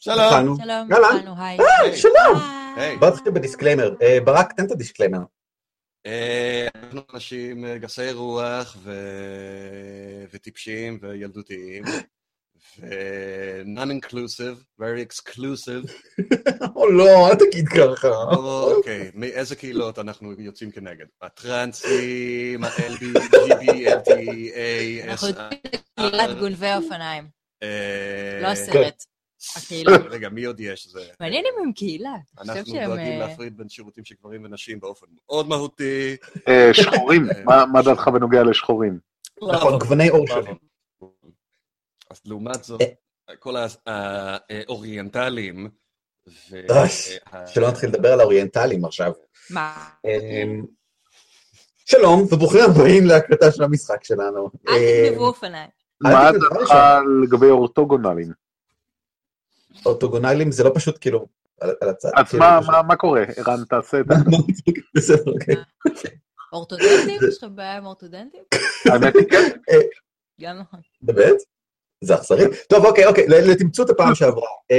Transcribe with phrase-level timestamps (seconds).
[0.00, 0.56] שלום.
[0.62, 1.08] שלום, יאללה.
[1.08, 1.58] התחלנו, היי.
[1.60, 2.38] אה, שלום.
[2.76, 2.96] היי.
[2.96, 3.94] בוא נתחיל ב disclaimer.
[4.02, 5.18] אה, ברק, תן את ה disclaimer.
[6.06, 8.76] אה, אנחנו אנשים אה, גסי רוח
[10.30, 11.84] וטיפשים וילדותיים,
[12.78, 15.92] ו-non-inclusive, very exclusive.
[16.76, 18.08] או לא, אל תגיד ככה.
[18.08, 21.06] או, אוקיי, מאיזה קהילות אנחנו יוצאים כנגד?
[21.22, 24.10] הטרנסים, ה-LBGBLTA,
[25.04, 25.28] אנחנו
[25.96, 27.28] קהילת גונבי אופניים,
[28.42, 29.04] לא הסרט,
[29.56, 29.90] הקהילה.
[30.14, 30.88] רגע, מי עוד יש?
[30.88, 31.00] זה...
[31.20, 32.14] מעניין אם הם קהילה.
[32.40, 36.16] אנחנו דואגים אה, להפריד בין שירותים של גברים ונשים באופן מאוד מהותי.
[36.48, 38.98] אה, שחורים, מה- מה דעתך בנוגע לשחורים?
[39.54, 40.54] נכון, גווני עור שונים.
[42.10, 43.36] אז לעומת זאת, אה.
[43.36, 43.54] כל
[43.86, 45.68] האוריינטלים,
[47.46, 49.12] שלא נתחיל לדבר על האוריינטלים עכשיו.
[49.50, 49.88] מה?
[50.04, 50.64] אמ,
[51.84, 54.50] שלום, וברוכים הבאים להקלטה של המשחק שלנו.
[54.68, 55.70] אל אמ, תגנבו אופניים.
[56.06, 56.74] אל מה דעתך.
[57.22, 58.32] לגבי אורתוגונלים?
[59.86, 61.26] אורתוגונלים זה לא פשוט כאילו
[61.60, 62.08] על על הצד.
[62.16, 63.22] אז כאילו, מה- פשוט- מה- מה קורה?
[63.36, 64.14] ערן, תעשה את זה.
[64.96, 65.54] בסדר, אוקיי.
[66.52, 67.18] אורתודנטים?
[67.28, 68.40] יש לך בעיה עם אורתודנטים?
[68.92, 69.48] האמת היא כן.
[70.40, 70.80] גם נכון.
[71.02, 71.36] באמת?
[72.04, 72.44] זה אכזרי.
[72.68, 74.48] טוב, אוקיי, אוקיי, לתמצות הפעם שעברה.
[74.70, 74.76] אמ,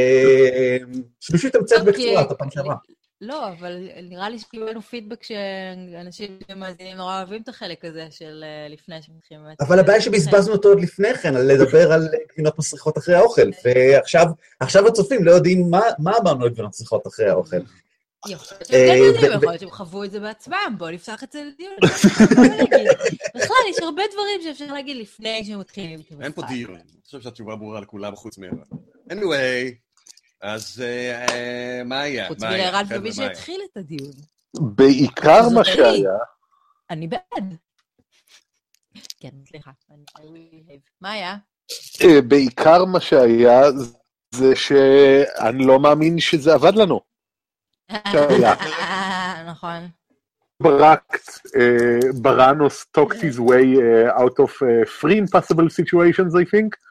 [1.19, 1.91] שמישהו יתמצת אוקיי.
[1.93, 2.75] בקצרה את הפעם שעברה.
[3.21, 8.67] לא, אבל נראה לי שקיבלנו פידבק שאנשים שמאזינים נורא אוהבים את החלק הזה של אה,
[8.73, 9.43] לפני שמתחילים...
[9.59, 14.25] אבל הבעיה שבזבזנו אותו עוד לפני כן, על לדבר על גבינות מסריחות אחרי האוכל, ועכשיו
[14.59, 17.57] עכשיו הצופים לא יודעים מה- מה אמרנו על גבינות מסריחות אחרי האוכל.
[18.27, 21.31] יכול להיות שהם כן יודעים, יכול להיות שהם חוו את זה בעצמם, בואו נפתח את
[21.31, 21.73] זה לדיון.
[23.35, 25.99] בכלל, יש הרבה דברים שאפשר להגיד לפני שמתחילים.
[26.21, 26.75] אין פה דיון.
[26.75, 28.57] אני חושב שהתשובה ברורה לכולם חוץ מערן.
[29.11, 29.75] anyway,
[30.41, 32.27] אז אה, מה היה?
[32.27, 32.43] חוץ?
[32.43, 33.11] מלערן ומי?
[33.11, 34.11] שהתחיל את הדיון.
[34.61, 35.75] בעיקר מה אני.
[35.75, 36.17] שהיה,
[36.89, 37.55] אני בעד.
[39.19, 39.71] כן, סליחה.
[41.01, 41.35] מה היה?
[42.03, 43.61] אה, בעיקר מה שהיה
[44.31, 47.01] זה שאני לא מאמין שזה עבד לנו.
[49.51, 49.87] נכון.
[50.61, 51.17] ברק,
[51.55, 53.77] אה, בראנוס talked his way
[54.17, 54.51] out of
[54.99, 56.88] three impossible situations, I think.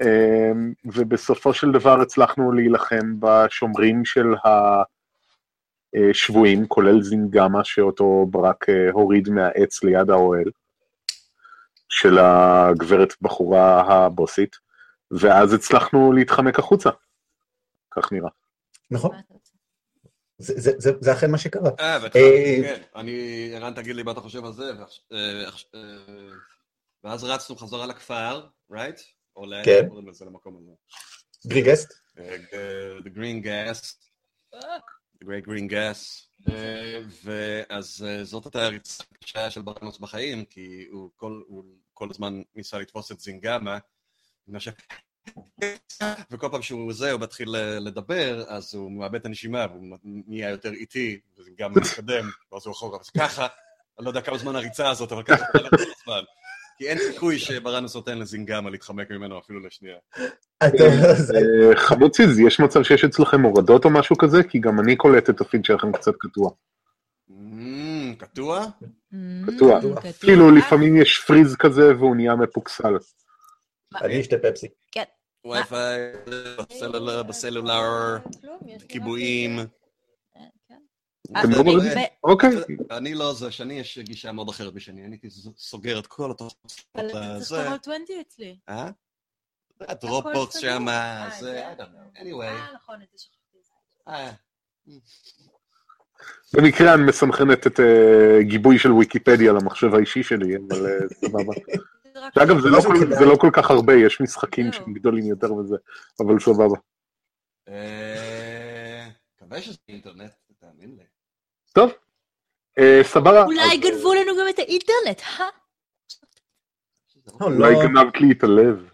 [0.00, 0.52] אה,
[0.84, 4.26] ובסופו של דבר הצלחנו להילחם בשומרים של
[5.94, 10.50] השבויים, כולל זינגמה, שאותו ברק אה, הוריד מהעץ ליד האוהל,
[11.88, 14.56] של הגברת בחורה הבוסית,
[15.10, 16.90] ואז הצלחנו להתחמק החוצה.
[17.90, 18.30] כך נראה.
[18.90, 19.16] נכון?
[20.38, 21.70] זה- זה- זה זה אכן מה שקרה.
[21.80, 22.10] אה, אה,
[22.62, 22.82] כן.
[22.96, 24.72] אני, ערן, תגיד לי מה אתה חושב על זה,
[25.12, 25.44] אה,
[27.04, 29.00] ואז רצנו חזרה לכפר, right?
[29.36, 29.88] או לאן כן.
[29.88, 30.70] קוראים לזה למקום הזה?
[31.46, 31.92] גריגסט?
[32.18, 32.36] אה,
[32.98, 33.94] The Green Gas,
[35.22, 40.86] The Great Green Gas, אה, ואז אה, זאת הייתה הריצה הקשה של ברנוס בחיים, כי
[40.90, 43.78] הוא כל, הוא כל הזמן ניסה לתפוס את זינגמה,
[46.30, 50.50] וכל פעם שהוא זה, הוא מתחיל אה, לדבר, אז הוא מאבד את הנשימה, והוא נהיה
[50.50, 53.46] יותר איטי, וזינגמה מתקדם, ואז הוא אחורה, אז ככה,
[53.98, 56.24] אני לא יודע כמה זמן הריצה הזאת, אבל ככה כל הזמן.
[56.78, 59.96] כי אין סיכוי שברנוס נותן לזינגמה להתחמק ממנו אפילו לשנייה.
[60.62, 60.68] אה,
[61.76, 64.42] חמוציז, יש מצב שיש אצלכם הורדות או משהו כזה?
[64.42, 66.50] כי גם אני קולט את הפיד שלכם קצת קטוע.
[68.18, 68.66] קטוע?
[69.46, 69.80] קטוע.
[70.20, 72.94] כאילו לפעמים יש פריז כזה והוא נהיה מפוקסל.
[74.02, 74.68] אני אשתה פפסי.
[74.92, 75.02] כן.
[75.46, 76.12] וי-פיי,
[77.28, 78.18] בסלולר,
[78.88, 79.58] כיבויים.
[79.60, 79.66] רק-
[80.34, 80.44] כן.
[80.68, 80.78] אתם אה, לא ב- מרגישים?
[80.78, 81.13] ב-
[82.24, 82.50] אוקיי,
[82.90, 86.72] אני לא זה, שאני יש גישה מאוד אחרת משני, אני הייתי סוגר את כל התוצאות
[86.94, 87.56] אבל אתה צריך לזה.
[87.56, 88.56] לכתוב על 20 אצלי.
[88.68, 88.90] אה?
[89.80, 90.56] הדרופבוקס.
[90.58, 91.72] שם, אה, זה, זה?
[91.72, 92.18] I don't know.
[92.20, 92.44] anyway.
[92.44, 93.58] אה, נכון, את זה שכחתי.
[94.08, 94.32] אה,
[96.54, 101.54] במקרה אני מסנכרנת את אה, גיבוי של ויקיפדיה למחשב האישי שלי, אבל אה, סבבה.
[102.14, 104.72] זה זה לא כל- זה לא כל כך הרבה, יש משחקים.
[104.72, 105.76] שהם גדולים יותר וזה,
[106.20, 106.76] אבל סבבה.
[107.68, 111.04] אה, מקווה שזה אינטרנט, תאמין לי.
[111.74, 111.92] טוב,
[112.78, 113.44] אה, סבבה.
[113.44, 115.48] אולי אז, גנבו לנו גם את האינטרנט, אה?
[117.40, 117.82] לא, אולי לא.
[117.82, 118.88] גנבת לי את הלב.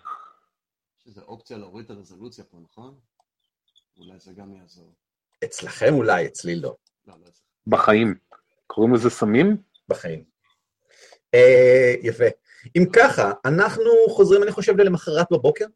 [1.00, 2.94] יש איזה אופציה להוריד את הרזולוציה פה, נכון?
[3.98, 4.94] אולי זה גם יעזור.
[5.44, 6.76] אצלכם אולי, אצלי לא.
[7.06, 7.14] לא.
[7.66, 8.14] בחיים.
[8.66, 9.56] קוראים לזה סמים?
[9.88, 10.24] בחיים.
[11.34, 12.24] אה, יפה.
[12.76, 15.66] אם ככה, אנחנו חוזרים, אני חושב, למחרת בבוקר,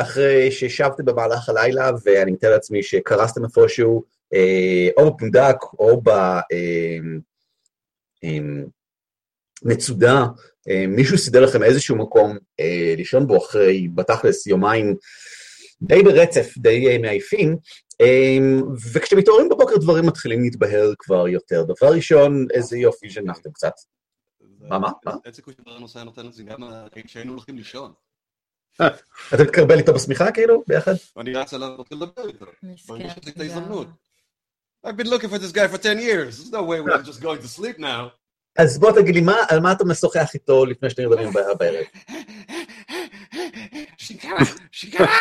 [0.00, 4.02] אחרי שישבתם במהלך הלילה, ואני מתאר לעצמי שקרסתם איפשהו,
[4.34, 6.02] אה, או בפונדק, או
[9.64, 10.24] במצודה,
[10.68, 14.96] אה, מישהו סידר לכם איזשהו מקום אה, לישון בו אחרי, בתכלס, יומיים
[15.82, 17.56] די ברצף, די אה, מעייפים,
[18.00, 18.62] אמ,
[18.92, 21.62] וכשאתם מתעוררים בבוקר דברים מתחילים להתבהר כבר יותר.
[21.62, 23.72] דבר ראשון, איזה יופי שנחתם קצת.
[24.60, 25.12] מה, מה?
[25.24, 26.58] אין סיכוי שברנוס היה נותן את זה גם
[27.06, 27.92] כשהיינו הולכים לישון.
[29.34, 30.92] אתה מתקרבל איתו בשמיכה כאילו, ביחד?
[31.18, 32.46] אני רץ אליו ורוצה לדבר איתו.
[32.62, 32.92] מסכן.
[32.92, 33.86] מרגיש את ההזדמנות.
[34.86, 36.38] I've been looking for this guy for 10 years.
[36.38, 38.08] There's no way we're just going to sleep now.
[38.58, 41.84] אז בוא תגיד לי, על מה אתה משוחח איתו לפני שאתם נרדמים ב- בערב?
[43.98, 44.38] שיקרה,
[44.72, 45.06] שיקרה!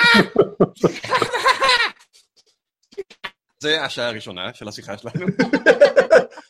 [3.64, 5.26] זה השעה הראשונה של השיחה שלנו.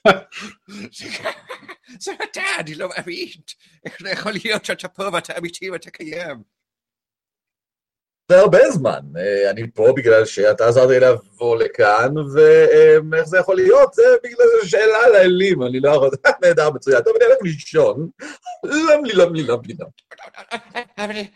[0.91, 1.31] שיקרה,
[1.99, 3.27] זה אתה, אני לא מאמין.
[3.85, 6.43] איך זה יכול להיות שאתה פה ואתה אמיתי ואתה קיים?
[8.29, 8.99] זה הרבה זמן.
[9.17, 13.93] אה, אני פה בגלל שאתה עזרת לי לבוא לכאן, ואיך זה יכול להיות?
[13.93, 16.09] זה בגלל שאלה לאלים, אני לא יכול...
[16.43, 17.03] נהדר, מצוין.
[17.03, 18.09] טוב, אני אלך לישון.
[18.63, 19.73] למלי, למלי, למלי,
[20.97, 21.27] למלי.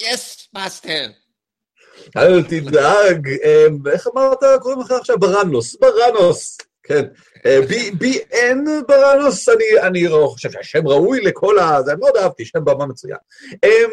[0.00, 1.06] Yes, master.
[2.16, 4.38] אל תדאג, אמ, איך אמרת?
[4.60, 5.18] קוראים לך עכשיו?
[5.18, 6.58] ברנוס, ברנוס.
[6.92, 7.04] כן.
[7.46, 7.60] אה,
[7.98, 9.48] בי- אין ברנוס,
[9.82, 11.82] אני, לא חושב שהשם ראוי לכל ה...
[11.82, 13.16] זה מאוד אהבתי, שם במה מצוין.
[13.64, 13.90] אמ,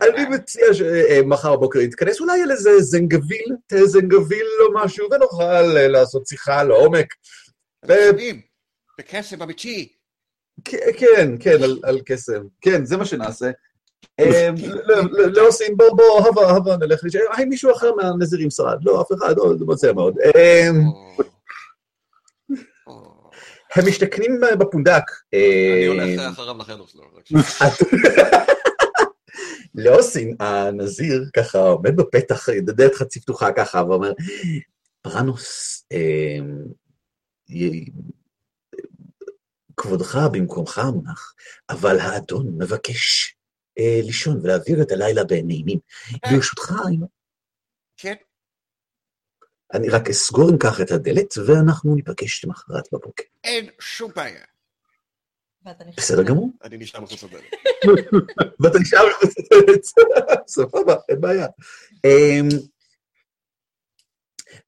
[0.00, 3.46] אני מציע שמחר בבוקר נתכנס אולי על איזה זנגוויל,
[3.84, 5.42] זנגוויל או משהו, ונוכל
[5.76, 7.06] אה, לעשות שיחה לעומק.
[7.90, 8.10] אה,
[8.98, 9.92] בקסם אמיתי.
[10.64, 12.42] כן, כן, על- קסם.
[12.60, 13.50] כן, זה מה שנעשה.
[14.20, 14.54] אמ,
[15.10, 17.18] לא- עושים, בוא, בוא, הבה, הבה, נלך לשם.
[17.30, 18.78] האם מישהו אחר מהנזירים שרד?
[18.84, 20.14] לא, אף אחד, לא, זה מצא מאוד.
[23.76, 25.02] הם משתכנים בפונדק.
[25.32, 27.02] אני אמ, הולך אחריו לחדר שלו.
[29.74, 34.12] לאוסין, הנזיר, ככה עומד בפתח, דלת חצי פתוחה ככה, ואומר,
[35.02, 36.58] פרנוס, אמ,
[39.76, 41.34] כבודך במקומך מונח,
[41.70, 43.34] אבל האדון מבקש
[43.78, 45.78] אה, לישון ולהעביר את הלילה בנעימים.
[46.30, 47.00] ברשותך, אם-
[47.96, 48.14] כן,
[49.74, 53.24] אני רק אסגור אם כך את הדלת, ואנחנו ניפגש למחרת בבוקר.
[53.44, 54.44] אין שום בעיה.
[55.96, 56.50] בסדר גמור?
[56.64, 57.44] אני נשאר מחוץ לדלת.
[58.60, 59.84] ואתה נשאר מחוץ לדלת.
[60.48, 61.46] סבבה, אין בעיה.
[62.04, 62.48] אמ,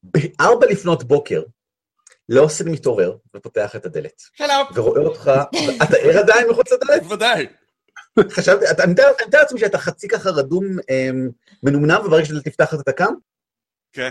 [0.02, 1.42] בארבע לפנות בוקר,
[2.28, 4.66] לאוסן מתעורר ופותח את הדלת, שלום.
[4.74, 5.30] ורואה אותך,
[5.82, 7.02] אתה ער עדיין מחוץ לדלת?
[7.02, 7.46] בוודאי.
[8.30, 11.28] חשבתי, אתה- אני מתאר לעצמי שאתה חצי ככה רדום, אמ,
[11.62, 13.12] מנומנם, וברגע שהדלת נפתחת אתה קם?
[13.92, 14.10] כן.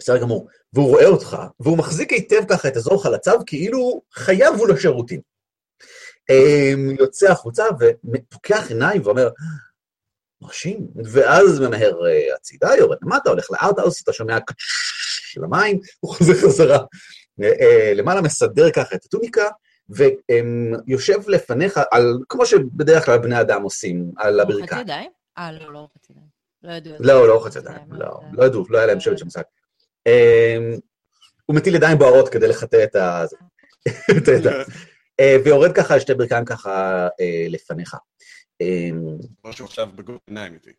[0.00, 0.48] בסדר גמור.
[0.72, 5.20] והוא רואה אותך, והוא מחזיק היטב ככה את אזור חלציו, כאילו חייו הוא לשירותים.
[6.30, 9.28] אמ, יוצא החוצה ופוקח עיניים ואומר,
[10.42, 16.14] מרשים, ואז ממהר אה, הצידה, יורד למטה, הולך לארטהאוס, אתה שומע קצ'ש של המים, הוא
[16.14, 16.78] חוזר חזרה.
[17.42, 19.48] אה, אה, למעלה מסדר ככה את הטוניקה,
[19.88, 24.80] ויושב לפניך, על, כמו שבדרך כלל בני אדם עושים, על רוחץ הברכיים.
[24.82, 25.10] ידיים?
[25.38, 26.26] אה, לא, לא רוחץ ידיים.
[26.62, 26.94] לא ידעו.
[27.00, 27.28] לא.
[27.28, 29.42] לא רוחץ זה ידיים, לא, מאוד- לא ידעו, לא היה להם שבט של מושג.
[30.06, 30.78] אמ,
[31.46, 33.24] הוא מטיל ידיים בוערות כדי לחטא את ה...
[35.20, 37.96] אה, ויורד ככה על שתי ברכיים ככה אה, לפניך.
[38.60, 40.70] אמ, משהו עכשיו בגוף עיניים איתי.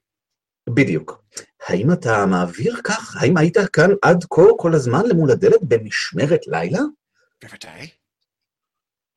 [0.69, 1.23] בדיוק.
[1.67, 3.15] האם אתה מעביר כך?
[3.21, 6.79] האם היית כאן עד כה כל הזמן למול הדלת במשמרת לילה?
[7.43, 7.89] בוודאי.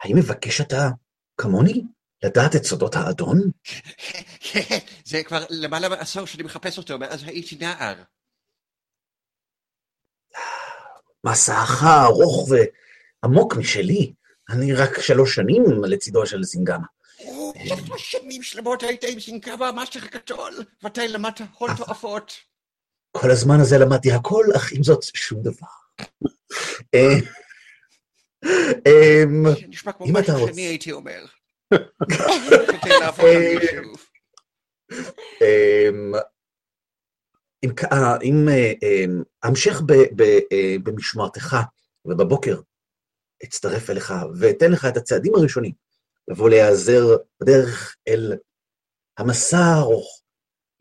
[0.02, 0.88] האם מבקש אתה,
[1.36, 1.82] כמוני,
[2.24, 3.38] לדעת את סודות האדון?
[5.10, 8.02] זה כבר למעלה מעשור שאני מחפש אותו מאז הייתי נער.
[11.24, 12.48] מסעך ארוך
[13.22, 14.12] ועמוק משלי.
[14.50, 16.86] אני רק שלוש שנים לצידו של זינגמה.
[17.86, 22.32] שלוש שנים שלמות היית עם סינקבה משך גדול, ואתה למדת הון תועפות.
[23.16, 25.66] כל הזמן הזה למדתי הכל, אך עם זאת שום דבר.
[26.94, 27.14] אה,
[28.86, 31.24] אמ, זה נשמע כמו אם משהו אתה שאני רוצה- הייתי אומר.
[32.82, 33.92] כדי להפוך אה, למישהו.
[35.42, 36.12] אמ,
[37.64, 41.56] אם כ- אה, אם אה, אמ, המשך ב- ב- אה, במשמרתך,
[42.04, 42.60] ובבוקר
[43.44, 45.72] אצטרף אליך ואתן לך את הצעדים הראשונים,
[46.28, 48.32] לבוא להיעזר בדרך אל
[49.18, 50.22] המסע הארוך,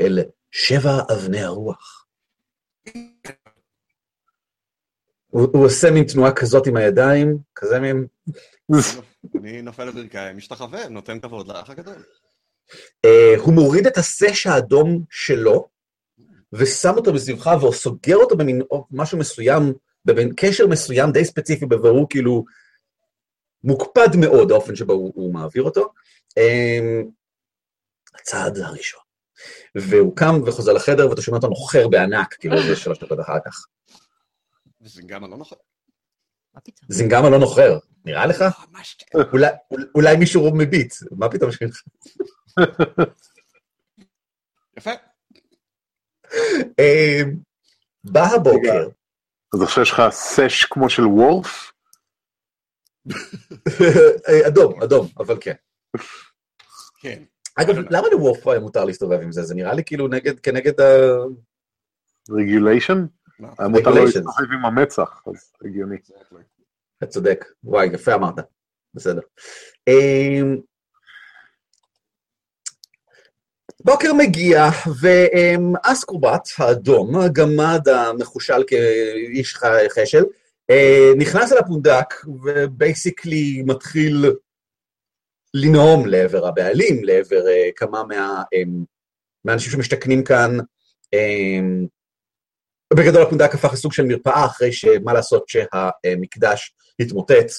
[0.02, 0.20] אל
[0.52, 2.06] שבע אבני הרוח.
[5.28, 8.08] הוא, הוא עושה מין תנועה כזאת עם הידיים, כזה מין...
[9.40, 12.04] אני נופל לברכיים, משתחווה, נותן כבוד לאח הגדול.
[13.38, 15.73] הוא מוריד את הסש האדום שלו,
[16.54, 19.74] ושם אותו בסביבך, וסוגר אותו במין משהו מסוים,
[20.06, 22.46] במין קשר מסוים די ספציפי, בבירור כאילו
[23.64, 25.94] מוקפד מאוד האופן שבו הוא, הוא מעביר אותו.
[26.38, 27.02] אה,
[28.16, 29.02] הצעד הראשון.
[29.76, 33.66] והוא קם וחוזר לחדר, ואתה שומע אותו נוחר בענק, כאילו איזה שלוש דקות אחר כך.
[35.06, 35.38] גם לא
[36.64, 36.88] פתאום?
[36.90, 38.44] זינגמה לא נוחר, נראה לך?
[38.72, 38.98] ממש
[39.34, 39.48] אולי,
[39.96, 41.58] אולי מישהו מביט, מה פתאום ש...
[44.78, 44.92] יפה.
[46.80, 47.22] אה,
[48.04, 48.88] בא הבוקר,
[49.54, 51.72] אז עכשיו יש לך סש כמו של וורף?
[54.28, 55.54] אה, אדום, אדום, אבל כן.
[57.02, 57.24] כן.
[57.56, 59.44] אגב, למה לוורף מותר להסתובב עם זה?
[59.44, 60.84] זה נראה לי כאילו נגד, כנגד ה...
[62.30, 63.06] רגוליישן?
[63.60, 63.90] היה מותר.
[63.90, 65.98] להסתובב עם המצח, אז הגיוני.
[66.98, 67.46] אתה צודק.
[67.64, 68.36] וואי, יפה אמרת.
[68.94, 69.22] בסדר.
[73.86, 74.70] בוקר מגיע,
[75.02, 79.58] ואסקרובט האדום, הגמד המחושל כאיש
[79.90, 80.24] חשל,
[80.70, 82.14] אה, נכנס אל הפונדק
[82.44, 84.26] ובייסיקלי מתחיל
[85.54, 88.84] לנאום לעבר הבעלים, לעבר אה, כמה מה, אמ,
[89.46, 90.58] מהאנשים שמשתכנים כאן.
[92.94, 97.52] בגדול הפונדק הפך לסוג של מרפאה אחרי שמה לעשות שהמקדש התמוטט.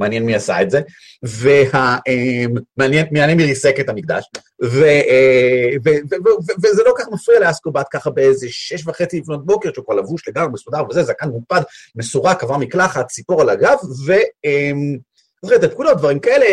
[0.00, 0.80] מעניין מי עשה את זה,
[1.22, 4.24] ומעניין מעניין מי ריסק את המקדש,
[4.64, 9.20] ו, אה, ו, ו, ו, ו, וזה לא כך מפריע לאסקובט ככה באיזה שש וחצי
[9.20, 11.60] לפנות בוקר, שהוא כבר לבוש לגמרי מסודר וזה, זקן מוקפד,
[11.96, 13.76] מסורק, עבר מקלחת, ציפור על הגב,
[14.06, 14.12] ו...
[14.44, 14.98] אמ,
[15.42, 16.46] זוכר, תפקודות, דברים כאלה,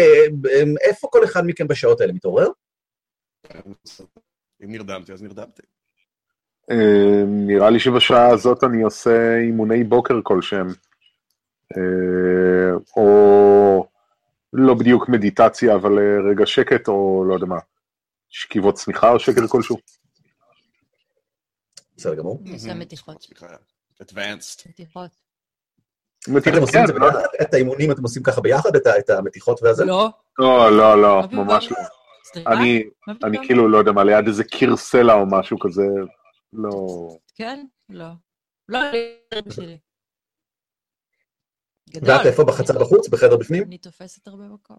[0.62, 2.48] אמ, איפה כל אחד מכם בשעות האלה מתעורר?
[4.63, 5.62] אם נרדמתי, אז נרדמתי.
[6.72, 10.68] אה, נראה לי שבשעה הזאת אני עושה אימוני בוקר כלשהם.
[11.77, 13.88] אה, או
[14.53, 17.59] לא בדיוק מדיטציה, אבל אה, רגע שקט, או לא יודע מה,
[18.29, 19.77] שכיבות צמיחה או שקר כלשהו.
[21.97, 22.43] בסדר גמור.
[22.53, 23.21] עושה מתיחות.
[23.21, 23.47] סליחה.
[24.03, 24.69] Advanced.
[24.69, 25.12] מתיחות.
[26.38, 27.09] את כן, לא-?
[27.41, 28.75] את האימונים אתם עושים ככה ביחד?
[28.75, 29.86] את המתיחות והזה?
[29.86, 30.09] לא.
[30.39, 31.21] לא, לא, לא?
[31.31, 31.77] ממש לא.
[32.24, 32.53] סליחה?
[32.53, 32.83] אני?
[33.24, 35.88] אני כאילו, לא יודע מה, ליד איזה קיר סלע או משהו כזה,
[36.53, 36.71] לא...
[37.36, 37.65] כן?
[37.89, 38.07] לא.
[38.69, 39.77] לא, אני שלי.
[41.89, 42.10] גדול.
[42.10, 42.44] ואת איפה?
[42.44, 43.08] בחצר בחוץ?
[43.08, 43.63] בחדר בפנים?
[43.63, 44.77] אני תופסת הרבה מקום.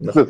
[0.00, 0.24] נכון.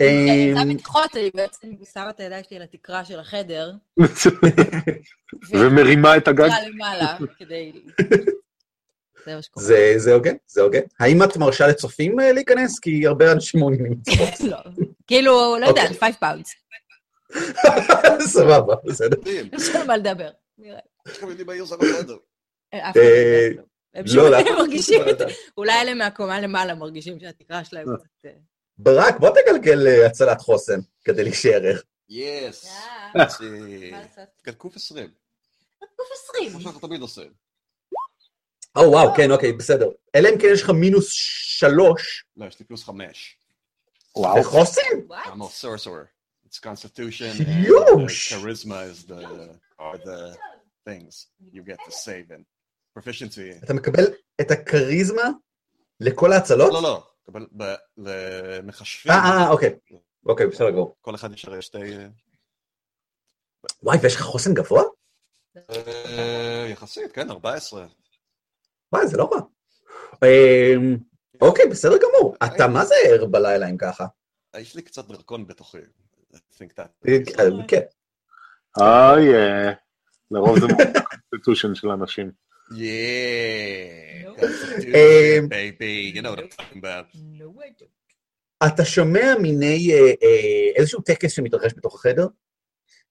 [0.00, 3.72] אני אמ, עושה מתיחות, אני בעצם שמה את הידיים שלי על התקרה של החדר,
[5.52, 6.48] ומרימה את הגג.
[6.66, 7.72] למעלה, כדי...
[9.96, 10.80] זה הוגן, זה הוגן.
[11.00, 12.78] האם את מרשה לצופים אה, להיכנס?
[12.78, 14.40] כי הרבה אנשים מעוניינים לצפות.
[14.50, 14.56] לא.
[15.06, 15.98] כאילו, לא יודעת, אוקיי.
[16.00, 16.54] 5 pounds.
[18.20, 19.16] סבבה, בסדר.
[19.52, 20.30] יש לנו מה לדבר.
[20.58, 20.78] נראה.
[21.06, 21.64] יש בעיר.
[22.74, 23.00] אף אחד
[23.56, 23.62] לא.
[23.94, 25.26] הם לא, שומעים, לאף אחד לא.
[25.56, 28.26] אולי אלה מהקומה למעלה מרגישים שהתקרה שלהם קצת...
[28.26, 28.30] אה,
[28.78, 31.80] ברק, בוא תגלגל אה, הצלת חוסן כדי להישאר ער.
[32.08, 32.66] Yes.
[32.66, 33.24] אה, מה
[33.90, 34.56] מה לעשות?
[34.56, 35.10] קוף 20.
[35.96, 36.50] קוף 20.
[36.50, 37.32] כמו שאנחנו תמיד עושים.
[38.76, 39.88] או וואו, כן, אוקיי, בסדר.
[40.14, 41.08] אלא אם כן יש לך מינוס
[41.58, 43.36] שלוש לא, יש לי פלוס חמש.
[44.16, 44.40] וואו.
[44.40, 44.82] בחוסן?
[45.08, 45.26] What?
[45.26, 46.08] I'm a sorcerer.
[46.46, 48.32] It's constitution and Huge.
[48.32, 49.22] uh, charisma is the
[49.78, 50.36] are the
[50.86, 52.44] things you get to save in.
[52.98, 53.64] Proficiency.
[53.64, 54.04] אתה מקבל
[54.40, 55.22] את הכריזמה
[56.00, 56.72] לכל ההצלות?
[56.72, 57.06] לא, לא.
[57.56, 59.12] ב- למחשבים.
[59.12, 59.74] אה, אה, אוקיי.
[60.26, 60.96] אוקיי, בסדר גמור.
[61.00, 61.78] כל אחד יש הרי שתי...
[61.98, 62.06] אה,
[63.82, 64.82] וואי, ויש לך חוסן גבוה?
[65.70, 67.86] אה, יחסית, כן, 14.
[68.92, 69.40] וואי, זה לא רע.
[70.24, 70.96] אמ,
[71.40, 72.36] אוקיי, בסדר גמור.
[72.44, 74.06] אתה מה זה ער בלילה אם ככה?
[74.56, 75.78] יש לי קצת דרקון בתוכי.
[76.34, 77.08] I think that.
[77.08, 77.80] אה, כן.
[78.80, 79.72] אה,
[80.30, 82.32] לרוב זה ה constitution של אנשים.
[82.70, 84.22] Yeah.
[84.24, 84.40] Nope.
[84.40, 86.12] Constitution, baby.
[86.14, 87.06] You know what I'm talking about.
[87.14, 87.90] No, I don't.
[88.66, 92.26] אתה שומע מיני אה, אה, איזשהו טקס שמתרחש בתוך החדר,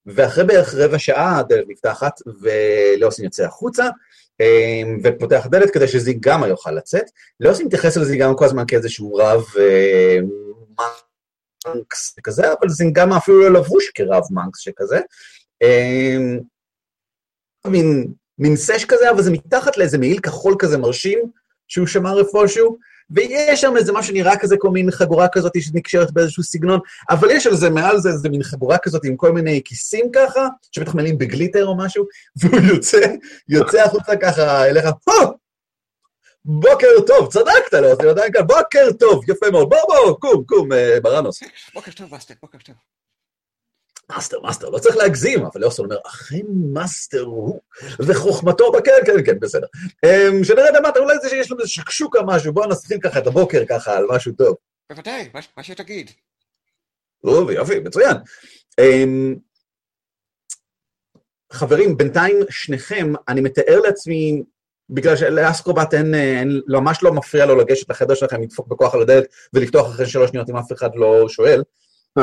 [0.06, 3.84] ואחרי בערך רבע שעה הדלת נפתחת, ולאוסין יוצא החוצה,
[4.40, 7.04] אה, ופותח דלת כדי שזיגמה יוכל לצאת.
[7.40, 10.18] לאוסין מתייחס לזיגמה כל הזמן כאיזשהו רב אה,
[11.66, 15.00] מנקס כזה, אבל זיגמה אפילו לא לבוש כרב מנקס שכזה.
[15.62, 16.16] אה,
[17.66, 21.18] מין, מין סש כזה, אבל זה מתחת לאיזה מעיל כחול כזה מרשים,
[21.68, 22.76] שהוא שמר איפשהו,
[23.10, 26.80] ויש שם איזה מה שנראה כזה, כל מין חגורה כזאת שנקשרת באיזשהו סגנון,
[27.10, 30.48] אבל יש על זה, מעל זה, איזה מין חגורה כזאת עם כל מיני כיסים ככה,
[30.72, 32.04] שבטח מלאים בגליטר או משהו,
[32.40, 33.00] והוא יוצא,
[33.48, 35.32] יוצא החוצה ככה אליך, "הו!
[36.44, 40.72] בוקר טוב, צדקת לו, זה עדיין כאן, בוקר טוב, יפה מאוד, בוא בוא, קום, קום,
[40.72, 41.42] אה, ברנוס.
[41.74, 42.74] בוקר טוב, מאסטר, בוקר טוב.
[44.12, 46.40] מאסטר, מאסטר, לא צריך להגזים, אבל לאוסון אומר, אכן
[46.72, 47.60] מאסטר הוא,
[47.98, 49.66] וחוכמתו, כן, כן, כן, בסדר.
[50.06, 53.62] אמ, שנראה למטה, אולי זה שיש לנו איזה שקשוקה משהו, בואו נתחיל ככה את הבוקר
[53.68, 54.56] ככה על משהו טוב.
[54.90, 56.10] בוודאי, מה- מה שתגיד.
[57.26, 58.16] טוב, יופי, מצוין.
[58.80, 59.36] אמ,
[61.52, 64.42] חברים, בינתיים שניכם, אני מתאר לעצמי,
[64.90, 69.24] בגלל שלאסקרובט אין, אין, ממש לא מפריע לו לגשת לחדר שלכם, לדפוק בכוח על הדלת
[69.54, 71.62] ולפתוח אחרי שלוש שניות אם אף אחד לא שואל.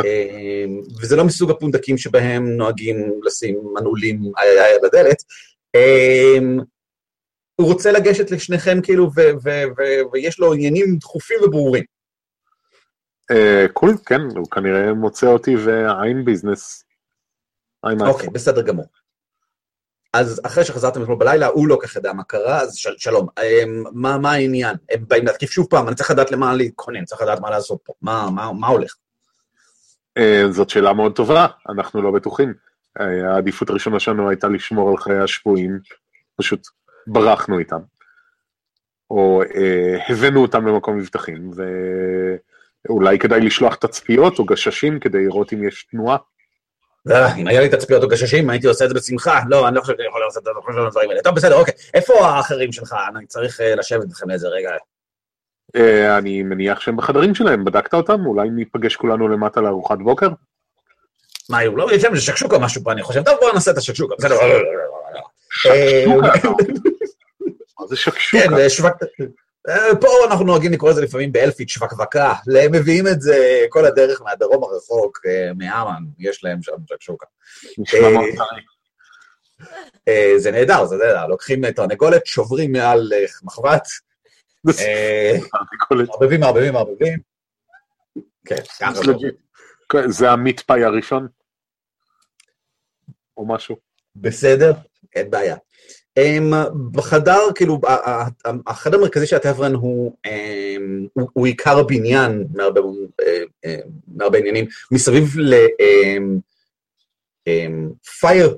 [0.04, 5.18] אמ, וזה לא מסוג הפונדקים שבהם נוהגים לשים מנעולים על הדלת.
[5.75, 6.60] אמ,
[7.56, 9.10] הוא רוצה לגשת לשניכם כאילו,
[10.14, 11.84] ויש לו עניינים דחופים וברורים.
[13.32, 16.84] אה, קול, כן, הוא כנראה מוצא אותי ועין ביזנס.
[18.02, 18.86] אוקיי, בסדר גמור.
[20.14, 23.28] אז אחרי שחזרתם אתמול בלילה, הוא לא כך ידע מה קרה, אז של, שלום.
[23.40, 24.75] אמ, מה, מה העניין?
[24.90, 27.94] הם באים להתקיף שוב פעם, אני צריך לדעת למה להתכונן, צריך לדעת מה לעשות פה.
[28.02, 28.96] מה, מה, מה הולך?
[30.18, 32.54] אה, זאת שאלה מאוד טובה, אנחנו לא בטוחים.
[33.00, 35.80] אה, העדיפות הראשונה שלנו הייתה לשמור על חיי השבויים,
[36.36, 36.68] פשוט
[37.08, 37.80] ברחנו איתם.
[39.12, 41.52] או אה, הבאנו אותם למקום מבטחים,
[42.88, 46.18] ואולי כדאי לשלוח תצפיות או גששים כדי לראות אם יש תנועה.
[47.12, 49.40] אה, אם היה לי תצפיות או גששים, הייתי עושה את זה בשמחה.
[49.50, 51.22] לא, אני לא חושב שאני יכול לעשות את הדברים האלה.
[51.22, 51.74] טוב, בסדר, אוקיי.
[51.94, 52.96] איפה האחרים שלך?
[53.16, 54.70] אני צריך אה, לשבת איתכם איזה רגע.
[55.76, 58.26] אה, אני מניח שהם בחדרים שלהם, בדקת אותם?
[58.26, 60.30] אולי ניפגש כולנו למטה לארוחת בוקר?
[61.50, 63.24] מה, היו לא, יש להם איזה שקשוקה משהו פה, אני חושב.
[63.24, 64.38] טוב, בואו נעשה את השקשוקה, בסדר.
[65.50, 66.50] שקשוקה?
[67.80, 68.48] מה זה שקשוקה?
[68.48, 68.94] כן, שווק...
[69.70, 72.34] אה, פה אנחנו נוהגים לקרוא לזה לפעמים באלפית שווקבקה.
[72.66, 77.26] הם מביאים את זה כל הדרך מהדרום הרחוק, אה, מאמן, יש להם שם שקשוקה.
[80.08, 81.28] אה, זה נהדר, זה נהדר.
[81.28, 84.15] לוקחים תרנגולת, שוברים מעל אה, מחבת, אה.
[85.92, 87.20] מערבבים, מערבבים, מערבבים.
[88.46, 88.56] כן,
[88.94, 89.12] זה.
[89.90, 91.28] כן, זה המיטפאי הראשון?
[93.38, 93.76] או משהו?
[94.16, 94.74] בסדר,
[95.16, 95.56] אין בעיה.
[96.20, 96.56] Um,
[96.92, 97.80] בחדר, כאילו,
[98.68, 103.70] החדר המרכזי של הטברן הוא, um, הוא, הוא עיקר הבניין מהרבה, uh,
[104.08, 106.50] מהרבה עניינים, מסביב ל-fire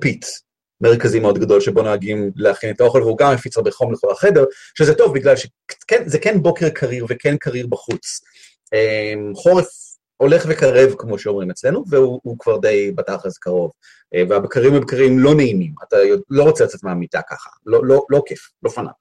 [0.04, 0.26] pit
[0.80, 4.44] מרכזי מאוד גדול שבו נוהגים להכין את האוכל, והוא גם מפיץ הרבה חום לכל החדר,
[4.78, 8.20] שזה טוב בגלל שזה כן בוקר קריר וכן קריר בחוץ.
[8.74, 9.68] Um, חורף
[10.16, 13.70] הולך וקרב, כמו שאומרים אצלנו, והוא הוא כבר די בתכלס קרוב.
[14.14, 15.96] אה, והבקרים הם בקרים לא נעימים, אתה
[16.30, 18.94] לא רוצה לצאת מהמיטה ככה, לא, לא, לא כיף, לא פנאט.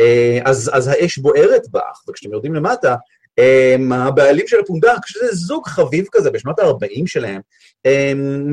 [0.00, 2.96] אה, אז, אז האש בוערת באח, וכשאתם יורדים למטה,
[3.92, 7.40] הבעלים של הפונדק, שזה זוג חביב כזה בשנות ה-40 שלהם,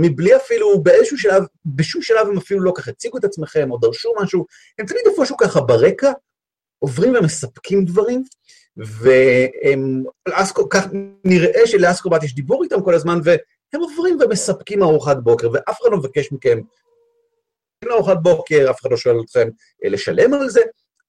[0.01, 4.13] מבלי אפילו, באיזשהו שלב, בשום שלב הם אפילו לא ככה הציגו את עצמכם או דרשו
[4.21, 4.45] משהו,
[4.79, 6.11] הם תמיד איפשהו ככה ברקע,
[6.79, 8.23] עוברים ומספקים דברים,
[8.77, 10.87] וכך
[11.23, 15.97] נראה שלאסקרובט יש דיבור איתם כל הזמן, והם עוברים ומספקים ארוחת בוקר, ואף אחד לא
[15.97, 16.59] מבקש מכם
[17.85, 19.49] לארוחת בוקר, אף אחד לא שואל אתכם
[19.83, 20.61] אה, לשלם על זה.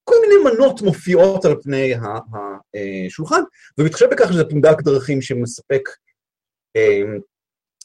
[0.04, 1.94] כל מיני מנות מופיעות על פני
[3.06, 3.40] השולחן,
[3.78, 5.88] ומתחשב בכך שזה פונדק דרכים שמספק
[6.76, 7.02] אה,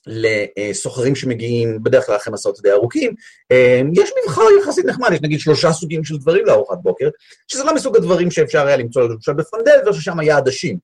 [0.08, 3.14] לסוחרים שמגיעים בדרך כלל אחרי מסעות די ארוכים,
[3.52, 7.10] אה, יש מבחר יחסית נחמד, יש נגיד שלושה סוגים של דברים לארוחת בוקר,
[7.48, 10.78] שזה לא מסוג הדברים שאפשר היה למצוא למשל בפרנדל, וששם היה עדשים.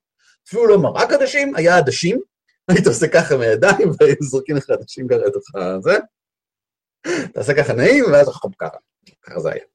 [0.48, 2.20] אפילו לא מרק עדשים, היה עדשים,
[2.68, 5.44] היית עושה ככה מידיים, והיו זורקים לך עדשים ככה לתוך
[5.80, 5.98] זה,
[7.34, 8.28] תעשה ככה נעים, ואז
[8.60, 8.70] ככה,
[9.24, 9.75] ככה זה היה.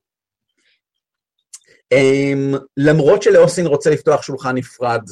[1.94, 5.02] Um, למרות שלאוסין רוצה לפתוח שולחן נפרד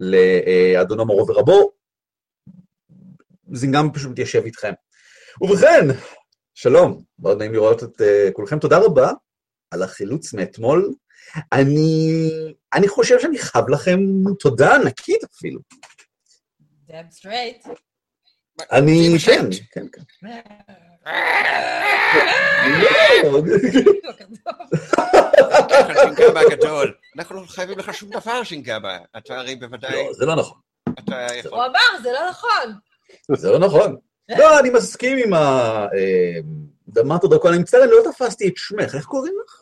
[0.00, 1.72] לאדונו מורו ורבו,
[3.52, 4.72] זה גם פשוט מתיישב איתכם.
[5.40, 5.86] ובכן,
[6.54, 8.58] שלום, מאוד נעים לראות את uh, כולכם.
[8.58, 9.12] תודה רבה
[9.70, 10.94] על החילוץ מאתמול.
[11.52, 12.10] אני,
[12.74, 13.98] אני חושב שאני חייב לכם
[14.38, 15.60] תודה ענקית אפילו.
[16.88, 17.68] damn straight.
[18.72, 20.02] אני, כן, כן, כן.
[26.04, 26.94] שינקאבה הגדול.
[27.18, 28.98] אנחנו לא חייבים לך שום דבר, שינקאבה.
[29.18, 30.58] אתה הרי בוודאי, לא, זה לא נכון.
[31.50, 32.74] הוא אמר, זה לא נכון.
[33.36, 33.96] זה לא נכון.
[34.28, 35.86] לא, אני מסכים עם ה...
[36.88, 39.60] דמרת דרקון, אני מצטער, אני לא תפסתי את שמך, איך קוראים לך?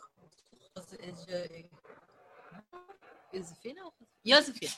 [3.33, 3.81] יוזפינה?
[4.25, 4.71] יוזפינה.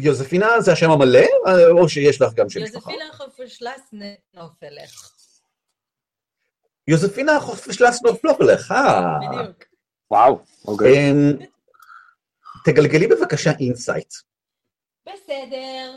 [0.00, 1.26] יוזפינה זה השם המלא,
[1.70, 2.92] או שיש לך גם שם משפחה?
[2.92, 3.80] יוזפינה חופשלס
[4.34, 5.10] נופלך.
[6.88, 9.18] יוזפינה חופשלס נופלופלך, אה.
[9.18, 9.64] בדיוק.
[10.10, 11.10] וואו, אוקיי.
[11.10, 11.32] אמ,
[12.64, 14.14] תגלגלי בבקשה insight.
[15.06, 15.96] בסדר.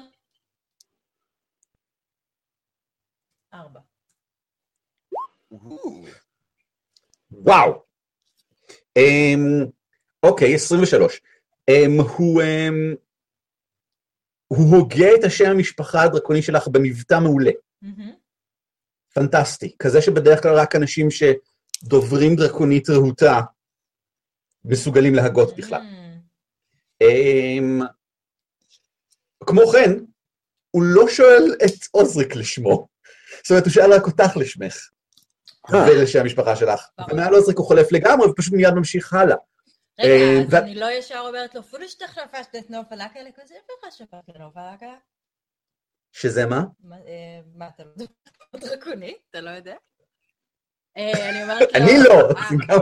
[3.54, 3.80] ארבע.
[7.32, 7.84] וואו.
[8.98, 9.66] אמ,
[10.24, 11.22] אוקיי, 23.
[11.70, 12.42] אמ, הוא
[14.54, 17.52] הוא הוגה את השם המשפחה הדרקוני שלך במבטא מעולה.
[19.14, 19.76] פנטסטי.
[19.80, 23.42] כזה שבדרך כלל רק אנשים שדוברים דרקונית רהוטה
[24.66, 25.82] מסוגלים להגות בכלל.
[25.82, 27.04] Mm.
[27.04, 27.82] אמ,
[29.46, 29.92] כמו כן,
[30.72, 32.88] הוא לא שואל את עוזריק לשמו.
[33.44, 34.90] זאת אומרת, הוא שאל רק אותך לשמך.
[35.74, 35.86] אה.
[35.90, 36.82] ולשם המשפחה שלך.
[37.12, 39.36] ומעל עוזריק הוא חולף לגמרי, ופשוט מיד ממשיך הלאה.
[40.00, 43.56] רגע, אה, אז אני לא ישר אומרת לו, אפילו שתחלפשת את נוף הלקה, אלא כזה
[43.56, 44.96] לך שפעת לנוף הלקה.
[46.12, 46.64] שזה מה?
[46.80, 48.06] מה, אה, אתה לא יודע?
[48.56, 49.16] דרקוני?
[49.30, 49.76] אתה לא יודע?
[50.98, 51.68] אה, אני אומרת לו...
[51.76, 52.30] אני לא,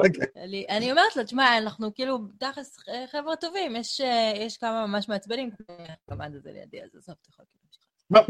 [0.17, 0.25] זה.
[0.69, 2.77] אני, אומרת לו, תשמע, אנחנו כאילו, תכלס
[3.11, 4.01] חבר'ה טובים, יש,
[4.35, 5.75] יש כמה ממש מעצבנים, כמו
[6.07, 7.67] המד הזה לידי, אז עזוב, אתה יכול כאילו.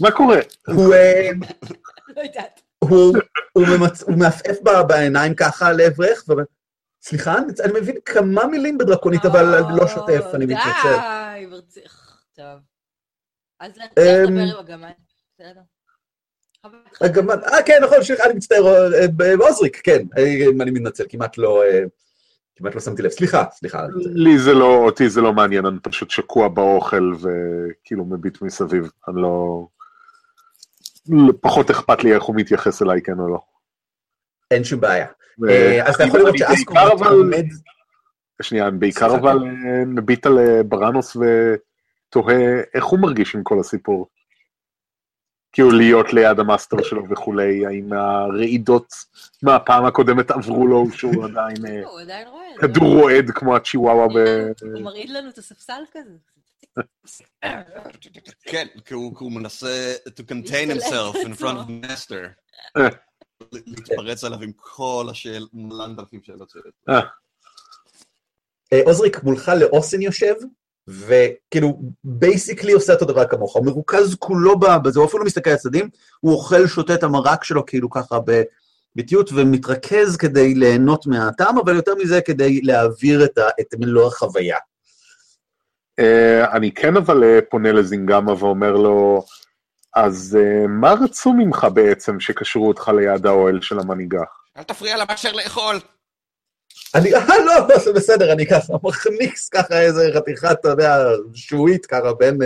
[0.00, 0.38] מה קורה?
[0.66, 0.94] הוא...
[2.16, 2.62] לא יודעת.
[2.90, 3.16] הוא,
[3.52, 4.02] הוא, ממצ...
[4.02, 6.42] הוא מעפעף ב- בעיניים ככה לעברך, ואומר,
[7.02, 9.44] סליחה, אני, אני מבין כמה מילים בדרקונית, אבל
[9.76, 10.96] לא שוטף, אני מתנצל.
[10.96, 12.18] די, ברציך.
[12.36, 12.44] טוב.
[13.60, 14.90] אז לך לך אמ, לדבר עם הגמל.
[15.34, 15.60] בסדר.
[17.00, 20.24] הגמל, אה, כן, נכון, סליחה, אני מצטער, אה, ב- עוזריק, כן, אה,
[20.62, 21.82] אני מתנצל, כמעט לא, אה,
[22.56, 23.86] כמעט לא שמתי לב, סליחה, סליחה.
[24.14, 28.90] לי זה לא, אותי זה לא מעניין, אני פשוט שקוע באוכל וכאילו מביט מסביב.
[29.08, 29.66] אני לא...
[31.40, 33.38] פחות אכפת לי איך הוא מתייחס אליי, כן או לא.
[34.50, 35.06] אין שום בעיה.
[35.48, 36.74] אה, אז אתה יכול לראות שאסקו
[37.10, 37.44] עומד,
[38.42, 43.60] שנייה, אני בעיקר אבל אה, מביט על אה, בראנוס ותוהה איך הוא מרגיש עם כל
[43.60, 44.08] הסיפור.
[45.52, 48.86] כאילו להיות ליד המאסטר שלו וכולי, האם הרעידות
[49.42, 51.82] מהפעם הקודמת עברו לו שהוא עדיין אה.
[52.60, 54.18] כדור רועד כמו הצ'יוואווה ב...
[54.62, 56.16] הוא מרעיד לנו את הספסל כזה.
[58.42, 62.28] כן, כי הוא כי הוא מנסה to contain himself in front of the master.
[62.76, 62.88] אה.
[63.52, 66.74] להתפרץ עליו עם כל השאל, מלן אלפים שאלות שאלות.
[68.72, 70.34] אה, עוזריק מולך לאוסן יושב,
[70.88, 75.88] וכאילו basically עושה אותו דבר כמוך, הוא מרוכז כולו בזה, הוא אפילו מסתכל לצדדים,
[76.20, 78.18] הוא אוכל, שותה את המרק שלו כאילו ככה
[78.94, 84.56] באיטיות, ומתרכז כדי ליהנות מהטעם, אבל יותר מזה כדי להעביר את, ה, את מלוא החוויה.
[85.98, 89.24] אה, אני כן אבל אה, פונה לזינגמה ואומר לו,
[89.94, 94.22] אז אה, מה רצו ממך בעצם שקשרו אותך ליד האוהל של המנהיגה?
[94.56, 95.80] אל תפריע לה באמצע לאכול.
[96.94, 100.96] אני, אה, לא, לא, זה בסדר, אני ככה מכניס ככה איזה חתיכת, אתה יודע,
[101.34, 102.38] שועית ככה בין,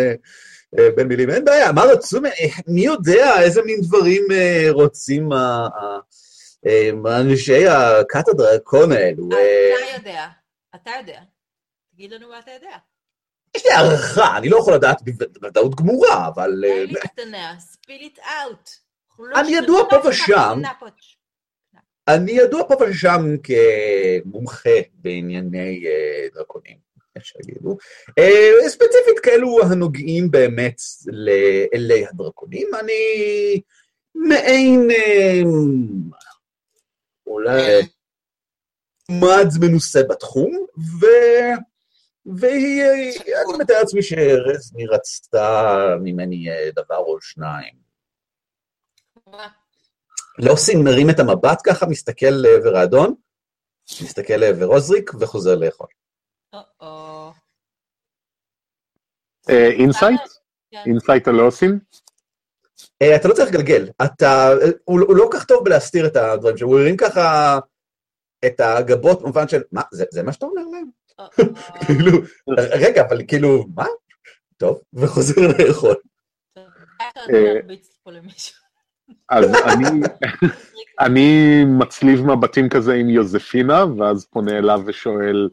[0.97, 2.21] בין מילים, אין בעיה, מה רצו,
[2.67, 4.23] מי יודע איזה מין דברים
[4.71, 5.29] רוצים
[7.07, 9.29] אנשי הכת הדרקון האלו.
[9.29, 10.27] אתה יודע.
[10.75, 11.21] אתה יודע.
[11.95, 12.77] תגיד לנו מה אתה יודע.
[13.57, 16.65] יש לי הערכה, אני לא יכול לדעת בוודאות גמורה, אבל...
[16.65, 18.71] אין לי קטנה, spill it out.
[19.11, 20.61] אנחנו לא אני ידוע פה ושם.
[22.09, 26.77] אני ידוע פה ושם כמומחה בענייני אה, דרקונים,
[27.17, 27.77] יש שיגידו.
[28.19, 32.69] אה, ספציפית כאלו הנוגעים באמת לאלי הדרקונים.
[32.81, 33.61] אני
[34.15, 35.41] מעין אה,
[37.27, 37.83] אולי
[39.11, 40.67] מד מנוסה בתחום,
[41.01, 41.07] ו...
[42.35, 42.83] והיא,
[43.49, 47.75] אני מתאר לעצמי שרזמי רצתה ממני אה, דבר או שניים.
[49.27, 49.49] מה?
[50.39, 53.15] אוסין מרים את המבט ככה, מסתכל לעבר האדון,
[54.03, 55.87] מסתכל לעבר עוזריק וחוזר לאכול.
[59.49, 60.21] insight?
[60.87, 61.79] insight על אוסין?
[63.03, 66.17] אה, אתה לא צריך לגלגל, אתה, אה, הוא, הוא לא כל כך טוב בלהסתיר את
[66.17, 67.59] הדברים שלו, הוא הרים ככה
[68.47, 70.91] את הגבות במובן של, מה, זה, זה מה שאתה אומר להם?
[71.87, 72.13] כאילו,
[72.73, 73.87] רגע, אבל כאילו, מה?
[74.57, 75.95] טוב, וחוזר לאכול.
[77.31, 77.61] אה.
[79.29, 79.45] אז
[81.01, 85.49] אני, מצליב מבטים כזה עם יוזפינה, ואז פונה אליו ושואל,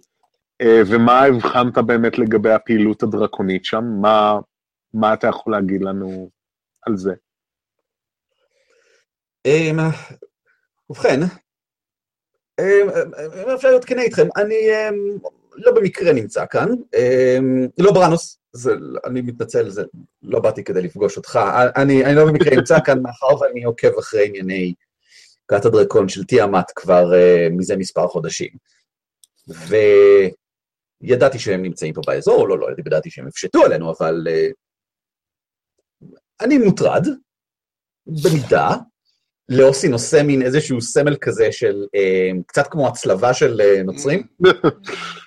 [0.61, 3.83] "אה, ומה הבחנת באמת לגבי הפעילות הדרקונית שם?
[4.01, 4.39] מה,
[4.93, 6.29] מה אתה יכול להגיד לנו
[6.81, 7.13] על זה?
[9.45, 9.77] אמ,
[10.89, 11.19] ובכן,
[12.59, 12.89] אמ,
[13.43, 14.55] אם אפשר להיות כנה איתכם, אני
[14.89, 15.17] אמ,
[15.55, 18.71] לא במקרה נמצא כאן, אמ, לא בראנוס, זה,
[19.05, 19.83] אני מתנצל, זה,
[20.23, 21.39] לא באתי כדי לפגוש אותך,
[21.75, 24.73] אני, אני לא במקרה נמצא כאן, מאחר ואני עוקב אחרי ענייני
[25.47, 28.49] כת הדרקון של תיאמת כבר uh, מזה מספר חודשים.
[31.07, 34.53] וידעתי שהם נמצאים פה באזור, לא, לא, ידעתי שהם הפשטו עלינו, אבל uh,
[36.41, 37.07] אני מוטרד,
[38.07, 38.69] במידה,
[39.49, 44.23] לאוסי נושא מין איזשהו סמל כזה של, אה, קצת כמו הצלבה של אה, נוצרים,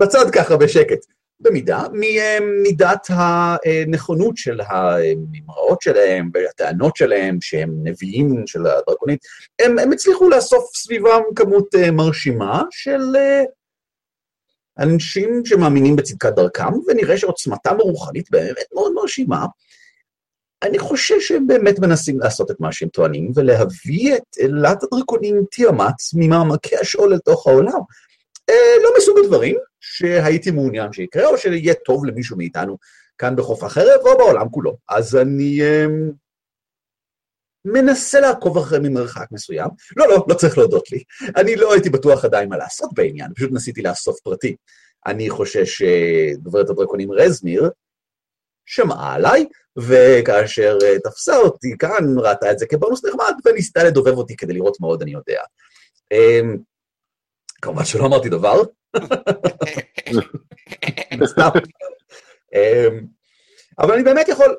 [0.00, 0.98] בצד ככה בשקט.
[1.40, 9.20] במידה, ממידת הנכונות של הנמראות שלהם והטענות שלהם שהם נביאים של הדרקונית,
[9.58, 13.42] הם, הם הצליחו לאסוף סביבם כמות אה, מרשימה של אה,
[14.78, 19.46] אנשים שמאמינים בצדקת דרכם, ונראה שעוצמתם הרוחנית באמת מאוד מרשימה.
[20.62, 25.94] אני חושב שהם באמת מנסים לעשות את מה שהם טוענים, ולהביא את אלת הדרקונים תיאמת
[26.14, 27.80] ממעמקי השאול אל תוך העולם.
[28.50, 29.56] אה, לא מסוג הדברים
[29.92, 32.78] שהייתי מעוניין שיקרה, או שיהיה טוב למישהו מאיתנו
[33.18, 34.76] כאן בחוף החרב, או בעולם כולו.
[34.88, 35.86] אז אני אה,
[37.64, 39.68] מנסה לעקוב אחרי ממרחק מסוים.
[39.96, 41.02] לא, לא, לא צריך להודות לי.
[41.36, 44.54] אני לא הייתי בטוח עדיין מה לעשות בעניין, פשוט ניסיתי לאסוף פרטים.
[45.06, 47.70] אני חושש שדוברת הדרקונים רזמיר
[48.66, 49.46] שמעה עליי,
[49.78, 54.80] וכאשר אה, תפסה אותי כאן, ראתה את זה כבונוס נחמד, וניסתה לדובב אותי כדי לראות
[54.80, 55.42] מה עוד אני יודע.
[56.12, 56.56] אמ,
[57.62, 58.62] כמובן שלא אמרתי דבר.
[62.54, 63.06] אמ,
[63.78, 64.56] אבל אני באמת יכול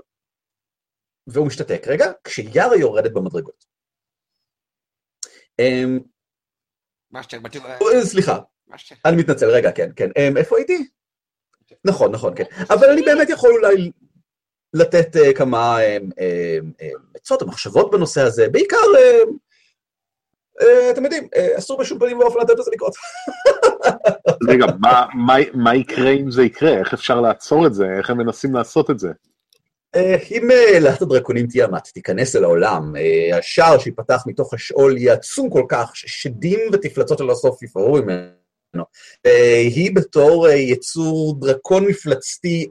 [1.28, 3.66] והוא משתתק רגע, כשיארה יורדת במדרגות.
[5.60, 6.00] אמ.
[7.96, 8.40] אה, סליחה.
[9.06, 10.10] אני מתנצל, רגע, כן, כן.
[10.18, 10.88] אמ, איפה הייתי?
[11.86, 12.44] נכון, נכון, כן.
[12.70, 13.92] אבל אני באמת יכול אולי
[14.74, 15.78] לתת אה, כמה
[17.16, 18.78] עצות או מחשבות בנושא הזה, בעיקר,
[20.92, 22.94] אתם יודעים, אה, אסור בשום פנים ואופן לתת לזה לקרות.
[24.50, 24.66] רגע,
[25.54, 26.78] מה- יקרה אם זה יקרה?
[26.80, 27.86] איך אפשר לעצור את זה?
[27.98, 29.10] איך הם מנסים לעשות את זה?
[29.96, 35.14] אה, אם אה, להט הדרקונים תיאמת תיכנס אל העולם, אה, השער שיפתח מתוך השאול יהיה
[35.14, 38.84] עצום כל כך, ששדים ותפלצות ללא סוף יפרעו ממנו.
[39.26, 42.70] אה, היא בתור אה, יצור דרקון מפלצתי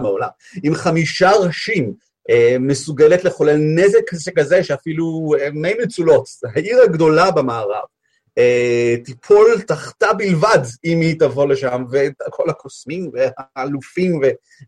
[0.00, 0.28] מעולם,
[0.62, 2.07] עם חמישה ראשים, אה,
[2.60, 7.84] מסוגלת לחולל נזק שכזה שאפילו אה, מי מצולות, העיר הגדולה במערב,
[8.38, 14.20] אה, תיפול תחתה בלבד אם היא תבוא לשם, וכל הקוסמים והאלופים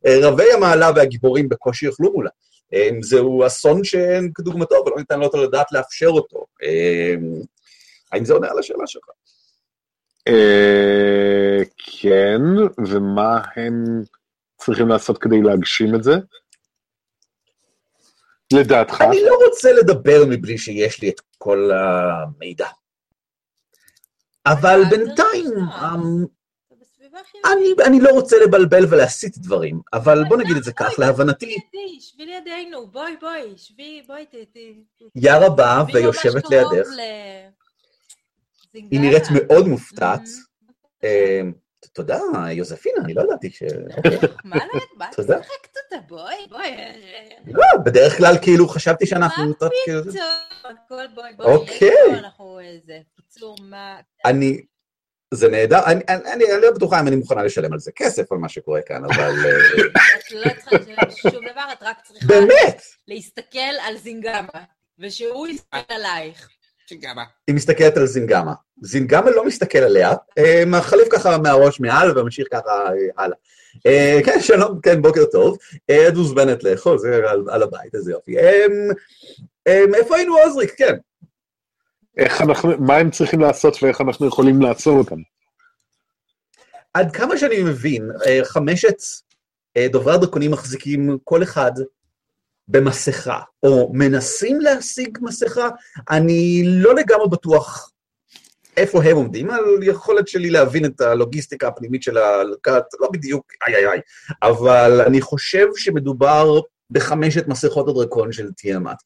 [0.06, 2.30] ורבי המעלה והגיבורים בקושי יוכלו מולה.
[2.74, 6.46] אה, זהו אסון שאין כדוגמתו ולא ניתן לו את הדעת לאפשר אותו.
[6.62, 7.14] אה,
[8.12, 9.04] האם זה עונה על השאלה שלך?
[10.28, 12.40] אה, כן,
[12.88, 14.02] ומה הם
[14.58, 16.12] צריכים לעשות כדי להגשים את זה?
[18.52, 19.00] לדעתך?
[19.00, 22.68] אני לא רוצה לדבר מבלי שיש לי את כל המידע.
[24.46, 25.94] אבל בינתיים, נשמע.
[25.94, 26.24] אמ.
[27.52, 31.56] אני, אני לא רוצה לבלבל ולהסיט דברים, אבל בוא נגיד את זה כך, להבנתי,
[32.00, 34.34] שבי לידינו, בואי, בואי, שבי, בואי, ת...
[34.34, 36.88] ת- יארה באה ויושבת לידך.
[38.72, 40.22] היא נראית מאוד מופתעת.
[41.92, 42.18] תודה,
[42.52, 43.62] יוזפינה, אני לא ידעתי ש...
[43.96, 44.18] אוקיי.
[44.44, 44.56] מה
[44.96, 45.38] מה את תודה.
[45.38, 46.06] משחקת אותה?
[46.08, 46.76] בואי, בואי.
[47.46, 49.44] לא, בדרך כלל כאילו חשבתי שאנחנו...
[49.44, 50.16] מה כאילו- פתאום?
[50.64, 51.48] הכל בואי, בואי.
[51.54, 52.18] אוקיי.
[52.18, 52.98] אנחנו איזה...
[53.16, 54.00] קיצור, מה...
[54.24, 54.60] אני...
[55.34, 58.32] זה נהדר, אני, אני, אני אני לא בטוחה אם אני מוכנה לשלם על זה כסף
[58.32, 59.84] על מה שקורה כאן, אבל אה,
[60.18, 64.64] את לא צריכה לשלם שום דבר, את רק צריכה באמת, להסתכל על זינגמה,
[64.98, 66.48] ושהוא יסתכל עלייך.
[66.90, 67.24] שיגמה.
[67.46, 68.54] היא מסתכלת על זינגמה.
[68.82, 73.36] זינגמה לא מסתכל עליה, אה, מחליף ככה מהראש מעל וממשיך ככה אה, הלאה.
[73.86, 75.58] אה, כן, שלום, כן, בוקר טוב.
[75.86, 78.36] את מוזמנת לאכול, זה על, על הבית, איזה יופי.
[79.66, 80.74] איפה היינו עוזריק?
[80.76, 80.94] כן.
[82.16, 85.18] איך אנחנו, מה הם צריכים לעשות ואיך אנחנו יכולים לעצור אותם?
[86.94, 88.10] עד כמה שאני מבין,
[88.42, 88.96] חמשת
[89.78, 91.72] דוברי הדרקונים מחזיקים כל אחד
[92.70, 95.68] במסכה, או מנסים להשיג מסכה,
[96.10, 97.90] אני לא לגמרי בטוח
[98.76, 103.74] איפה הם עומדים, על יכולת שלי להבין את הלוגיסטיקה הפנימית של הלקט, לא בדיוק, איי
[103.74, 104.00] איי איי,
[104.42, 108.96] אבל אני חושב שמדובר בחמשת מסכות הדרקון של תיאמת.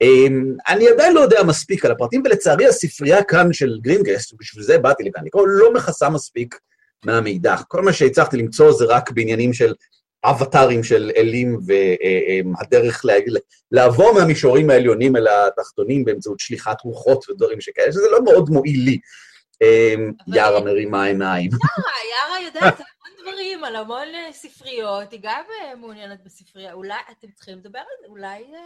[0.00, 4.78] אמ, אני עדיין לא יודע מספיק על הפרטים, ולצערי הספרייה כאן של גרינגסט, ובשביל זה
[4.78, 6.58] באתי לכאן לקרוא, לא מכסה מספיק
[7.04, 7.56] מהמידע.
[7.68, 9.74] כל מה שהצלחתי למצוא זה רק בעניינים של
[10.30, 13.14] אבטארים של אלים והדרך לה,
[13.72, 18.98] לעבור מהמישורים העליונים אל התחתונים באמצעות שליחת רוחות ודברים שכאלה, שזה לא מאוד מועיל לי.
[19.62, 21.50] אמ, יארה מרימה עיניים.
[21.50, 26.72] יארה, יארה יודעת המון דברים על המון אה, ספריות, היא גם אה, מעוניינת בספרייה.
[26.72, 28.44] אולי אתם צריכים לדבר על זה, אולי...
[28.54, 28.60] אה,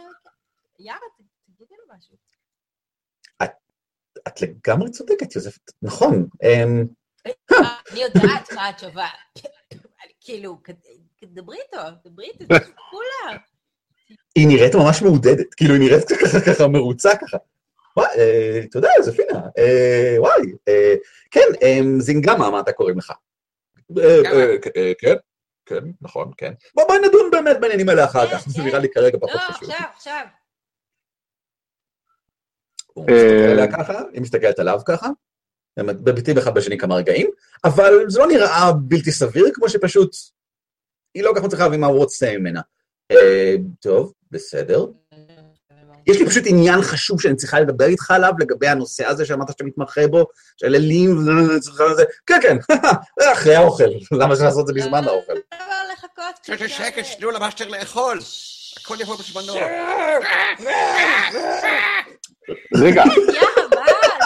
[0.79, 0.97] יארה,
[1.47, 2.15] תגידי לו משהו.
[4.27, 6.27] את לגמרי צודקת, יוזף, נכון.
[6.43, 6.85] אמ,
[7.91, 9.07] אני יודעת מה התשובה.
[10.25, 10.57] כאילו,
[11.25, 12.45] דברי איתו, דברי איתו,
[12.91, 13.37] כולה.
[14.35, 17.37] היא נראית ממש מעודדת, כאילו היא נראית ככה ככה מרוצה ככה.
[17.97, 20.95] וואי, אה, תודה, יוזפינה, אה, וואי, אה,
[21.31, 23.13] כן, זינגמה, מה אתה קוראים לך?
[24.99, 25.15] כן,
[25.65, 26.53] כן, נכון, כן.
[26.75, 28.65] בוא, בואי נדון באמת בעניינים האלה אחר כן, כך, זה כן.
[28.65, 29.69] נראה לי כרגע לא, פחות חשוב.
[29.69, 30.25] עכשיו, עכשיו.
[32.93, 35.07] הוא מסתכל עליה ככה, היא מסתכלת עליו ככה,
[35.77, 37.29] הם מביטים אחד בשני כמה רגעים,
[37.63, 40.15] אבל זה לא נראה בלתי סביר, כמו שפשוט
[41.13, 42.61] היא לא כל כך מצליחה להבין מה הוא רוצה ממנה.
[43.11, 44.85] אה, טוב, בסדר.
[46.07, 49.63] יש לי פשוט עניין חשוב שאני צריכה לדבר איתך עליו, לגבי הנושא הזה שאמרת שאתה
[49.63, 50.25] מתמחה בו,
[50.57, 52.57] של אלים וזה, כן, כן,
[53.33, 55.33] אחרי האוכל, למה צריך לעשות את זה בזמן האוכל?
[55.51, 56.43] אבל לחכות קצת.
[56.43, 58.19] שקט, שקט, שתנו למאשטר לאכול.
[58.77, 59.53] הכל יבוא בזמנו.
[62.75, 63.67] רגע, יאללה,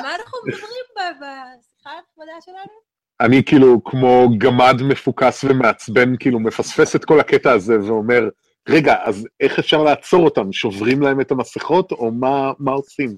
[0.03, 2.86] מה, אנחנו מדברים בשיחה הנחמדה שלנו?
[3.21, 8.29] אני כאילו כמו גמד מפוקס ומעצבן, כאילו מפספס את כל הקטע הזה ואומר,
[8.69, 10.53] רגע, אז איך אפשר לעצור אותם?
[10.53, 13.17] שוברים להם את המסכות, או מה, מה עושים?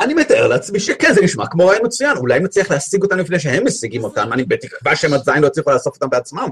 [0.00, 3.66] אני מתאר לעצמי שכן, זה נשמע כמו רעיון מצוין, אולי נצליח להשיג אותם לפני שהם
[3.66, 6.48] משיגים אותם, אני בתקווה שהם עדיין לא יצליחו לאסוף אותם בעצמם.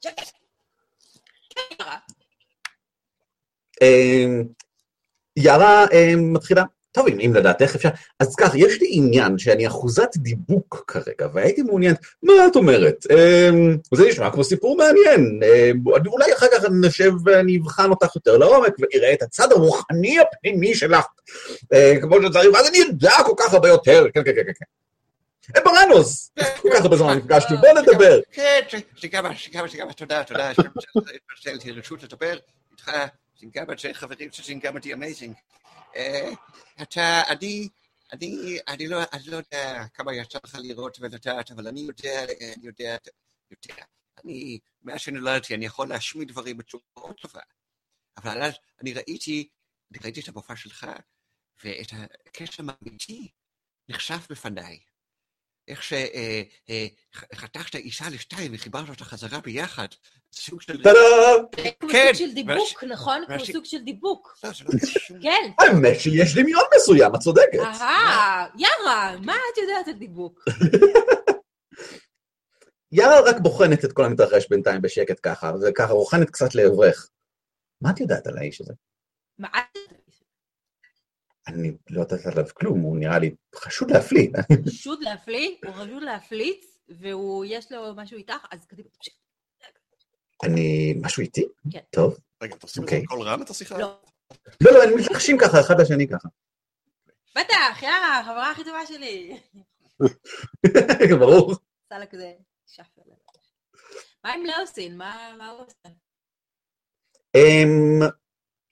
[0.00, 0.10] כן,
[5.36, 5.86] יארה.
[5.92, 7.88] אמ, מתחילה, טוב, אם, אם לדעת איך אפשר,
[8.20, 13.06] אז כך, יש לי עניין שאני אחוזת דיבוק כרגע, והייתי מעוניין, מה את אומרת?
[13.10, 18.36] אמ, זה נשמע כמו סיפור מעניין, אמ, אולי אחר כך נשב ואני אבחן אותך יותר
[18.36, 21.04] לעומק, ואראה את הצד הרוחני הפנימי שלך,
[21.72, 24.64] אה, כמו שצריך, ואז אני אדע כל כך הרבה יותר, כן, כן, כן, כן.
[25.56, 26.30] אה, ברנוס,
[26.62, 28.20] כל כך הרבה זמן נפגשנו, בוא נדבר.
[28.32, 28.60] כן,
[28.96, 30.52] שגבה, שגבה, שגבה, תודה, תודה,
[31.34, 32.36] שנתתי רשות לדבר
[32.72, 32.90] איתך,
[33.34, 35.34] שגבה, שחברים של די אמייזינג.
[36.82, 37.68] אתה, אני,
[38.12, 42.66] אני, אני לא, אני לא יודע כמה יצא לך לראות ולדעת, אבל אני יודע, אני
[42.66, 42.96] יודע,
[43.50, 43.84] יודע.
[44.24, 47.40] אני, מאז שנולדתי, אני יכול להשמיד דברים בצורה מאוד טובה.
[48.16, 49.48] אבל אז אני ראיתי,
[49.90, 50.86] אני ראיתי את המופע שלך,
[51.64, 51.92] ואת
[52.26, 53.30] הקשר האמיתי
[53.88, 54.78] נחשף בפניי.
[55.68, 59.86] איך שחתכת אישה לשתיים וחיברת אותה חזרה ביחד.
[60.34, 60.82] סוג של...
[60.82, 60.98] טאדה!
[61.56, 63.24] זה כמו כן, סוג של דיבוק, נכון?
[63.26, 64.38] כמו סוג של דיבוק.
[64.44, 65.20] לא, זה לא.
[65.22, 65.50] כן.
[65.58, 67.58] האמת שיש דמיון מסוים, את צודקת.
[67.58, 70.44] אהה, יארה, מה את יודעת על דיבוק?
[72.92, 77.08] יארה רק בוחנת את כל המתרחש בינתיים בשקט ככה, וככה בוחנת קצת לעברך.
[77.80, 78.72] מה את יודעת על האיש הזה?
[79.38, 79.78] מה את?
[81.48, 84.28] אני לא יודעת עליו כלום, הוא נראה לי חשוד להפליא.
[84.68, 89.14] חשוד להפליא, הוא חשוד להפליץ, והוא, יש לו משהו איתך, אז קדימה, תמשיך.
[90.42, 90.94] אני...
[91.02, 91.44] משהו איתי?
[91.72, 91.80] כן.
[91.90, 92.18] טוב.
[92.42, 93.06] רגע, אתה עושים את זה אוקיי.
[93.06, 93.78] בקול רם את השיחה?
[93.78, 94.00] לא.
[94.60, 96.28] לא, לא, הם מתלחשים ככה, אחד לשני ככה.
[97.36, 99.40] בטח, יאללה, החברה הכי טובה שלי.
[101.20, 101.52] ברור.
[101.52, 102.32] עשה לה כזה
[102.66, 103.02] שפל.
[104.24, 104.96] מה עם לאוסין?
[104.96, 105.88] מה מה הוא עושה?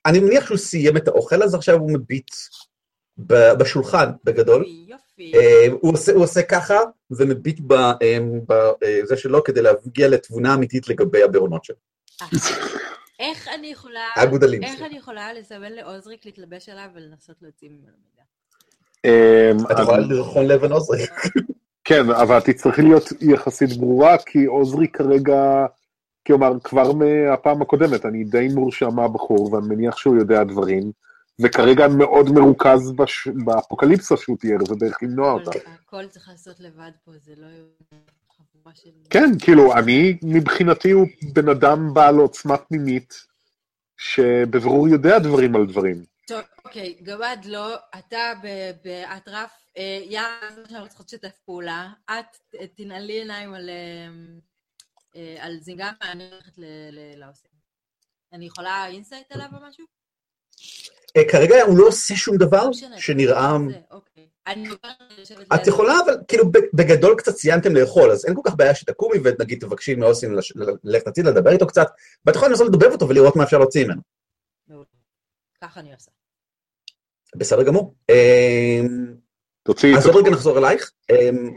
[0.07, 2.31] אני מניח שהוא סיים את האוכל, אז עכשיו הוא מביט
[3.59, 4.65] בשולחן בגדול.
[4.89, 5.33] יופי.
[5.35, 6.79] אמ, הוא עושה- הוא עושה ככה,
[7.11, 7.61] ומביט
[8.49, 11.77] בזה שלו כדי להגיע לתבונה אמיתית לגבי הבעונות שלו.
[12.23, 12.29] אה,
[13.21, 14.01] איך אני יכולה...
[14.17, 14.63] האגודלים.
[14.63, 18.23] איך אני יכולה לסמן לעוזריק להתלבש עליו ולנסות להוציא ממנו מידע?
[19.05, 21.07] אמ, את יכולה לרחון לבן עוזרי.
[21.85, 25.67] כן, אבל תצטרכי להיות יחסית ברורה, כי עוזרי כרגע,
[26.31, 30.93] כלומר, כבר מהפעם הקודמת, אני די מורשע מהבחור, ואני מניח שהוא יודע דברים,
[31.41, 33.29] וכרגע מאוד מרוכז בש...
[33.45, 35.51] באפוקליפסה שהוא תיאר, ובאיך למנוע אותה.
[35.67, 37.47] הכל- צריך לעשות לבד פה, זה לא
[38.37, 38.91] חבורה של...
[39.11, 43.15] כן, כאילו, אני, מבחינתי הוא בן אדם בעל עוצמה פנימית,
[43.97, 46.05] שבבירור יודע דברים על דברים.
[46.27, 48.33] טוב, אוקיי, גמד לא, אתה
[48.85, 51.89] באטרף, אה, יאללה, זה שאנחנו צריכות לשתף פעולה.
[52.11, 54.09] את תנעלי עיניים על, אה,
[55.39, 57.49] על זינגה, ואני הולכת ל- ל- לאוסין.
[58.33, 59.85] אני יכולה insight עליו או משהו?
[61.17, 62.99] אה, כרגע הוא לא עושה שום דבר לא.
[62.99, 63.57] שנראה...
[63.91, 64.29] אוקיי.
[65.55, 66.45] את יכולה, אבל כאילו
[66.75, 70.35] בגדול קצת סיימתם לאכול, אז אין כל כך בעיה שתקומי ונגיד תבקשי מאוסין
[70.85, 71.87] ללכת הצידה, לדבר איתו קצת,
[72.25, 74.03] ואת יכולה לנסות לדובב אותו ולראות מה אפשר להוציא ממנו.
[75.61, 76.11] ככה אני עושה.
[77.37, 77.95] בסדר גמור.
[78.11, 79.15] אמ,
[79.63, 80.93] תוציאי אז את עוד רגע נחזור אלייך.
[81.11, 81.57] אמ,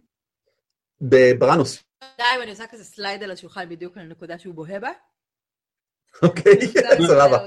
[2.18, 4.90] די, ואני עושה כזה סלייד על השולחן בדיוק על הנקודה שהוא בוהה בה.
[6.24, 6.54] אוקיי,
[7.08, 7.38] סבבה.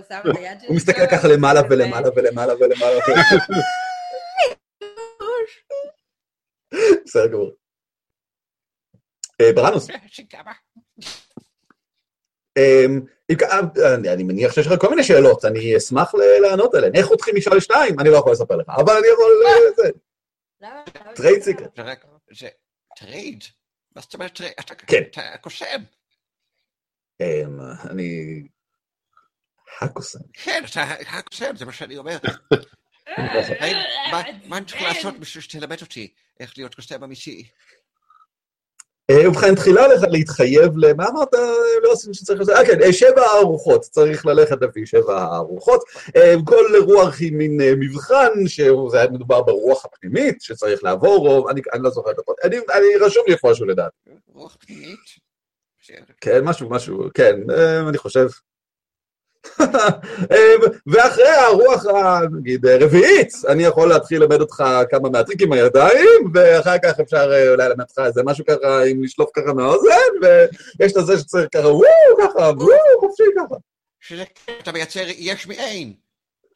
[0.68, 3.00] הוא מסתכל ככה למעלה ולמעלה ולמעלה ולמעלה.
[7.04, 7.50] בסדר גמור.
[9.40, 10.52] אה, ברנוס, שגבה.
[12.58, 13.00] אמ,
[13.30, 16.94] אה, אני- אני מניח שיש לך כל מיני שאלות, אני אשמח לענות עליהן.
[16.96, 18.00] איך חותכים אישה לשתיים?
[18.00, 19.32] אני לא יכול לספר לך, אבל אני יכול...
[21.14, 21.74] trade secret.
[22.96, 23.44] trade?
[23.96, 24.40] מה זאת אומרת?
[24.60, 25.02] אתה כן.
[25.40, 25.82] קוסם.
[27.20, 28.42] אמ, אני...
[29.80, 30.18] הקוסם.
[30.32, 32.18] כן, אתה הקוסם, זה מה שאני אומר.
[34.48, 37.48] מה אני צריך לעשות בשביל שתלמד אותי איך להיות קוסם אמיתי?
[39.10, 41.28] אה, ובכן, תחילה לך להתחייב למה אמרת?
[41.82, 42.54] לא עשינו שצריך לעשות?
[42.54, 43.80] אה, כן, אה, שבע ארוחות.
[43.82, 45.84] צריך ללכת לפי שבע ארוחות.
[46.16, 51.50] אה, כל רוח היא מין אה, מבחן, שזה היה מדובר ברוח הפנימית, שצריך לעבור, או
[51.50, 52.36] אני אני לא זוכר את הפרט.
[52.44, 53.90] אני אני- רשום לי איפשהו לדעת.
[54.34, 54.98] רוח פנימית?
[56.20, 58.26] כן, משהו, משהו, כן, אה, אני חושב.
[60.32, 60.54] אה,
[60.86, 61.84] ואחרי הרוח,
[62.38, 67.68] נגיד, הרביעית, אני יכול להתחיל ללמד אותך כמה מהטריקים הידיים, ואחר כך אפשר אה, אולי
[67.68, 72.16] ללמד אותך איזה משהו ככה, עם לשלוף ככה מהאוזן, ויש את הזה שצריך ככה, וואו,
[72.18, 73.54] ככה, וואו, חופשי ככה.
[74.00, 74.24] שזה
[74.62, 75.92] אתה מייצר יש מאין.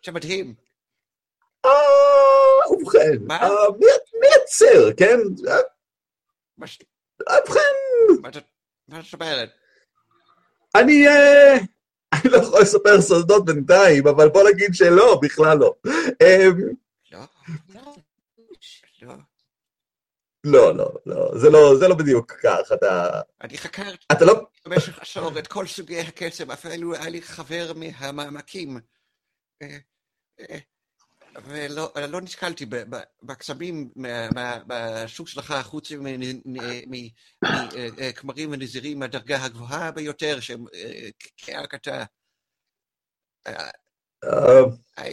[0.06, 0.54] זה מדהים.
[1.66, 1.70] אה,
[2.70, 3.30] ובכן?
[3.30, 3.48] אה,
[4.20, 5.18] מייצר, כן?
[5.48, 5.56] אה,
[7.38, 7.60] ובכן,
[8.88, 9.48] מה זאת אומרת?
[10.74, 11.56] אני, אה,
[12.12, 15.74] אני לא יכול לספר סודות בינתיים, אבל בוא נגיד שלא, בכלל לא.
[16.22, 16.46] אה,
[17.12, 17.24] לא,
[17.74, 17.80] לא,
[19.02, 19.14] לא.
[20.44, 24.98] לא, לא, לא, זה לא, זה לא בדיוק כך, אתה, אני חקרתי אתה לא, במשך
[24.98, 28.80] עשור את כל סוגי הקסם, אפילו היה לי חבר מהמעמקים.
[31.36, 32.20] אה, אה, ולא לא
[32.90, 35.90] ב- בקסמים מה- מה- מהסוג שלך, חוץ
[37.98, 40.64] מכמרים ונזירים מהדרגה הגבוהה ביותר, שהם
[41.86, 42.04] אה.
[43.46, 43.70] אה,
[44.98, 45.04] אה,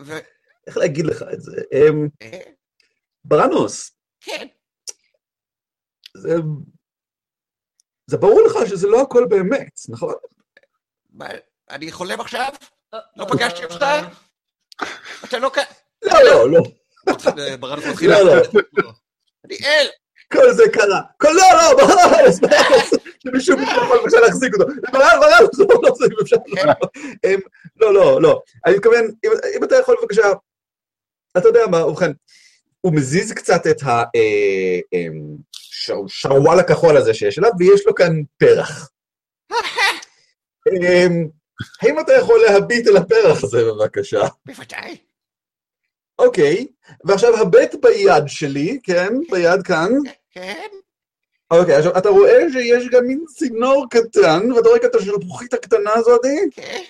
[0.00, 0.18] ו-
[0.66, 1.62] איך להגיד לך את זה?
[1.72, 2.40] אמ, אה,
[3.24, 4.46] בראנוס, כן,
[6.16, 6.34] זה...
[8.16, 10.14] ברור לך שזה לא הכל באמת, נכון?
[11.70, 12.52] אני חולם עכשיו?
[12.94, 13.84] אה, לא פגשתי אותך?
[15.24, 15.58] אתה לא כ...
[16.04, 16.60] לא, לא, לא.
[17.60, 18.10] ברנוס מתחיל...
[18.10, 18.42] לא, לא.
[19.44, 19.86] אני אל!
[20.32, 21.00] כל זה קרה.
[21.20, 22.90] כל לא, לא, בראנוס, בראנוס,
[23.22, 24.66] שמישהו יכול בבקשה להחזיק אותו.
[24.92, 26.36] בראנוס, בראנוס, לא, לא, זה אפשר.
[27.24, 27.38] אמ,
[27.76, 28.40] לא, לא, לא.
[28.66, 30.22] אני מתכוון, אם- אם אתה יכול בבקשה,
[31.38, 32.10] אתה יודע מה, ובכן,
[32.80, 33.80] הוא מזיז קצת את
[36.06, 38.90] השרוואל הכחול הזה שיש עליו, ויש לו כאן פרח.
[40.68, 41.28] אמ,
[41.82, 44.20] האם אתה יכול להביט אל הפרח הזה בבקשה?
[44.46, 44.96] בוודאי.
[46.18, 46.66] אוקיי,
[47.04, 49.90] ועכשיו הבט ביד שלי, כן, ביד כאן.
[50.30, 50.68] כן?
[51.50, 56.50] אוקיי, עכשיו אתה רואה שיש גם מין צינור קטן, ואתה רואה את השלפוחית הקטנה הזאתי?
[56.52, 56.82] כן?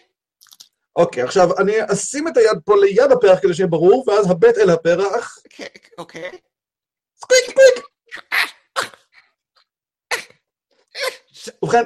[0.97, 4.70] אוקיי, עכשיו אני אשים את היד פה ליד הפרח כדי שיהיה ברור, ואז הבט אל
[4.70, 5.39] הפרח.
[5.51, 5.64] כן,
[5.99, 6.31] אוקיי.
[7.16, 7.85] סקוויק סקוויק!
[11.62, 11.85] ובכן,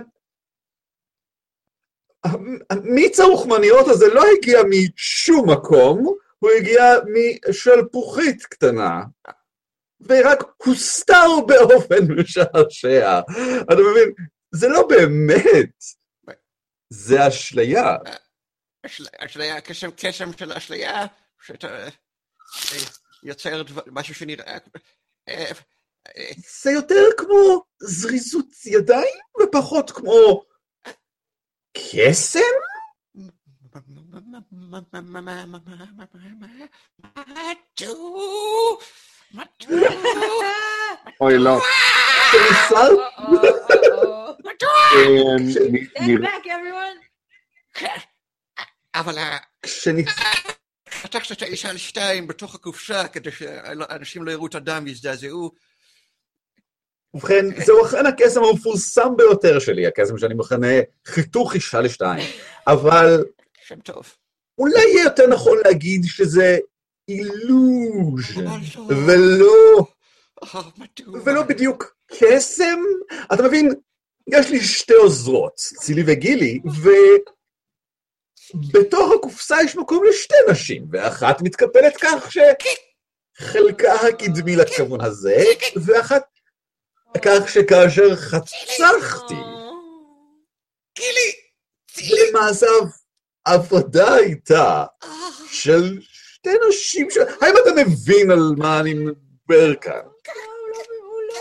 [2.82, 6.82] מיץ הרוחמניות הזה לא הגיע משום מקום, הוא הגיע
[7.48, 9.00] משלפוחית קטנה,
[10.00, 13.20] ורק הוסתר באופן משעשע.
[13.62, 14.12] אתה מבין?
[14.54, 15.70] זה לא באמת,
[16.90, 17.96] זה אשליה.
[18.86, 21.06] אשל- אשליה, קסם, קסם של אשליה,
[21.42, 21.88] שאתה אה,
[23.22, 24.58] יוצר משהו שנראה...
[25.28, 25.50] אה,
[26.16, 26.30] אה,
[26.62, 30.42] זה יותר כמו זריזות ידיים ופחות כמו
[31.76, 32.40] קסם?
[41.20, 41.58] אוי, לא.
[47.74, 47.96] כן.
[48.94, 49.14] אבל.
[50.90, 55.52] חתכת את האישה על שתיים בתוך הקופסה כדי שאנשים לא יראו את הדם ויזדעזעו.
[57.14, 60.66] ובכן, זהו אכן הקסם המפורסם ביותר שלי, הקסם שאני מכנה
[61.06, 62.28] חיתוך אישה לשתיים.
[62.66, 63.24] אבל
[63.68, 64.14] שם טוב.
[64.58, 66.58] אולי יהיה יותר נכון להגיד שזה
[67.08, 68.46] אילוז'ן,
[68.86, 69.46] אבל לא.
[69.46, 69.86] ולא,
[70.42, 70.60] אה?
[71.24, 72.78] ולא בדיוק קסם.
[73.34, 73.68] אתה מבין,
[74.28, 76.60] יש לי שתי עוזרות, צילי וגילי,
[78.54, 85.44] ובתוך הקופסה יש מקום לשתי נשים, ואחת מתקפלת כך שחלקה הקדמי לכיוון הזה,
[85.86, 86.22] ואחת
[87.22, 89.34] כך שכאשר חצחתי,
[90.96, 91.48] גילי!
[93.44, 95.08] עבודה הייתה אה,
[95.50, 97.16] של שתי נשים ש...
[97.16, 100.00] האם אתה מבין על מה אני מדבר כאן?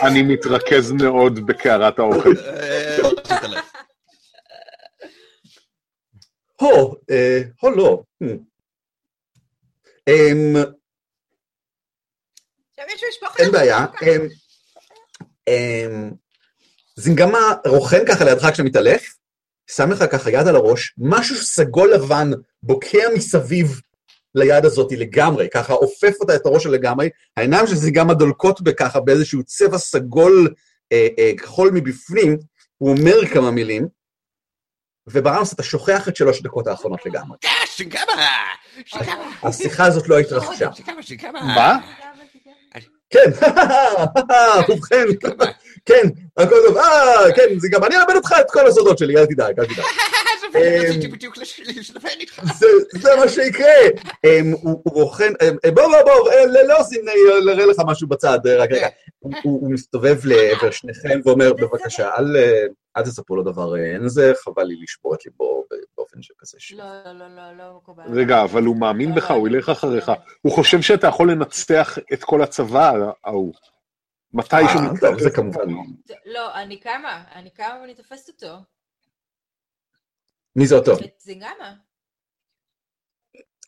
[0.02, 2.32] אני מתרכז מאוד בקערת האוכל.
[2.46, 2.98] אה.
[6.60, 8.02] הו, אה, הו לא.
[8.24, 8.26] Hmm.
[10.08, 10.56] אמ,
[13.38, 13.86] אין בעיה.
[14.02, 14.28] אמ,
[15.48, 16.10] אמ,
[16.96, 19.17] זינגמה רוכן ככה לידך כשאתה מתעלף,
[19.70, 22.30] שם לך ככה יד על הראש, משהו סגול לבן
[22.62, 23.80] בוקע מסביב
[24.34, 29.42] ליד הזאת לגמרי, ככה עופף אותה את הראש לגמרי, העיניים של זינגמה דולקות בככה באיזשהו
[29.42, 30.54] צבע סגול
[30.92, 32.38] אה, אה, כחול מבפנים,
[32.78, 33.88] הוא אומר כמה מילים,
[35.06, 37.38] ובראמוס אתה שוכח את שלוש דקות האחרונות לגמרי.
[37.44, 38.02] אה, שינגמה!
[38.84, 39.32] שינגמה!
[39.42, 40.68] השיחה הזאת לא התרחשה.
[41.32, 41.78] מה?
[43.10, 43.30] כן,
[44.68, 45.04] ובכן,
[45.86, 46.02] כן,
[46.36, 49.60] הכל טוב, אה, כן, זה גם אני אלמד אותך את כל הסודות שלי, אל תדאג,
[49.60, 49.84] אל תדאג.
[50.52, 50.58] זה
[52.20, 52.40] איתך.
[52.58, 52.66] זה,
[53.16, 53.66] מה שיקרה.
[54.26, 57.14] אמ, הוא בוחן, אמ, בוא בוא בוא, אה, לא לא עושים, אה,
[57.54, 58.88] נראה לך משהו בצד, אה, רק רגע.
[59.18, 62.64] הוא- הוא מסתובב לעבר שניכם ואומר, בבקשה, אל אה,
[62.98, 65.64] אל תספרו לו דבר, אה, אין זה, חבל לי לשבור את ליבו
[65.96, 66.56] באופן שכזה.
[66.60, 68.04] ש- לא, לא, לא, לא, לא מקובל.
[68.20, 70.12] רגע, אבל הוא מאמין בך, הוא ילך אחריך.
[70.42, 72.92] הוא חושב שאתה יכול לנצח את כל הצבא
[73.24, 73.54] ההוא.
[74.32, 75.68] מתישהו אה, טוב, זה כמובן.
[76.26, 78.56] לא, אני קמה, אני קמה ואני תופסת אותו.
[80.56, 80.92] מי זה אותו?
[80.92, 81.74] את זינגמה.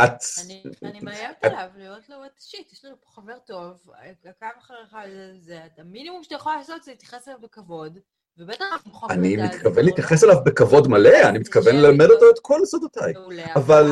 [0.05, 0.11] את...
[0.45, 3.91] אני אני מאיימת עליו, לראות לו את השיט, יש לנו פה חבר טוב,
[4.25, 7.99] עקב אחריך, זה- זה, המינימום שאתה יכול לעשות זה להתייחס אליו בכבוד,
[8.39, 9.09] ובטח אנחנו.
[9.11, 13.13] אני מתכוון להתייחס אליו בכבוד מלא, אני מתכוון ללמד אותו את כל סודותיי.
[13.13, 13.87] מעולה, אבל-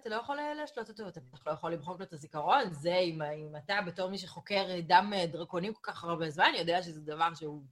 [0.00, 3.56] אתה לא יכול להשלות אותו, אתה בטח לא יכול למחוק לו את הזיכרון, זה אם
[3.56, 7.62] אתה בתור מי שחוקר דם אה, דרקונים כל כך הרבה זמן, יודע שזה דבר שהוא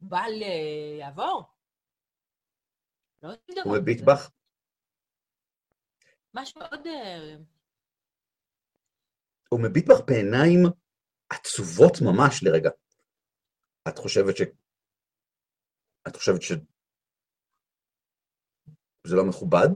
[0.00, 1.42] בל אה, יעבור.
[3.22, 3.32] לא
[3.64, 4.00] הוא מביט.
[4.00, 4.30] בך,
[6.34, 6.86] משהו מאוד...
[6.86, 7.36] אה,
[9.48, 10.62] הוא מביט בך בעיניים
[11.30, 12.70] עצובות ממש לרגע.
[13.88, 14.42] את חושבת ש...
[16.08, 16.52] את חושבת ש...
[19.06, 19.68] זה לא מכובד?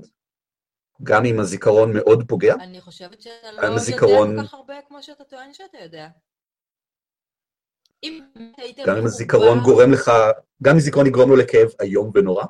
[1.03, 2.55] גם אם הזיכרון מאוד פוגע?
[2.55, 6.09] אני חושבת שאתה לא יודע הזיכרון- כל כך הרבה כמו שאתה טוען שאתה יודע.
[8.03, 8.25] אם
[8.57, 10.11] היית גם אם הזיכרון גורם לך,
[10.63, 12.45] גם אם זיכרון יגרום לו לכאב איום ונורא?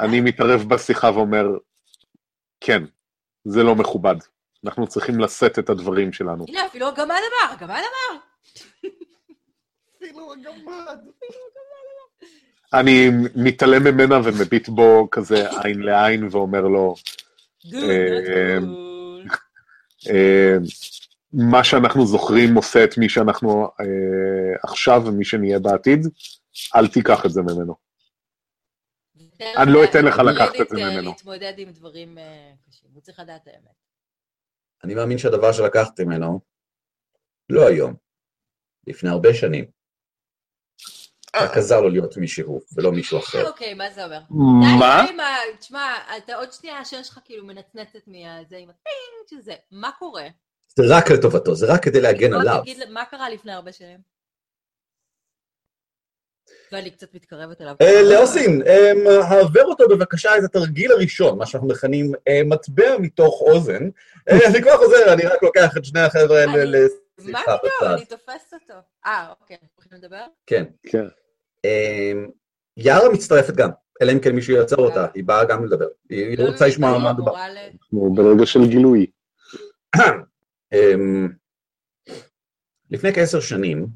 [0.00, 1.44] אני מתערב בשיחה ואומר,
[2.60, 2.82] כן,
[3.44, 4.14] זה לא מכובד.
[4.64, 6.44] אנחנו צריכים לשאת את הדברים שלנו.
[6.48, 8.20] הנה, אפילו הגמד אמר, הגמד אמר.
[9.96, 10.98] אפילו הגמד.
[12.72, 16.94] אני מתעלם ממנה ומביט בו כזה עין לעין ואומר לו,
[17.74, 18.58] אה.
[20.10, 20.56] אה,
[21.32, 26.06] מה שאנחנו זוכרים עושה את מי שאנחנו אה, עכשיו ומי שנהיה בעתיד,
[26.76, 27.74] אל תיקח את זה ממנו.
[29.56, 31.10] אני לא אתן לך לקחת את זה ממנו.
[31.10, 32.18] להתמודד עם דברים
[32.68, 33.78] קשים, הוא צריך לדעת האמת.
[34.84, 36.40] אני מאמין שהדבר שלקחתי ממנו,
[37.48, 37.94] לא היום,
[38.86, 39.77] לפני הרבה שנים,
[41.36, 43.48] רק עזר לו להיות מישהו ולא מישהו אחר.
[43.48, 44.20] אוקיי, מה זה אומר?
[44.78, 45.06] מה?
[45.58, 50.28] תשמע, אתה עוד שנייה השם שלך כאילו מנצנצת מהזה עם הפינג שזה, מה קורה?
[50.76, 52.60] זה רק לטובתו, זה רק כדי להגן בוא עליו.
[52.62, 53.98] תגיד, מה קרה לפני הרבה שנים?
[56.72, 57.74] ואני קצת מתקרבת אליו.
[57.80, 58.92] אה, לאוסין, אה,
[59.28, 63.88] העבר אותו בבקשה את התרגיל הראשון, מה שאנחנו מכנים אה, מטבע מתוך אוזן.
[64.28, 66.78] אה, אני כבר חוזר, אני רק לוקח את שני החבר'ה האלה
[67.24, 67.92] מה פתאום?
[67.92, 68.74] אני תופסת אותו.
[69.06, 70.24] אה, אוקיי, הולכים לדבר?
[70.46, 70.64] כן.
[70.82, 71.04] כן.
[71.64, 72.12] אה,
[72.76, 73.70] יארה מצטרפת גם,
[74.02, 75.88] אלא אם כן מישהו יעצר אותה, היא באה גם לדבר.
[76.08, 77.36] היא היא לא, רוצה לא, לשמוע מה מדובר.
[77.36, 79.06] אנחנו ברגע של גילוי.
[80.74, 81.28] אמ,
[82.90, 83.86] לפני כעשר שנים,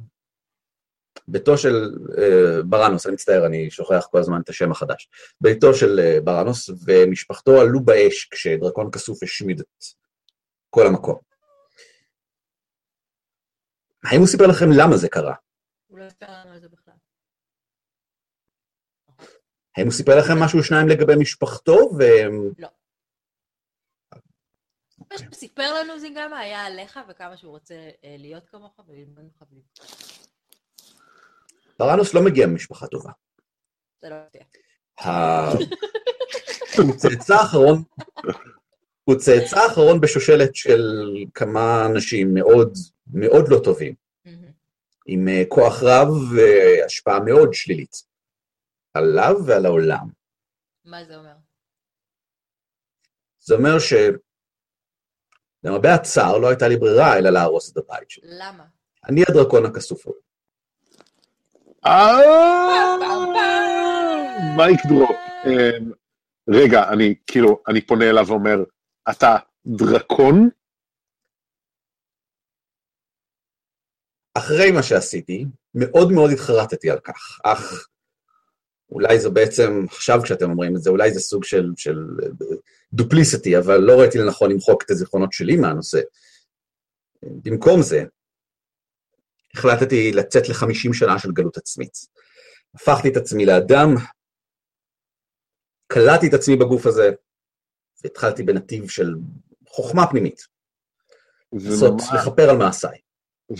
[1.28, 5.08] ביתו של אה, ברנוס, אני מצטער, אני שוכח כל הזמן את השם החדש,
[5.40, 9.84] ביתו של אה, ברנוס ומשפחתו עלו באש כשדרקון כסוף השמיד את
[10.70, 11.31] כל המקום.
[14.04, 15.34] האם הוא סיפר לכם למה זה קרה?
[15.86, 16.94] הוא לא יספר לנו על זה בכלל.
[19.76, 21.72] האם הוא סיפר לכם משהו שניים לגבי משפחתו?
[21.72, 22.02] ו...
[25.10, 29.24] מה שהוא סיפר לנו זה גם היה עליך וכמה שהוא רוצה אה, להיות כמוך וללמוד
[29.24, 29.60] ממך בלי...
[31.78, 33.12] ברנוס לא מגיע ממשפחה טובה.
[34.02, 34.44] זה לא מפתיע.
[36.78, 37.82] הוא צאצא האחרון,
[39.04, 40.80] הוא צאצא האחרון בשושלת של
[41.34, 42.72] כמה אנשים מאוד
[43.06, 43.94] מאוד לא טובים,
[44.24, 44.52] מהמם.
[45.06, 48.12] עם אה, כוח רב והשפעה מאוד שלילית.
[48.94, 50.08] עליו ועל העולם.
[50.84, 51.34] מה זה אומר?
[53.40, 53.92] זה אומר ש...
[55.64, 58.28] למרבה הצער לא הייתה לי ברירה אלא להרוס את הבית שלי.
[58.28, 58.64] למה?
[59.08, 60.16] אני הדרקון הכסוף ההוא.
[64.56, 65.16] מייק דרופ.
[66.50, 68.64] רגע, אני כאילו, אני פונה אליו ואומר,
[69.10, 69.36] אתה
[69.66, 70.48] דרקון?
[74.34, 77.88] אחרי מה שעשיתי, מאוד מאוד התחרטתי על כך, אך
[78.90, 81.96] אולי זה בעצם, עכשיו כשאתם אומרים את זה, אולי זה סוג של, של
[82.92, 86.00] דופליסיטי, אבל לא ראיתי לנכון למחוק את הזיכרונות שלי מהנושא.
[87.22, 88.04] במקום זה,
[89.54, 91.98] החלטתי לצאת לחמישים שנה של גלות עצמית.
[92.74, 93.88] הפכתי את עצמי לאדם,
[95.86, 97.10] קלעתי את עצמי בגוף הזה,
[98.04, 99.14] והתחלתי בנתיב של
[99.66, 100.46] חוכמה פנימית,
[101.52, 102.98] לנסות לכפר על מעשיי.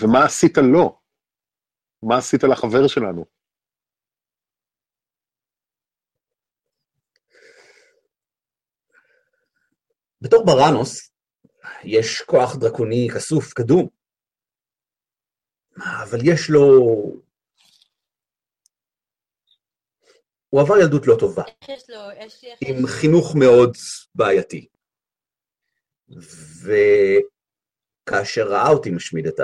[0.00, 1.00] ומה עשית לו?
[2.02, 3.24] מה עשית לחבר שלנו?
[10.20, 11.12] בתור בראנוס,
[11.84, 13.88] יש כוח דרקוני כסוף, קדום,
[15.76, 16.60] אבל יש לו...
[20.48, 22.44] הוא עבר ילדות לא טובה, יש לו, יש...
[22.44, 23.76] איך עם חינוך מאוד
[24.14, 24.68] בעייתי.
[28.12, 29.40] וכאשר ראה אותי משמיד את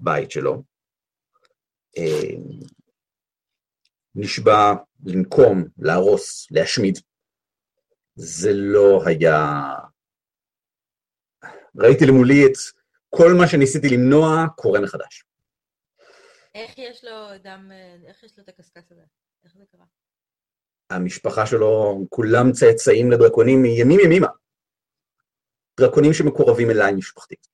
[0.00, 0.62] הבית שלו,
[1.98, 2.36] אה,
[4.14, 4.72] נשבע
[5.06, 6.98] לנקום, להרוס, להשמיד.
[8.14, 9.62] זה לא היה...
[11.76, 12.52] ראיתי למולי את
[13.10, 15.24] כל מה שניסיתי למנוע קורה מחדש.
[16.54, 19.02] איך יש לו דם, אה, איך יש לו את הקשקש הזה?
[19.44, 19.86] איך זה קרה?
[20.90, 24.28] המשפחה שלו, כולם צאצאים לדרקונים מימים ימימה.
[25.80, 27.46] דרקונים שמקורבים אליי משפחתית.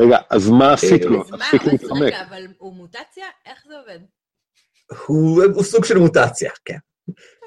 [0.00, 1.22] רגע, אז מה עשית אה, לו?
[1.22, 2.12] אז מה, תפסיק להתחמק.
[2.28, 3.26] אבל הוא מוטציה?
[3.46, 3.98] איך זה עובד?
[5.06, 6.78] הוא, סוג של מוטציה, כן.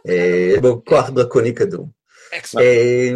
[0.07, 1.89] אה, יש בו כוח דרקוני קדום.
[2.33, 3.11] אה,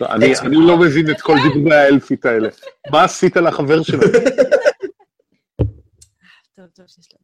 [0.00, 2.48] לא, אני לא מבין את כל דברי האלפית האלה.
[2.90, 4.02] מה עשית לחבר שלנו?
[6.56, 7.16] זה.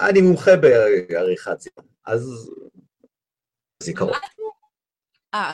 [0.00, 2.50] אני מומחה בעריכת זיכרון, אז
[3.82, 4.12] זיכרון.
[5.34, 5.52] אה,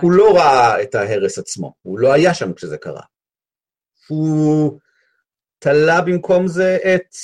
[0.00, 0.12] הוא.
[0.12, 3.02] לא ראה את ההרס עצמו, הוא לא היה שם כשזה קרה.
[4.08, 4.78] הוא
[5.58, 7.14] תלה במקום זה את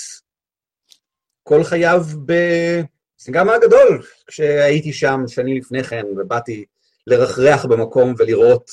[1.42, 6.64] כל חייו בסינגמה הגדול, כשהייתי שם שנים לפני כן ובאתי
[7.06, 8.70] לרחרח במקום ולראות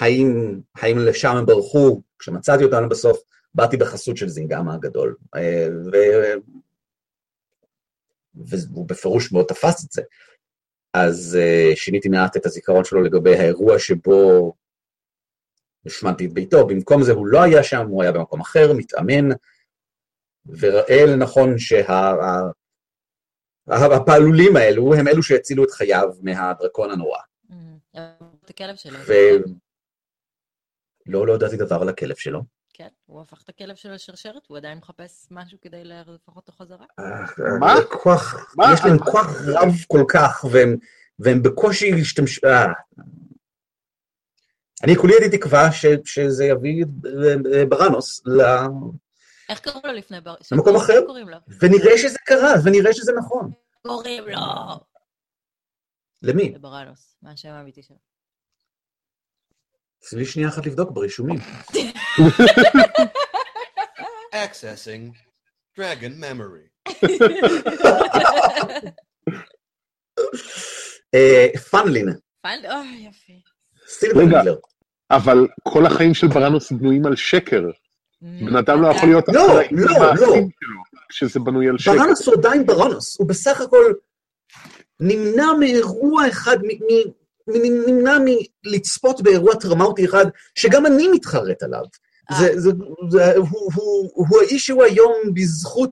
[0.00, 3.18] האם, האם לשם הם ברחו, כשמצאתי אותנו בסוף,
[3.54, 5.16] באתי בחסות של זינגמה הגדול.
[5.36, 5.96] אה, ו...
[8.34, 10.02] והוא בפירוש מאוד תפס את זה.
[10.94, 14.52] אז uh, שיניתי מעט את הזיכרון שלו לגבי האירוע שבו
[15.86, 19.28] השמדתי את ביתו, במקום זה הוא לא היה שם, הוא היה במקום אחר, מתאמן,
[20.46, 27.18] וראה לנכון שהפעלולים שה, האלו הם אלו שהצילו את חייו מהדרקון הנורא.
[27.50, 27.54] Mm,
[28.44, 28.98] את הכלב שלו.
[28.98, 29.12] ו...
[31.06, 32.57] לא, לא ידעתי דבר על הכלב שלו.
[32.78, 36.86] כן, הוא הפך את הכלב שלו לשרשרת, הוא עדיין מחפש משהו כדי להפוך אותו חזרה.
[37.60, 37.74] מה?
[37.90, 38.34] כוח?
[38.74, 40.76] יש להם כוח רב כל כך, והם,
[41.18, 42.44] והם בקושי השתמש...
[42.44, 42.72] אה.
[44.84, 46.84] אני כולי הייתי תקווה ש, שזה יביא
[47.54, 48.42] אה, בראנוס, ל...
[49.48, 50.34] איך קראו לו לפני בר...
[50.52, 51.00] למקום אחר.
[51.60, 53.50] ונראה שזה קרה, ונראה שזה נכון.
[53.82, 54.40] קוראים לו!
[56.22, 56.52] למי?
[56.54, 58.07] לבראנוס, מה השם האמיתי שלו.
[60.10, 61.38] תן לי שנייה אחת לבדוק ברישומים.
[64.32, 65.12] Accessing
[65.78, 66.92] Dragon Memory.
[71.70, 72.06] פאנלין,
[72.42, 73.08] פיינד, אוי,
[74.14, 74.38] רגע.
[74.38, 74.56] מילר.
[75.10, 77.62] אבל כל החיים של בראנוס בנויים על שקר.
[78.22, 80.50] בן אדם לא יכול להיות לא, אחראי לא, למעשים לא.
[80.60, 81.92] שלו, כשזה בנוי על שקר.
[81.96, 83.92] בראנוס הוא עדיין בראנוס, הוא בסך הכל
[85.00, 86.56] נמנע מאירוע אחד,
[87.86, 88.18] נמנע
[88.64, 91.84] מלצפות באירוע טראומטי אחד, שגם אני מתחרט עליו.
[92.30, 92.36] אה.
[92.38, 92.70] זה, זה,
[93.10, 95.90] זה, הוא, הוא, הוא האיש שהוא היום בזכות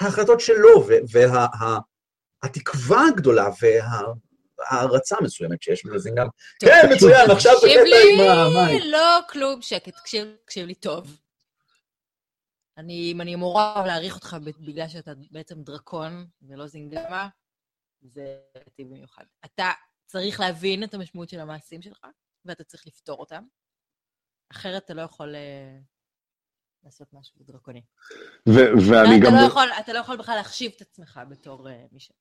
[0.00, 0.86] ההחלטות שלו,
[2.42, 6.28] והתקווה הגדולה וההערצה המסוימת שיש לזה גם.
[6.60, 8.80] כן, מצוין, עכשיו תקשיב בקטע עם המים.
[8.80, 11.20] לי, לא כלום, שקט, תקשיב, תקשיב לי טוב.
[12.78, 17.28] אני, אם אני אמורה להעריך אותך בגלל שאתה בעצם דרקון ולא זינגמה,
[18.02, 19.24] זה אותי במיוחד.
[19.44, 19.70] אתה
[20.06, 22.06] צריך להבין את המשמעות של המעשים שלך,
[22.44, 23.44] ואתה צריך לפתור אותם.
[24.50, 25.78] אחרת אתה לא יכול אה,
[26.84, 27.82] לעשות משהו דרקוני.
[28.48, 29.32] ו- ואני אתה גם...
[29.34, 32.18] לא יכול, אתה לא יכול בכלל להחשיב את עצמך בתור אה, מי שאתה.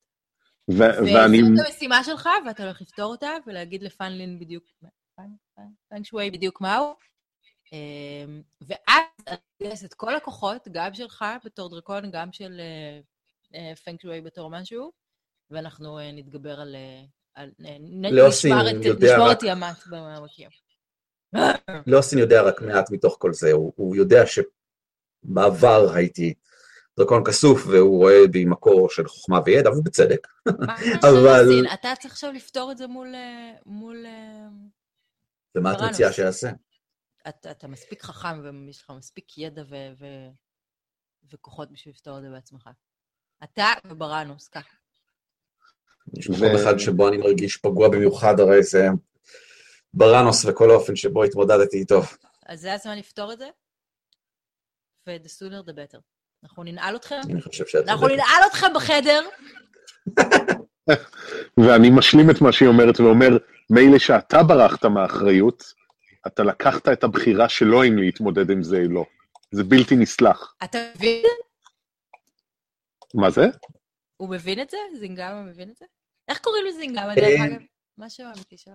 [0.72, 1.44] ו- ואני...
[1.44, 4.64] וזאת המשימה שלך, ואתה הולך לפתור אותה, ולהגיד לפאנלין בדיוק,
[5.90, 6.94] פאנג שווי בדיוק מהו.
[7.72, 12.62] אמ, ואז אני אגייס את כל הכוחות, גם שלך בתור דרקון, גם של
[13.84, 14.92] פאנג שווי בתור משהו,
[15.50, 16.76] ואנחנו אה, נתגבר על...
[17.38, 19.44] אה, על נ- לאוסי נשמר את- יודע רק-.
[21.88, 26.34] לוסין יודע רק מעט מתוך כל זה, הוא, הוא יודע שבעבר הייתי
[27.00, 30.28] דרקון כסוף, והוא רואה בי מקור של חוכמה וידע, ובצדק.
[30.60, 31.74] מה אבל-.
[31.74, 33.16] אתה צריך עכשיו לפתור את זה מול...
[33.16, 34.06] אה, מול...
[34.06, 34.48] אה,
[35.56, 35.78] ומה את.
[35.82, 36.50] מציעה שיעשה?
[37.30, 40.06] אתה, אתה מספיק חכם ויש לך מספיק ידע ו, ו,
[41.34, 42.70] וכוחות בשביל לפתור את זה בעצמך.
[43.44, 44.76] אתה ובראנוס, ככה.
[46.18, 48.88] יש ו- מקום אחד שבו אני מרגיש פגוע במיוחד, הרי זה
[49.93, 52.01] בראנוס וכל האופן שבו התמודדתי איתו.
[52.45, 53.47] אז זה הזמן לפתור את זה,
[55.08, 55.99] ו-the sooner the better.
[56.43, 58.08] אנחנו ננעל אתכם, אני חושב שאת אנחנו.
[58.08, 59.22] ננעל אתכם בחדר,
[61.58, 63.38] ואני משלים את מה שהיא אומרת ואומר,
[63.70, 65.64] מילא שאתה ברחת מהאחריות,
[66.28, 69.06] אתה לקחת את הבחירה שלו אם להתמודד עם זה או לא.
[69.51, 70.56] זה בלתי נסלח.
[70.64, 71.24] אתה מבין?
[73.14, 73.45] מה זה?
[74.18, 74.78] הוא מבין את זה?
[74.99, 75.86] זינגמה מבין את זה?
[76.28, 77.61] איך קוראים לזינגמה, אה, דרך אגב?
[77.97, 78.74] מה השם האמיתי שלו?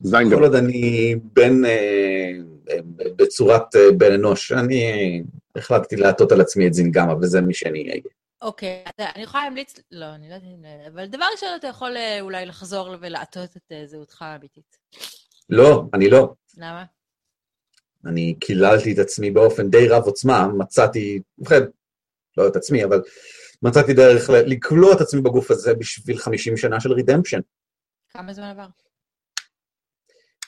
[0.00, 0.36] זיינגר.
[0.36, 2.30] כל עוד אני בן, אה,
[2.70, 2.76] אה,
[3.16, 4.82] בצורת אה, בן אנוש, אני
[5.56, 8.02] החלטתי להטות על עצמי את זינגמה, וזה מי שאני אהיה.
[8.42, 10.64] אוקיי, אני יכולה להמליץ, לא, אני לא יודעת, אם-
[10.94, 14.76] אבל דבר ראשון, אתה יכול אה, אולי לחזור ולעטות את אה, זהותך האמיתית.
[15.50, 16.34] לא, אני לא.
[16.56, 16.84] למה?
[18.06, 21.62] אני קיללתי את עצמי באופן די רב עוצמה, מצאתי, ובכן,
[22.36, 23.02] לא את עצמי, אבל
[23.62, 27.40] מצאתי דרך לכלוא את עצמי בגוף הזה בשביל 50 שנה של רידמפשן.
[28.10, 28.66] כמה זמן עבר?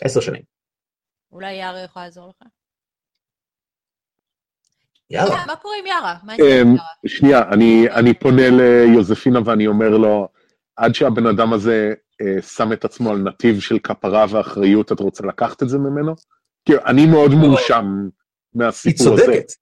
[0.01, 0.43] עשר שנים.
[1.33, 2.49] אולי יארה יכולה לעזור לך?
[5.11, 6.17] יאללה, מה קורה עם יארה?
[6.23, 6.87] מה אמ, יארה?
[7.07, 10.29] שנייה, אני, אני פונה ליוזפינה ואני אומר לו,
[10.77, 15.27] עד שהבן אדם הזה אה, שם את עצמו על נתיב של כפרה ואחריות, את רוצה
[15.27, 16.15] לקחת את זה ממנו?
[16.65, 18.11] כי אני מאוד מורשם היא
[18.55, 19.23] מהסיפור הזה.
[19.23, 19.53] היא צודקת.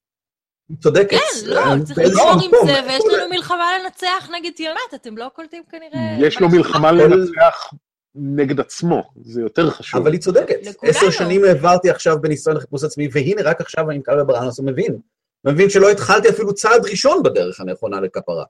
[1.11, 5.19] כן, לא, אה, צריך באיזשהו לגמור עם זה, ויש לנו מלחמה לנצח נגד תיאמת, אתם
[5.19, 6.17] לא קולטים כנראה...
[6.21, 7.73] יש לו מה מלחמה לנצח
[8.15, 10.01] נגד עצמו, זה יותר חשוב.
[10.01, 10.57] אבל היא צודקת.
[10.83, 15.01] עשר שנים העברתי עכשיו בניסיון לחיפוש עצמי, והנה רק עכשיו אני נתקל בבראנוס ומבין.
[15.45, 18.45] מבין שלא התחלתי אפילו צעד ראשון בדרך הנכונה לכפרה.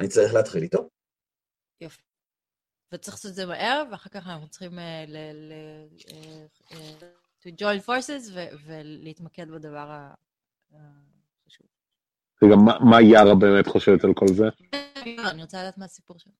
[0.00, 0.88] אני צריך להתחיל איתו.
[1.80, 2.02] יופי.
[2.94, 5.16] וצריך לעשות את זה מהר, ואחר כך אנחנו צריכים אה, ל...
[6.72, 6.76] אה,
[7.42, 10.10] to join forces ו- ולהתמקד בדבר
[10.76, 11.66] החשוב.
[12.44, 12.54] רגע,
[12.90, 14.44] מה- יארה באמת חושבת על כל זה?
[15.30, 16.32] אני רוצה לדעת מה הסיפור שלו.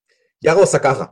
[0.44, 1.04] יארה עושה ככה.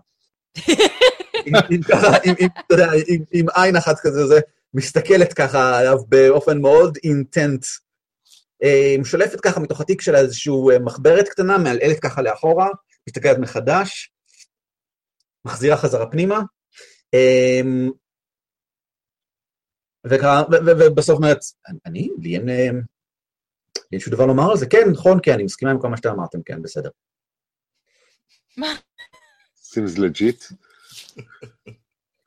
[1.46, 4.40] עם- עם ככה, עם- עם- אתה יודע, עם- עם עין אחת כזה, זה,
[4.74, 7.64] מסתכלת ככה עליו באופן מאוד אינטנט.
[8.62, 12.68] אה, שולפת ככה מתוך התיק שלה איזושהי אה, מחברת קטנה, מעלעלת ככה לאחורה,
[13.08, 14.12] מסתכלת מחדש,
[15.44, 16.40] מחזירה חזרה פנימה,
[17.14, 17.60] אה,
[20.86, 21.38] ובסוף אומרת,
[21.86, 22.08] אני?
[22.18, 22.68] לי אין אה,
[23.92, 24.66] אין שום דבר לומר על זה?
[24.66, 26.90] כן, נכון, כן, אני מסכימה עם כל מה שאתם אמרתם, כן, בסדר.
[29.56, 30.54] seems legit.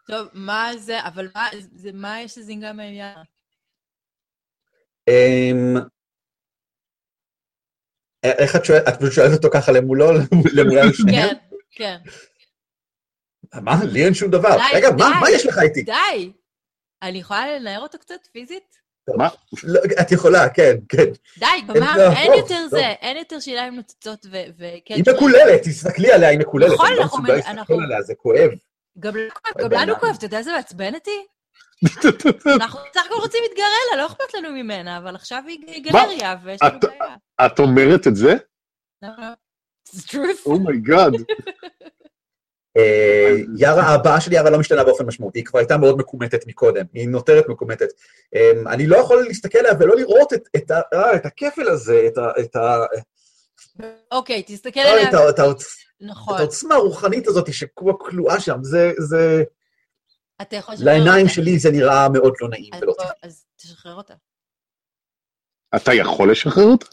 [0.08, 3.18] טוב, מה זה, אבל מה, זה, מה יש לזינגה מהעניין?
[5.08, 5.76] אמ,
[8.24, 8.88] איך את שואלת?
[8.88, 10.06] את פשוט שואלת אותו ככה למולו,
[10.58, 11.30] למולה לשניהם?
[11.30, 11.36] כן,
[11.72, 11.98] כן.
[13.62, 13.72] מה?
[13.92, 14.58] לי אין שום דבר.
[14.74, 15.20] רגע, מה.
[15.22, 15.84] מה יש לך איתי?
[15.84, 16.32] די!
[17.02, 18.85] אני יכולה לנער אותו קצת פיזית?
[19.18, 19.28] מה?
[19.64, 21.06] לא, את יכולה, כן, כן.
[21.38, 22.68] די, גמר, לא, אין טוב, יותר.
[22.70, 24.94] זה, אין יותר שיניים נוצצות ו- וכן.
[24.96, 26.74] היא מקוללת, תסתכלי עליה, היא מקוללת.
[26.74, 28.50] נכון, אני לא אנחנו- מסוגל להסתכל אנחנו- עליה, זה כואב.
[29.00, 30.00] גם לנו כואב, אוי, גם לנו בעיניים.
[30.00, 31.26] כואב, אתה יודע איזה מעצבן אותי?
[32.56, 36.60] אנחנו בסך הכל רוצים את גרלה, לא אכפת לנו ממנה, אבל עכשיו היא גלריה, ויש
[36.64, 37.16] לנו בעיה.
[37.46, 38.34] את אומרת את זה?
[39.02, 39.28] לא, לא.
[39.90, 40.46] It's truth.
[40.46, 41.14] oh my god.
[42.78, 46.86] אה, יארה, הבעה של יארה לא משתנה באופן משמעותי, היא כבר הייתה מאוד מקומטת מקודם,
[46.94, 47.88] היא נותרת מקומטת.
[48.36, 52.08] אמ, אני לא יכול להסתכל עליה ולא לראות את- אה, את הכפל הזה,
[52.40, 52.86] את ה-
[54.12, 55.10] אוקיי, תסתכל לא, עליה.
[56.02, 56.36] נכון.
[56.36, 59.44] את העוצמה הרוחנית הזאת שכלואה שם, זה, זה,
[60.42, 61.28] אתה יכול לשחרר לעיניים.
[61.28, 63.08] שלי זה נראה מאוד לא נעים ולא טבעי.
[63.24, 64.14] אז תשחרר אותה.
[65.76, 66.86] אתה יכול לשחרר אותה?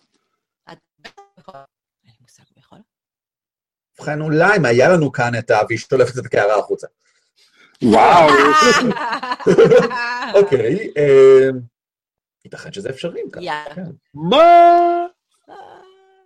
[4.03, 5.59] ובכן, אולי אם היה לנו כאן את ה...
[5.68, 6.86] והיא שולפת את הקערה החוצה.
[7.82, 8.28] וואו.
[10.42, 11.59] אוקיי, אמ,
[12.44, 13.20] ייתכן שזה אפשרי.
[13.32, 13.42] ככה.
[13.42, 13.74] יאללה.
[13.74, 13.82] כן.
[14.14, 15.07] מה?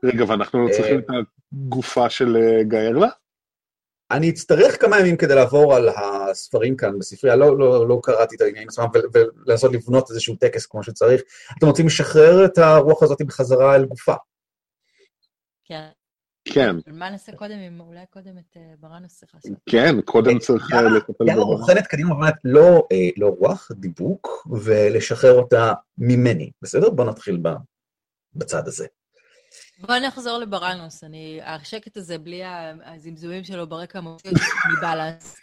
[0.05, 1.05] רגע, ואנחנו לא אה, צריכים את
[1.53, 3.09] הגופה של אה, גאירלה?
[4.11, 8.41] אני אצטרך כמה ימים כדי לעבור על הספרים כאן בספרייה, לא, לא, לא קראתי את
[8.41, 11.23] העניינים עצמם, ול- ולנסות לבנות איזשהו טקס כמו שצריך.
[11.59, 14.15] אתם רוצים לשחרר את הרוח הזאת בחזרה אל גופה.
[15.65, 15.89] כן.
[16.53, 19.53] כן, אבל מה נעשה קודם, אם אולי קודם את ברנוס צריך לעשות?
[19.67, 21.53] כן, קודם צריך אה, יאללה, לטפל יאללה בזה.
[21.53, 26.91] רוחנת קדימה ואומרת, לא, אה, לא רוח, דיבוק, ולשחרר אותה ממני, בסדר?
[26.91, 27.57] בוא נתחיל ב-
[28.35, 28.87] בצד הזה.
[29.79, 32.43] בוא נחזור לברנוס, אני, השקט הזה בלי
[32.85, 34.43] הזמזומים שלו ברקע מוציא אותי
[34.79, 35.37] מבלנס.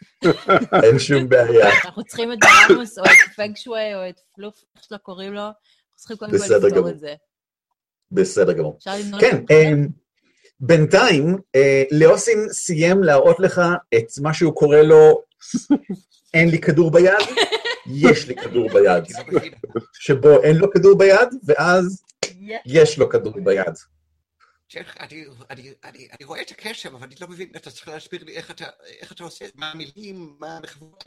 [0.84, 1.70] אין שום בעיה.
[1.86, 2.38] אנחנו צריכים את
[2.70, 5.56] ברנוס, או את פנג שווי, או את פלוף, איך שלא קוראים לו, אנחנו
[5.96, 6.90] צריכים קודם כל בסדר לפתור.
[6.90, 7.14] את זה.
[8.12, 8.78] בסדר גמור.
[9.20, 9.54] כן, את זה?
[9.54, 9.88] אמ,
[10.60, 13.62] בינתיים, אה, לאוסין סיים להראות לך
[13.96, 15.24] את מה שהוא קורא לו,
[16.34, 17.14] אין לי כדור ביד,
[17.96, 19.04] יש לי כדור ביד.
[19.94, 22.04] שבו אין לו כדור ביד, ואז
[22.66, 22.98] יש.
[22.98, 23.74] לו כדור ביד.
[25.00, 28.36] אני- אני- אני אני רואה את הקשר, אבל אני לא מבין, אתה צריך להסביר לי
[28.36, 28.66] איך אתה-
[29.00, 31.04] איך אתה עושה, מה המילים, מה המחוות.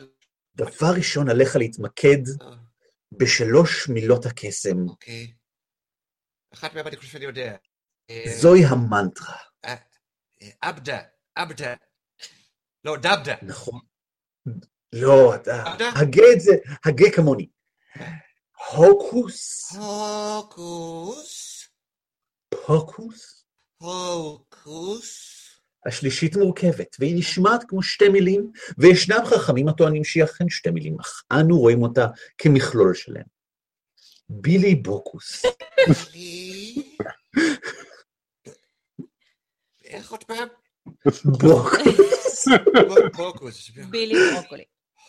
[0.57, 2.47] דבר ראשון, עליך להתמקד אה,
[3.12, 4.88] בשלוש מילות הקסם.
[4.88, 5.32] אוקיי.
[6.55, 7.57] אחת מהן אני חושב שאני יודע.
[8.11, 9.74] אה, זוהי המנטרה, אה,
[10.61, 10.98] עבדה,
[11.34, 11.74] עבדה.
[12.84, 13.34] לא, דבדה.
[13.42, 13.80] נכון?
[14.92, 15.62] לא, אתה...
[15.62, 15.90] עבדה?
[15.96, 16.52] הגה את זה,
[16.84, 17.48] הגה כמוני.
[18.74, 21.64] הוקוס הוקוס,
[22.66, 23.44] פוקוס.
[23.78, 25.36] הוקוס.
[25.86, 31.22] השלישית מורכבת, והיא נשמעת כמו שתי מילים, וישנם חכמים הטוענים שהיא אכן שתי מילים, אך
[31.32, 32.07] אנו רואים אותה
[32.38, 33.26] כמכלול שלהם.
[34.28, 35.42] בילי בוקוס.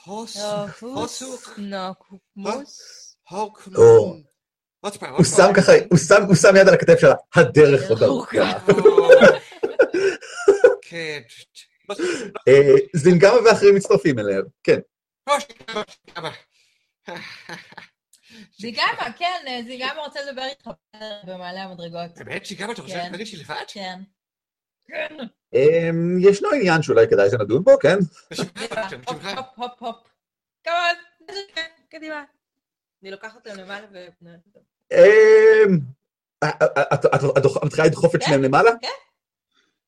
[0.06, 1.50] הוסוק.
[1.58, 3.16] נוקמוס.
[3.30, 3.76] הוקוס.
[3.76, 4.16] או.
[4.80, 7.90] עוד פעם, עוד הוא שם ככה, הוא שם- הוא שם יד על הכתף שלה, הדרך
[7.90, 8.60] עוד ארוכה.
[10.82, 11.20] כן.
[12.48, 14.80] אה, זינגמה ואחרים מצטרפים אליהם, כן.
[18.60, 20.70] זיגמה, כן, אה, זיגמה רוצה לדבר איתך
[21.28, 22.18] במעלה המדרגות.
[22.18, 23.06] באמת שגם אתה רוצה כן.
[23.06, 23.56] לדבר איתי לבד?
[23.68, 24.00] כן.
[25.54, 27.98] אה, ישנו עניין שאולי כדאי שנדון בו, כן?
[29.08, 29.26] הופ,
[29.56, 29.96] הופ, הופ.
[30.64, 30.94] כמובן,
[31.56, 32.24] כן, קדימה.
[33.04, 33.98] אני לוקחת אותם למעלה ו...
[34.92, 35.64] אה,
[36.94, 37.06] את-
[37.64, 38.72] מתחילה לדחוף את שניהם למעלה?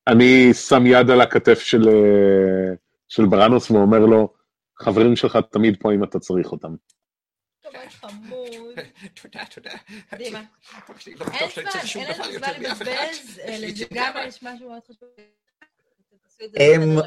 [0.08, 2.74] אני שם יד על הכתף של, אה,
[3.30, 4.34] ברנוס ואומר לו,
[4.80, 6.76] חברים שלך תמיד פה אם אתה צריך אותם.
[7.90, 8.69] חמוד.
[9.22, 9.72] תודה, תודה.
[10.12, 10.44] אין זמן,
[11.96, 12.62] אין לנו זמן.
[12.62, 15.10] לבזבז, לי לזיגמה יש משהו מאוד חשוב.
[16.60, 17.00] אמ.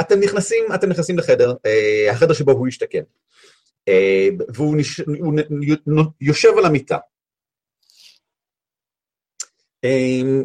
[0.00, 3.02] אתם נכנסים, אתם נכנסים לחדר, אה, החדר שבו הוא השתכן.
[3.88, 4.76] אה, והוא
[6.20, 6.98] יושב על המיטה.
[9.84, 10.44] אמ,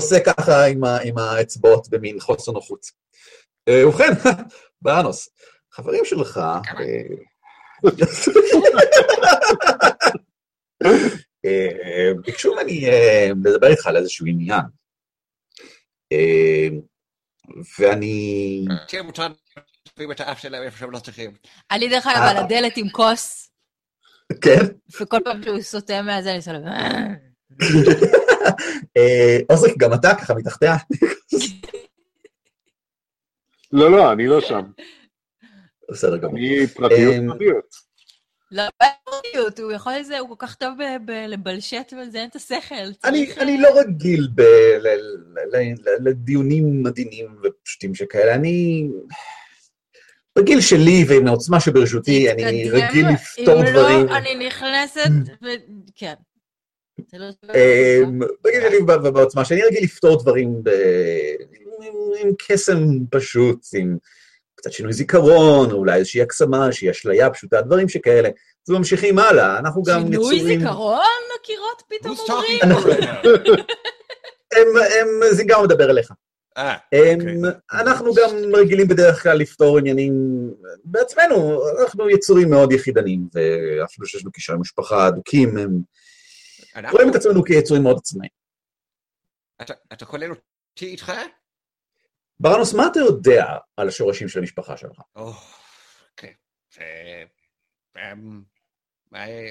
[0.00, 2.86] עושה ככה עם ה- עם האצבעות במין חוסר נוחות.
[3.68, 4.12] אה, ובכן,
[4.82, 5.28] באנוס,
[5.72, 6.40] חברים שלך...
[11.44, 14.60] אה, ביקשו ממני אה, לדבר איתך על איזשהו עניין.
[16.12, 16.68] אה,
[17.78, 18.64] ואני...
[18.88, 19.26] כן, מותר
[19.98, 21.30] להביא את האף שלהם איפה שהם לא צריכים.
[21.70, 22.22] אני דרך אגב.
[22.22, 23.50] על הדלת עם כוס,
[24.40, 24.60] כן?
[25.00, 26.58] וכל פעם שהוא סוטה מהזה אני עושה לו...
[29.48, 30.76] עוזריק, גם אתה ככה מתחתיה?
[33.72, 34.62] לא, לא, אני לא שם.
[35.90, 36.36] בסדר גמור.
[36.36, 37.92] אני פרטיות אמ, פרטיות.
[38.50, 40.74] לא, אין פרטיות, הוא יכול לזה, הוא כל כך טוב
[41.28, 42.74] לבלשט ולזיין את השכל.
[43.04, 44.40] אני, אה, לא רגיל ב,
[44.80, 44.88] ל,
[45.52, 48.88] ל, ל, לדיונים מדהימים ופשוטים שכאלה, אני...
[50.38, 52.70] בגיל שלי ועם העוצמה שברשותי, אני.
[52.70, 54.06] רגיל לפתור אם דברים.
[54.06, 55.10] לא, אני נכנסת,
[55.42, 55.46] ו...
[55.94, 56.14] כן.
[58.44, 60.62] בגיל שלי וב- ובעוצמה שאני רגיל לפתור דברים
[62.22, 62.78] עם קסם
[63.10, 63.96] פשוט, עם
[64.62, 68.28] קצת שינוי זיכרון, או אולי איזושהי הקסמה, איזושהי אשליה פשוטה, דברים שכאלה.
[68.68, 70.60] אז ממשיכים הלאה, אנחנו גם שינוי יצורים...
[70.60, 71.00] זיכרון?
[71.40, 72.60] הקירות פתאום אומרים?
[72.60, 73.26] now?
[74.56, 76.12] הם, הם, זה גם מדבר אליך.
[76.56, 77.36] אה, אוקיי.
[77.72, 80.12] אנחנו גם רגילים בדרך כלל לפתור עניינים
[80.84, 85.78] בעצמנו, אנחנו יצורים מאוד יחידניים, ואפילו שיש לנו קשרי משפחה הדוקים, הם
[86.76, 88.30] אנחנו- רואים את עצמנו כיצורים מאוד עצמאיים.
[89.62, 91.12] אתה- אתה כולל אותי איתך?
[92.42, 93.44] ברנוס, מה אתה יודע
[93.76, 95.00] על השורשים של המשפחה שלך?
[95.16, 95.32] או,
[96.10, 96.34] אוקיי.
[96.80, 97.24] אה,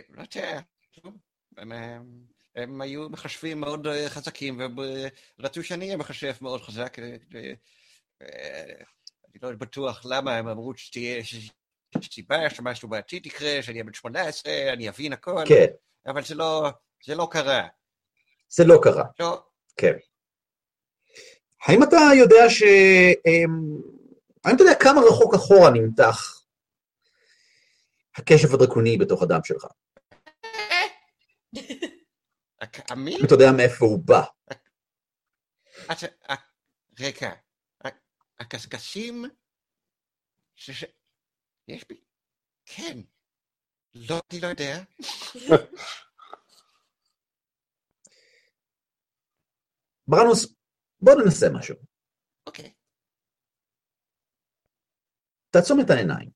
[0.09, 0.59] לא יודע.
[2.55, 4.59] הם, היו מחשבים מאוד אה, חזקים,
[5.39, 6.99] ורצו שאני אהיה מחשב מאוד חזק.
[6.99, 7.53] אה, אה,
[8.21, 8.83] אה,
[9.29, 11.23] אני לא בטוח למה הם אמרו שתהיה
[12.03, 15.65] סיבה שמשהו בעתיד יקרה, שאני אהיה בן 18, אני אבין הכל, כן,
[16.05, 16.69] אבל זה לא,
[17.05, 17.67] זה לא קרה.
[18.49, 19.03] זה לא קרה.
[19.19, 19.43] לא,
[19.77, 19.93] כן.
[21.67, 22.63] האם אתה יודע ש...
[23.25, 23.81] אמ,
[24.45, 26.43] האם אתה יודע כמה רחוק אחורה נמתח
[28.15, 29.65] הקשב הדרקוני בתוך הדם שלך?
[32.91, 33.17] אמין?
[33.19, 34.21] אם אתה יודע מאיפה הוא בא.
[35.91, 36.51] אתה, ה-
[36.99, 37.31] רגע,
[37.85, 37.97] ה-
[38.39, 39.25] הקשקשים?
[41.67, 42.01] יש בי...
[42.65, 42.99] כן.
[43.93, 44.83] לא, אני לא יודע.
[50.07, 50.55] ברנוס,
[51.01, 51.75] בוא ננסה משהו.
[52.47, 52.73] אוקיי.
[55.49, 56.29] תעצום את העיניים.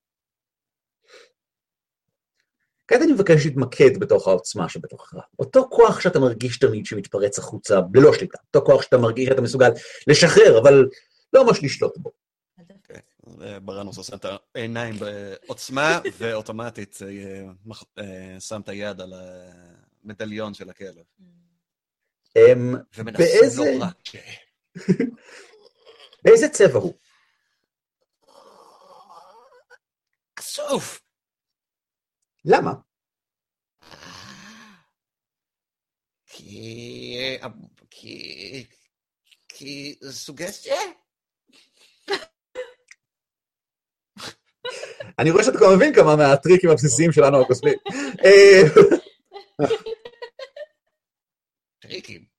[2.88, 5.14] כעת אני מבקש להתמקד בתוך העוצמה שבתוכך.
[5.40, 8.38] אותו כוח שאתה מרגיש תמיד שמתפרץ החוצה ללא שליטה.
[8.48, 9.70] אותו כוח שאתה מרגיש שאתה מסוגל
[10.08, 10.90] לשחרר, אבל
[11.34, 12.12] לא ממש לשלוט בו.
[13.64, 17.46] ברנוס עושה את העיניים בעוצמה, ואוטומטית אה,
[18.00, 19.14] אה, שם את היד על
[20.04, 21.04] המדליון של הכלב.
[22.36, 23.88] אמ, ומנסה נורא.
[26.24, 26.94] באיזה צבע הוא?
[30.36, 31.02] כסוף!
[32.46, 32.72] למה?
[36.26, 37.18] כי...
[37.42, 37.48] אה,
[37.90, 38.66] כי...
[39.48, 40.76] כי סוגסטיה?
[45.20, 47.78] אני רואה שאתה כבר מבין כמה מהטריקים הבסיסיים שלנו הקוסמים.
[48.26, 48.62] אה,
[51.80, 52.35] טריקים.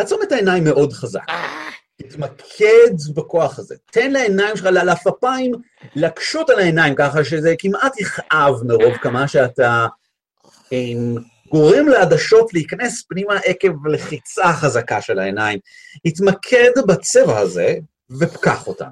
[0.00, 1.28] תעצום את העיניים מאוד חזק.
[1.28, 3.74] אה, תתמקד בכוח הזה.
[3.90, 5.52] תן לעיניים שלך, לעפעפיים,
[5.96, 9.86] להקשות על העיניים ככה שזה כמעט יכאב מרוב כמה שאתה
[10.72, 11.14] אמ,
[11.50, 15.58] גורם לעדשות להיכנס פנימה עקב לחיצה חזקה של העיניים.
[16.04, 17.74] התמקד בצבע הזה
[18.20, 18.90] ופקח אותם.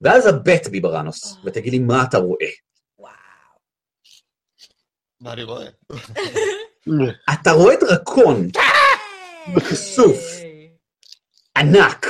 [0.00, 2.50] ואז הבט בי ברנוס, ותגיד לי מה אתה רואה.
[2.98, 3.12] וואו.
[5.20, 5.66] מה אני רואה?
[7.34, 8.48] אתה רואה דרקון
[9.60, 10.18] חשוף.
[11.58, 12.06] ענק,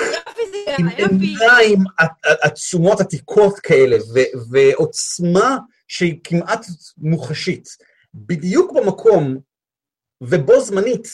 [0.78, 0.89] עם.
[1.20, 1.78] עיניים
[2.43, 5.57] עצומות עתיקות כאלה, ו- ועוצמה
[5.89, 6.66] שהיא כמעט
[6.99, 7.68] מוחשית,
[8.14, 9.37] בדיוק במקום,
[10.20, 11.09] ובו זמנית,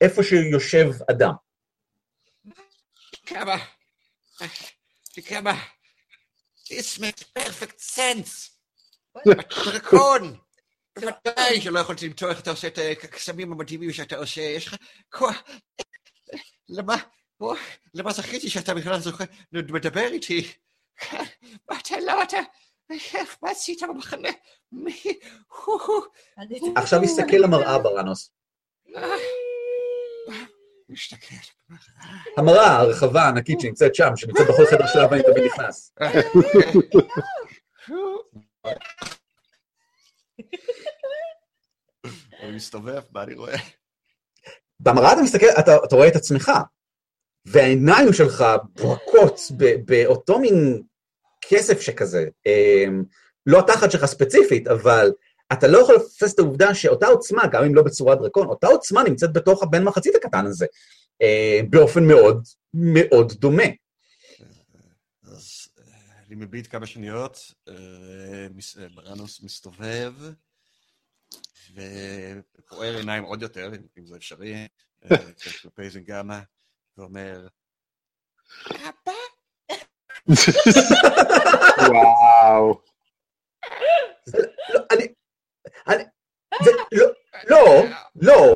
[0.00, 1.32] איפה שיושב אדם.
[3.26, 3.56] כמה...
[5.26, 5.52] כמה...
[6.68, 8.50] This makes perfect sense.
[9.64, 10.45] דרקון!
[11.00, 14.76] בוודאי שלא יכולתי למצוא איך אתה עושה את הקסמים המדהימים שאתה עושה, יש לך
[15.12, 15.42] כוח...
[16.68, 16.96] למה...
[17.40, 17.56] בוא,
[17.94, 20.52] למה זכיתי שאתה בכלל זוכר, מדבר איתי?
[21.70, 22.36] מה אתה לא, אתה...
[23.42, 24.28] מה עשית במחנה?
[26.76, 28.30] עכשיו הסתכל למראה ברנוס.
[32.36, 35.92] המראה הרחבה הענקית שנמצאת שם, שנמצאת בכל חדר שלה ואני תמיד נכנס.
[42.42, 43.56] אני מסתובב, מה אני רואה?
[44.80, 46.52] במראה אתה מסתכל, אתה, אתה רואה את עצמך,
[47.44, 48.44] והעיניים שלך
[48.80, 49.40] בוהקות
[49.84, 50.82] באותו מין
[51.48, 52.24] כסף שכזה.
[52.46, 53.04] אמ,
[53.46, 55.12] לא התחת שלך ספציפית, אבל
[55.52, 59.02] אתה לא יכול לפספס את העובדה שאותה עוצמה, גם אם לא בצורת דרקון, אותה עוצמה
[59.02, 60.66] נמצאת בתוך הבן מחצית הקטן הזה,
[61.22, 62.42] אה, באופן מאוד
[62.74, 63.64] מאוד דומה.
[66.36, 67.74] אה, אני מביט כמה שניות, אה,
[68.54, 70.12] מס- אה, בראנוס מסתובב,
[72.58, 74.54] ופוער עיניים עוד יותר, אם- זה אפשרי,
[75.04, 75.16] אה,
[75.62, 76.40] כלפי זינגמה,
[76.96, 77.46] ואומר,
[78.70, 79.12] אבא?
[81.88, 82.80] וואו.
[84.74, 85.06] לא, אני...
[85.88, 86.04] אני...
[86.64, 86.70] זה...
[87.50, 87.58] לא,
[88.16, 88.54] לא,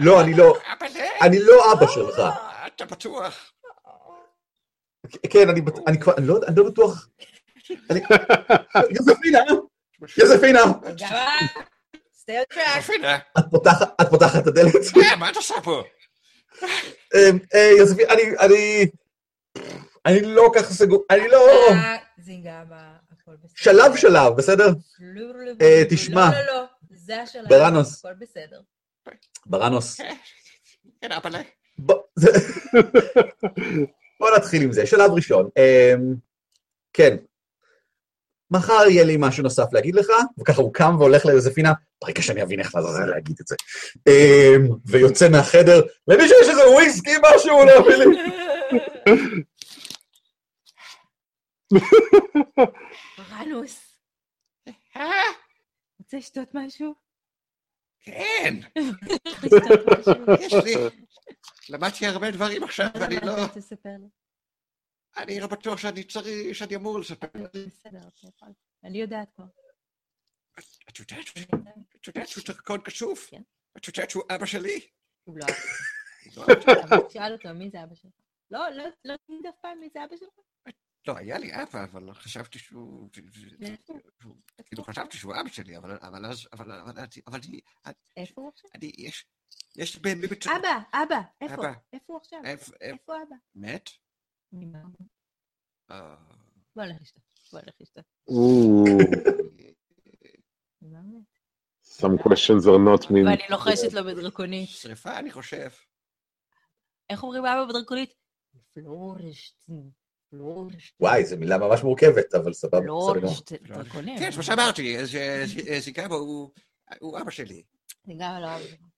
[0.00, 0.58] לא, אני לא,
[1.22, 2.20] אני לא אבא שלך.
[2.66, 3.52] אתה בטוח?
[5.30, 5.48] כן,
[5.86, 7.08] אני כבר, אני לא אני לא בטוח.
[7.90, 8.00] אני...
[8.90, 9.38] יוזפינה,
[10.18, 10.60] יוזפינה,
[10.96, 11.26] גמא,
[12.24, 12.76] stay on track.
[12.76, 14.74] יופינה, את פותחת- את פותחת את הדלת?
[15.10, 15.82] אה, מה את עושה פה?
[16.62, 18.86] אמ, אה, יוזפינה, אני, אני,
[20.06, 21.40] אני לא ככה סגור, אני לא...
[23.56, 24.68] שלב שלב, בסדר?
[25.62, 26.30] אה, תשמע.
[26.30, 27.48] לא, לא, לא, זה השלב.
[27.48, 28.04] בראנוס.
[28.04, 28.60] הכל בסדר.
[29.46, 30.00] בראנוס.
[31.00, 31.30] כן, אבא
[34.20, 34.86] בוא זה- בוא נתחיל עם זה.
[34.86, 35.48] שלב ראשון.
[35.56, 36.14] אמ,
[36.92, 37.16] כן.
[38.50, 40.06] מחר יהיה לי משהו נוסף להגיד לך,
[40.40, 41.72] וככה הוא קם והולך ליוזפינה,
[42.04, 43.54] ברגע שאני אבין איך לעזאזל להגיד את זה.
[44.08, 48.04] אמ, ויוצא מהחדר, למישהו יש איזה וויסקי משהו להביא לי.
[53.18, 53.98] בראנוס,
[54.96, 55.02] אה,
[55.98, 56.94] רוצה לשתות משהו?
[58.04, 58.54] כן?
[60.40, 60.74] יש לי.
[61.68, 63.36] למדתי הרבה דברים עכשיו, ואני לא...
[63.84, 64.08] לי?
[65.16, 67.28] אני לא בטוח שאני צריך, שאני אמור לספר.
[67.34, 68.48] בסדר, אתה יכול.
[68.84, 69.44] אני יודעת כבר.
[70.88, 71.24] את יודעת
[71.96, 73.30] את יודעת שהוא דרכון כסוף?
[73.30, 73.42] כן.
[73.76, 74.80] את יודעת שהוא אבא שלי?
[75.24, 75.46] הוא לא
[76.36, 76.44] לא,
[76.82, 78.12] אבל תשאל אותו, מי זה אבא שלך?
[78.50, 80.38] לא, לא, לא תגיד אף פעם מי זה אבא שלך?
[81.08, 83.10] לא, היה לי אבא, אבל חשבתי שהוא...
[84.66, 86.48] כאילו, חשבתי שהוא אבא שלי, אבל אז...
[86.52, 86.70] אבל
[87.34, 87.60] אני...
[88.16, 88.70] איפה הוא עכשיו?
[88.74, 88.92] אני...
[88.98, 89.26] יש...
[89.76, 90.20] יש בין...
[90.24, 91.54] אבא, אבא, איפה?
[91.54, 91.72] אבא.
[91.92, 92.38] איפה הוא עכשיו?
[92.80, 93.16] איפה...
[93.16, 93.36] אבא?
[93.54, 93.90] מת?
[95.90, 96.16] אה,
[96.76, 97.22] בוא נלך לשתות.
[97.52, 98.04] בוא נלך לשתות.
[101.98, 103.26] Some questions are not mean.
[103.26, 104.68] ואני לוחשת לו בדרקונית.
[104.68, 105.68] שריפה, אני חושב.
[107.10, 108.14] איך אומרים אבא בדרקונית?
[108.74, 109.90] פלורשטין.
[110.30, 110.96] פלורשטין.
[111.00, 112.80] וואי, זו מילה ממש מורכבת, אבל סבבה.
[113.62, 114.18] דרקונים.
[114.18, 114.96] כן, זה מה שאמרתי,
[115.80, 116.50] זיקאבו
[117.00, 117.62] הוא אבא שלי.
[118.06, 118.64] זה גם לא אבא.
[118.64, 118.97] אמ,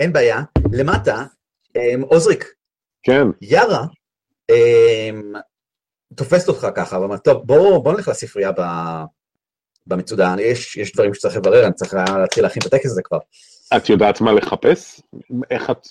[0.00, 0.42] אין בעיה.
[0.72, 1.24] למטה,
[1.76, 2.44] אמ, עוזריק,
[3.02, 3.84] כן, יארה
[4.50, 5.32] אמ,
[6.14, 8.60] תופסת אותך ככה, ואומרת, טוב, בוא, בוא נלך לספרייה ב,
[9.86, 13.18] במצודה, יש, יש דברים שצריך לברר, אני צריך להתחיל להכין את הטקס הזה כבר.
[13.76, 15.00] את יודעת מה לחפש?
[15.50, 15.86] איך את...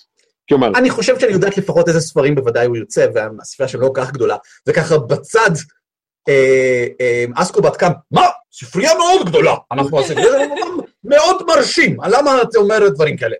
[0.48, 4.12] כלומר, אני חושבת שאני יודעת לפחות איזה ספרים בוודאי הוא ירצה, והספרייה שלו לא כך
[4.12, 4.36] גדולה,
[4.66, 5.50] וככה בצד,
[6.28, 8.26] אה, אה, אסקובט קם, מה?
[8.52, 10.38] ספרייה מאוד גדולה, אנחנו עושים, זה
[11.10, 13.36] מאוד מרשים, למה את אומרת דברים כאלה?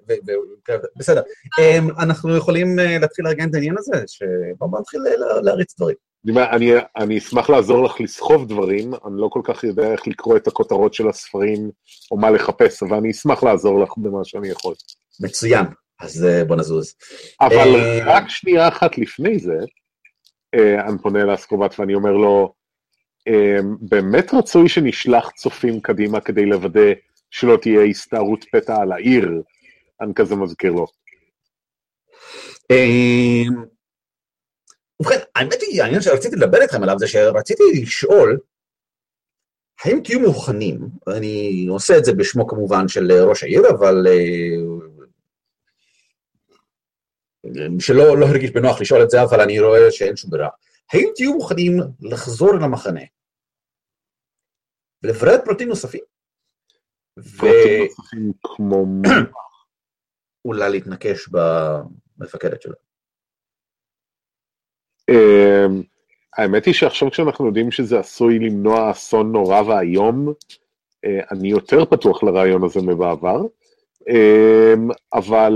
[0.97, 1.23] בסדר,
[1.59, 5.97] אה, אנחנו יכולים אה, להתחיל לארגן את העניין הזה, שבואו נתחיל לה- להריץ דברים.
[6.39, 10.47] אני, אני אשמח לעזור לך לסחוב דברים, אני לא כל כך יודע איך לקרוא את
[10.49, 11.71] הכותרות של הספרים
[12.11, 14.75] או מה לחפש, אבל אני אשמח לעזור לך במה שאני יכול.
[15.21, 15.64] מצוין,
[16.01, 16.95] אז אה, בוא נזוז.
[17.41, 19.57] אבל אה, רק שנייה אחת לפני זה,
[20.55, 22.53] אה, אני פונה לאסקובט ואני אומר לו,
[23.29, 26.93] אה, באמת רצוי שנשלח צופים קדימה כדי לוודא
[27.31, 29.28] שלא תהיה הסתערות פתע על העיר,
[30.01, 30.87] אני כזה מזכיר לו.
[32.70, 33.64] אמ,
[35.01, 38.39] ובכן, האמת היא, העניין שרציתי לדבר איתכם עליו זה שרציתי לשאול,
[39.85, 40.81] האם תהיו מוכנים,
[41.16, 44.57] אני עושה את זה בשמו כמובן של אה, ראש העיר, אבל אה,
[47.81, 50.49] שלא לא הרגיש בנוח לשאול את זה, אבל אני רואה שאין שום ברירה.
[50.93, 53.01] האם תהיו מוכנים לחזור אל המחנה
[55.03, 56.09] ולברר פרטים נוספים?
[60.45, 62.75] ואולי להתנקש במפקדת שלו.
[65.11, 65.83] אמ,
[66.37, 70.33] האמת היא שעכשיו כשאנחנו יודעים שזה עשוי למנוע אסון נורא ואיום,
[71.05, 73.41] אה, אני יותר פתוח לרעיון הזה מבעבר,
[74.09, 75.55] אמ, אבל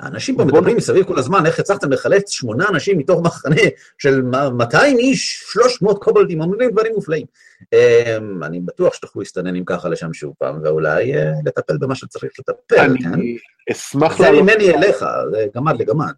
[0.00, 3.62] האנשים פה מדברים מסביב כל הזמן, איך הצלחתם לחלץ שמונה אנשים מתוך מחנה
[3.98, 4.22] של
[4.52, 7.26] 200 איש, 300 קובלדים, אומרים דברים מופלאים.
[7.72, 12.32] אמ, אני בטוח שתוכלו להסתנן עם ככה לשם שוב פעם, ואולי אה, לטפל במה שצריך
[12.38, 13.12] לטפל, כן?
[13.12, 13.36] אני
[13.72, 16.12] אשמח זה להעלות ממני אליך, זה גמד לגמד.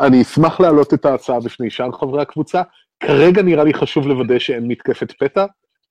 [0.00, 2.62] אני אשמח להעלות את ההצעה בפני שאר חברי הקבוצה.
[3.00, 5.44] כרגע נראה לי חשוב לוודא שאין מתקפת פתע.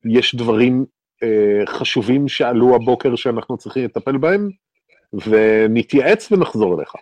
[0.05, 0.85] יש דברים
[1.23, 4.49] אה, חשובים שעלו הבוקר שאנחנו צריכים לטפל בהם,
[5.13, 6.93] ונתייעץ ונחזור אליך.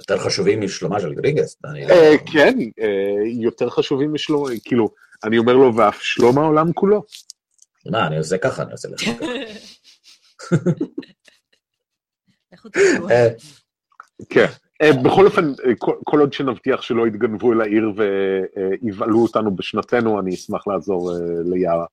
[0.00, 1.56] יותר חשובים משלומה של גריגס.
[1.64, 4.88] אני אה, כן, אה, יותר חשובים משלום, כאילו,
[5.24, 7.04] אני אומר לו, ואף שלום העולם כולו.
[7.86, 9.26] מה, אני עושה ככה, אני עושה לך ככה.
[13.10, 13.28] אה,
[14.28, 14.46] כן.
[15.04, 20.66] בכל אופן, כל, כל עוד שנבטיח שלא יתגנבו אל העיר ויבעלו אותנו בשנתנו, אני אשמח
[20.66, 21.12] לעזור
[21.44, 21.86] ליערה.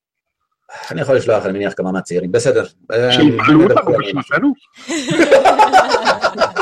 [0.92, 2.32] אני יכול לשלוח, אני מניח, כמה מהצעירים.
[2.32, 2.66] בסדר.
[3.12, 4.54] שיבעלו אני אותנו בשנתנו?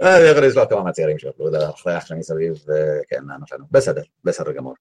[0.00, 3.64] אני יכול לשלוח כמה מהצעירים שיוכלו להכריח שאני סביב, אה, כן, לענות לנו.
[3.70, 4.74] בסדר, בסדר גמור.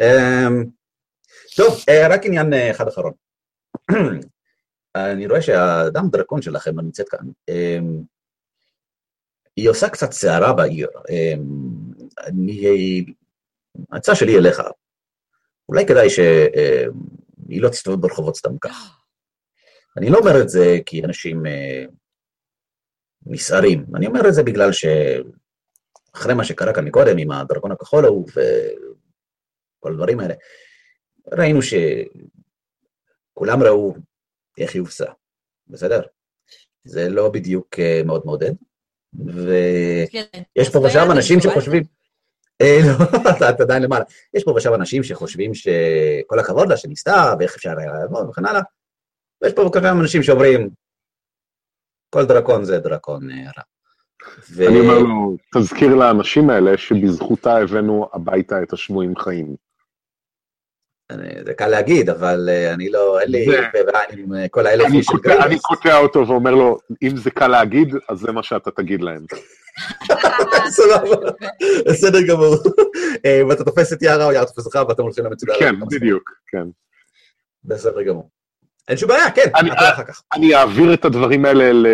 [0.00, 0.64] אמ,
[1.56, 3.12] טוב, אה, רק עניין אה, אחד אחרון.
[4.96, 8.02] אני רואה שהאדם דרקון שלכם הנמצאת כאן, אמ,
[9.56, 10.88] היא עושה קצת סערה בעיר.
[11.10, 11.42] אמ,
[12.26, 13.04] אני...
[13.92, 14.62] ההצעה שלי אליך,
[15.68, 18.98] אולי כדאי שהיא לא תסתובב ברחובות סתם כך.
[19.96, 21.84] אני לא אומר את זה כי אנשים אה,
[23.26, 28.28] נסערים, אני אומר את זה בגלל שאחרי מה שקרה כאן מקודם עם הדרקון הכחול ההוא
[28.28, 30.34] וכל הדברים האלה,
[31.32, 31.60] ראינו
[33.32, 33.94] שכולם ראו
[34.58, 35.06] איך היא הובסה,
[35.66, 36.02] בסדר?
[36.84, 38.52] זה לא בדיוק אה, מאוד מעודד,
[39.14, 40.72] ויש כן.
[40.72, 41.82] פה ושם אנשים אז שחושבים,
[42.60, 42.94] אה, לא,
[43.38, 44.04] אתה אתה עדיין למעלה,
[44.34, 48.60] יש פה ושם אנשים שחושבים שכל הכבוד לה שניסתה ואיך אפשר היה לעבוד וכן הלאה,
[49.42, 50.70] ויש פה כמה אנשים שאומרים,
[52.14, 53.62] כל דרקון זה דרקון אה, רע.
[54.52, 59.56] ו- אני אומר לו, תזכיר לאנשים האלה שבזכותה הבאנו הביתה את השבויים חיים.
[61.46, 63.46] זה קל להגיד, אבל אה, אני לא, אין לי
[63.86, 65.58] ועין עם אה, כל האלף אני איש של קוטע- אני.
[65.58, 69.24] קוטע אותו ואומר לו, אם זה קל להגיד, אז זה מה שאתה תגיד להם.
[70.76, 71.30] סבבה,
[71.88, 72.54] בסדר גמור.
[73.48, 75.52] ואתה תופס את יערה או יערה תופס אותך ואתם הולכים למצודה.
[75.58, 76.64] כן, בדיוק, כן.
[77.64, 78.30] בסדר גמור.
[78.88, 80.22] אין שום בעיה, כן, אני- נעשה אחר כך.
[80.34, 81.88] אני אעביר את הדברים האלה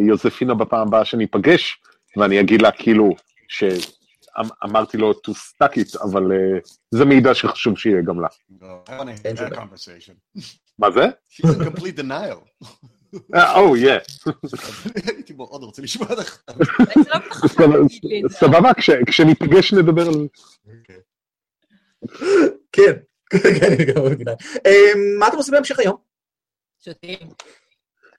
[0.00, 1.78] ליוזפינה בפעם הבאה שניפגש,
[2.16, 3.10] ואני אגיד לה כאילו
[3.48, 6.58] שאמרתי לו to stack it, אבל אה,
[6.90, 8.28] זה מידע שחשוב שיהיה גם לה.
[10.78, 11.06] מה זה?
[11.30, 12.66] She's in complete denial.
[13.34, 13.92] אה, או, יא.
[15.06, 16.38] הייתי מאוד רוצה לשמוע לך.
[18.28, 20.26] סבבה, כש- כשניפגש נדבר על זה.
[22.72, 22.92] כן,
[23.30, 24.30] כן.
[24.66, 25.96] אה, מה אתם עושים בהמשך היום?
[26.84, 27.28] שותים.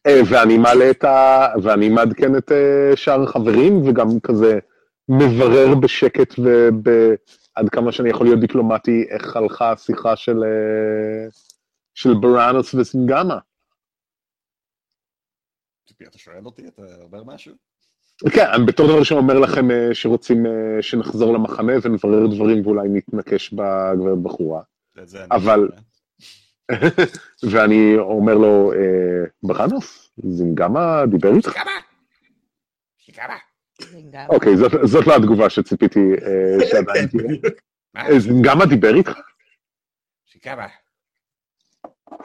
[0.08, 1.48] אה, ואני מעלה את ה...
[1.64, 4.60] ואני מעדכן את אה, שאר החברים, וגם כזה
[5.10, 11.30] מברר בשקט ועד כמה שאני יכול להיות דיפלומטי, איך הלכה השיחה של, אה,
[11.94, 13.38] של בראנוס וסינגמה.
[16.08, 16.68] אתה שואל אותי?
[16.68, 17.54] אתה אומר משהו?
[18.30, 20.46] כן, אני בתור דבר ראשון אומר לכם שרוצים
[20.82, 24.62] שנחזור למחנה ונברר דברים ואולי נתנקש בגברת בחורה.
[25.32, 25.70] אבל-.
[27.52, 28.78] ואני אומר לו, אה,
[29.44, 31.58] בראנוס, זינגמה דיבר איתך?
[31.58, 31.66] גם-
[34.30, 37.52] אוקיי, זאת, לא התגובה שציפיתי אה, שעדיין תהיה.
[37.94, 38.08] מה?
[38.10, 39.12] אה, זינגמה דיבר איתך?
[40.26, 40.68] שיקמה.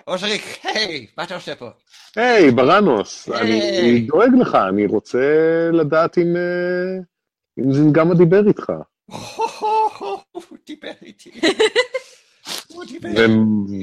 [0.06, 1.68] אושריק, היי, מה אתה עושה פה?
[2.16, 4.00] היי, בראנוס, אני.
[4.00, 5.20] דואג לך, אני רוצה
[5.72, 7.02] לדעת אם, אה,
[7.58, 8.72] אם זינגמה דיבר איתך.
[10.32, 11.40] הוא דיבר איתי.
[12.74, 12.84] הוא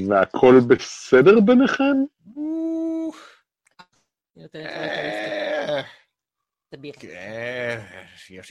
[0.09, 1.95] והכל בסדר ביניכם?
[2.33, 3.13] הוא-.
[4.55, 5.81] אה.
[7.03, 7.81] אה,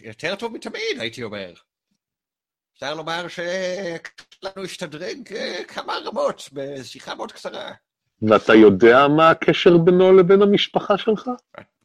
[0.02, 1.52] יותר טוב מתמיד, הייתי אומר.
[2.74, 7.72] אפשר לומר שלנו השתדרג אה, כמה רמות בשיחה מאוד קצרה.
[8.22, 11.30] ואתה יודע מה הקשר בינו לבין המשפחה שלך?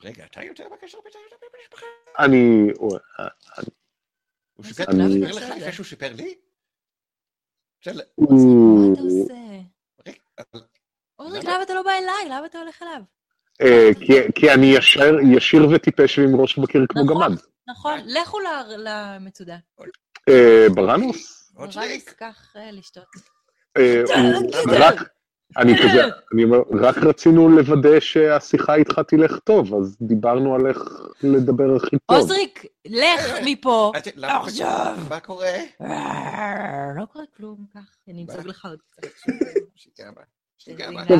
[0.03, 1.86] רגע, אתה יודע מה הקשר בינינו לבין המשפחה?
[2.19, 2.72] אני...
[4.53, 5.22] הוא סיפר אני- אני...
[5.32, 6.36] לך לפני שהוא סיפר לי?
[7.88, 7.93] מה
[8.93, 9.34] אתה עושה?
[11.19, 12.26] אורליק, למה אתה לא בא אליי?
[12.38, 13.01] למה אתה הולך אליו?
[13.61, 17.15] אה, כי- כי אני ישר- ישיר וטיפש ועם ראש בקיר כמו נכון.
[17.27, 17.38] גמד.
[17.68, 19.57] נכון, לכו ל- למצודה.
[20.30, 21.51] אה, בראנוס?
[21.57, 23.05] אושריק, רמוס, קח אה, לשתות.
[25.58, 25.62] אה.
[25.62, 26.02] אני כזה,
[26.34, 30.78] אני אומר, רק רצינו לוודא שהשיחה איתך תלך טוב, אז דיברנו על איך
[31.24, 32.18] לדבר הכי טוב.
[32.18, 33.92] עוזריק, לך מפה.
[34.18, 34.98] עכשיו.
[35.10, 35.58] מה קורה?
[36.98, 39.08] לא קורה כלום, קח, אני אמזוג לך עוד קצת.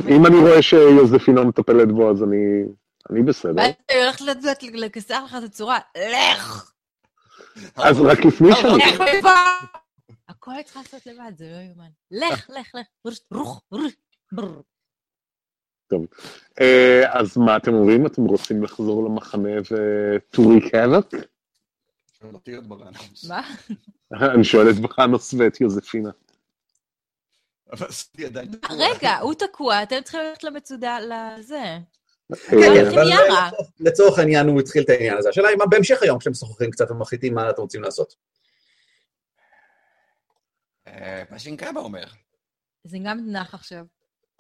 [0.10, 2.64] אם אני רואה שיוזפינה מטפלת בו, אז אני
[3.10, 3.62] אני בסדר.
[3.62, 4.22] היא הולכת
[4.74, 6.72] לכסח לך את הצורה, לך!
[7.76, 8.78] אז רק לפני שאני...
[8.78, 9.30] לך מפה!
[10.28, 11.90] הכל צריכה לעשות לבד, זה לא יאומן.
[12.12, 12.88] לך, לך, לך,
[13.32, 13.92] רוח, רוח,
[14.36, 14.62] ברר.
[16.62, 18.06] אה, אז מה אתם אומרים?
[18.06, 19.50] אתם רוצים לחזור למחנה
[22.56, 23.26] עוד ברענוס.
[23.26, 23.42] מה?
[24.34, 26.10] אני שואל את בחנוס ואת יוזפינה.
[28.70, 31.78] רגע, הוא תקוע, אתם צריכים ללכת למצודה, לזה.
[33.32, 33.50] אה.
[33.80, 35.30] לצורך העניין הוא התחיל את העניין הזה.
[35.30, 38.16] השאלה היא מה בהמשך היום, כשאתם משוחחים קצת ומחליטים מה אתם רוצים לעשות.
[40.88, 42.06] אה, מה שינקאבה אומר?
[42.84, 43.86] זה גם נח עכשיו.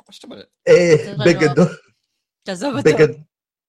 [0.02, 0.46] מה זאת אומרת?
[0.68, 1.66] אה, לנו- בגדול,
[2.44, 2.90] תעזוב אותו.
[2.90, 3.16] בגד-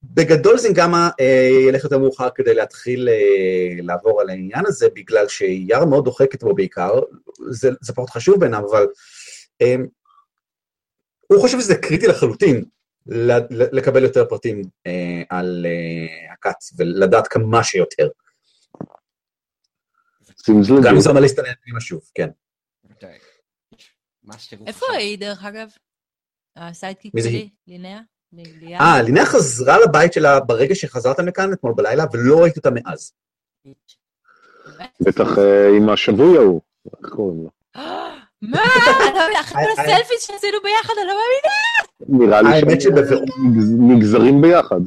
[0.03, 5.87] בגדול זינגמה אה, ילך יותר מאוחר כדי להתחיל אה, לעבור על העניין הזה, בגלל שיארה
[5.87, 6.91] מאוד דוחקת בו בעיקר,
[7.51, 8.87] זה, זה פחות חשוב בעיניו, אבל
[11.27, 12.65] הוא חושב שזה קריטי לחלוטין
[13.73, 18.09] לקבל יותר פרטים אה, על אה, הכת ולדעת כמה שיותר.
[20.85, 21.01] גם אם.
[21.01, 22.29] זה אומר להסתנן פנימה שוב, כן.
[24.39, 24.87] שתראו איפה.
[24.99, 25.69] היא, דרך אגב?
[26.57, 27.49] הסיידקיק שלי?
[27.67, 27.99] לינאה?
[28.81, 33.13] אה, לינאה חזרה לבית שלה ברגע שחזרתם לכאן אתמול בלילה, ולא ראיתי אותה מאז.
[35.01, 36.61] בטח אה, עם השבוי ההוא.
[37.03, 37.51] איך קוראים לו?
[38.43, 38.63] מה?
[39.15, 42.27] לא אחרי כל I- I- הסלפיס שעשינו ביחד, אני לא מאמינה.
[42.27, 42.79] נראה לי האמת
[43.91, 44.81] נגזרים ביחד.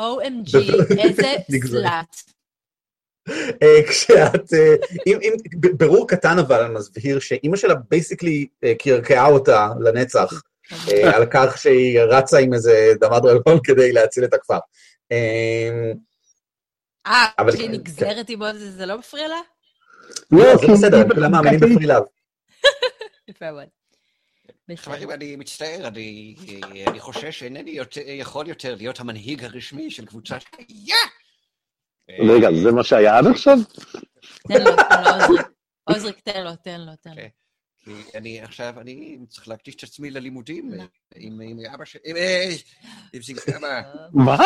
[0.00, 0.58] OMG,
[0.98, 1.34] איזה.
[1.70, 2.16] סלאט.
[3.62, 4.74] אה, כשאת, אה,
[5.06, 8.46] אם, אם, ב- ברור קטן אבל אני מבהיר שאימא שלה בייסיקלי
[8.78, 10.38] קרקעה אותה לנצח אה,
[11.14, 14.58] על כך שהיא רצה עם איזה דמה דרגון כדי להציל את הכפר.
[15.12, 15.92] אה,
[17.06, 19.40] אה, אבל שהיא כן, נגזרת עם עוד זה, זה לא מפריע לה?
[20.30, 22.04] לא, זה כי- בסדר, הם כולם מאמינים בפרי לאו.
[23.28, 23.64] יפה מאוד.
[24.76, 25.10] חברים.
[25.10, 26.34] אני מצטער, אני
[26.86, 30.04] אני חושש שאינני יותר- יכול יותר להיות המנהיג הרשמי של
[30.40, 30.96] שנייה!
[32.28, 33.56] רגע, זה מה שהיה עד עכשיו?
[34.48, 35.46] תן לו, תן לו, עוזריק.
[35.84, 37.22] עוזריק, תן לו, תן לו, תן לו.
[38.14, 40.84] אני עכשיו, אני צריך להקדיש את עצמי ללימודים לא.
[41.14, 41.40] עם
[41.74, 42.50] אבא שלי, עם אה,
[43.12, 43.82] עם זינגמה,
[44.26, 44.36] מה?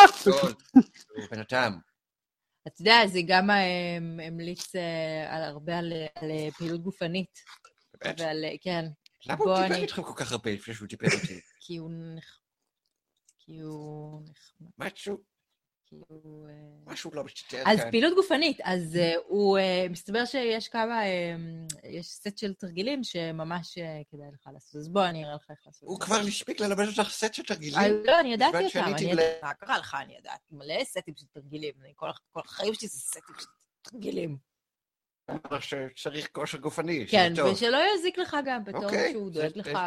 [1.31, 1.79] בן אדם.
[2.67, 5.93] אתה יודע, זה גם אה, המליץ אה, הרבה על
[6.23, 7.39] אה, פעילות גופנית.
[8.01, 8.21] באמת?
[8.63, 8.85] כן,
[9.27, 11.41] למה הוא דיבר איתכם כל כך הרבה לפני שהוא דיבר איתי?
[11.61, 12.41] כי הוא נח...
[13.39, 15.19] כי הוא נחמד, משהו,
[15.93, 15.99] אה,
[16.87, 17.91] משהו לא משתתף אז כאן.
[17.91, 21.37] פעילות גופנית, אז אה, הוא, אה, מסתבר שיש כמה, אה,
[21.85, 23.79] יש סט של תרגילים שממש
[24.11, 24.77] כדאי לך לעשות.
[24.77, 25.89] אז בוא, אני אראה לך איך לעשות.
[25.89, 26.01] הוא.
[26.01, 28.03] כבר הספיק ללמד אותך סט של תרגילים?
[28.05, 31.75] לא, אני ידעתי אותם, אני ידעתי, מה קרה לך, אני יודעת, מלא סטים של תרגילים,
[31.83, 33.47] אני כל כל החיים שלי זה סטים של
[33.83, 34.37] תרגילים.
[35.61, 37.53] שצריך כושר גופני, כן, שזה טוב.
[37.53, 39.79] ושלא יזיק לך גם, בתור אוקיי, שהוא דואג לך.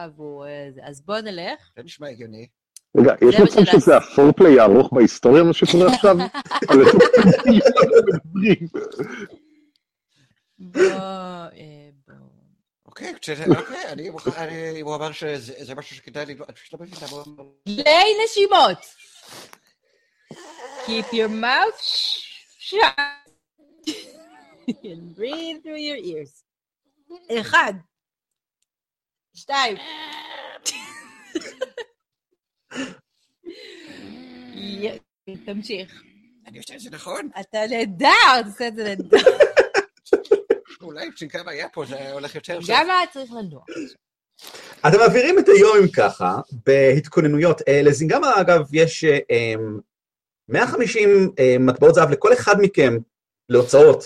[0.83, 1.71] אז בוא נלך.
[1.75, 2.47] זה נשמע הגיוני.
[2.97, 3.65] רגע, יש מצב.
[3.71, 6.15] שזה הפורפליי הארוך בהיסטוריה, מה שקורה עכשיו?
[10.75, 11.47] אה.
[12.85, 13.13] אוקיי,
[14.13, 16.73] אוקיי, אני הוא אמר שזה זה משהו שכדאי ללמוד, אני פשוט
[17.11, 17.23] לא.
[17.65, 17.83] כלי
[18.23, 18.77] נשימות.
[20.85, 21.81] Keep your mouth
[22.59, 22.97] shut
[24.69, 26.43] and breathe through your ears.
[27.39, 27.73] אחד.
[29.33, 29.77] שתיים.
[35.45, 36.03] תמשיך.
[36.47, 37.29] אני עושה את זה נכון?
[37.39, 38.07] אתה נהדר,
[38.39, 39.17] אתה עושה את זה נהדר.
[40.81, 42.59] אולי צ'ינקאבה היה פה זה הולך יותר...
[42.67, 43.65] גם את צריך לנוח.
[44.87, 47.61] אתם מעבירים את היום אם ככה, בהתכוננויות.
[47.67, 49.53] אה, לזינגמה, אגב, יש אה, אה,
[50.49, 52.97] 150 אה, מטבעות זהב לכל אחד מכם
[53.49, 54.03] להוצאות,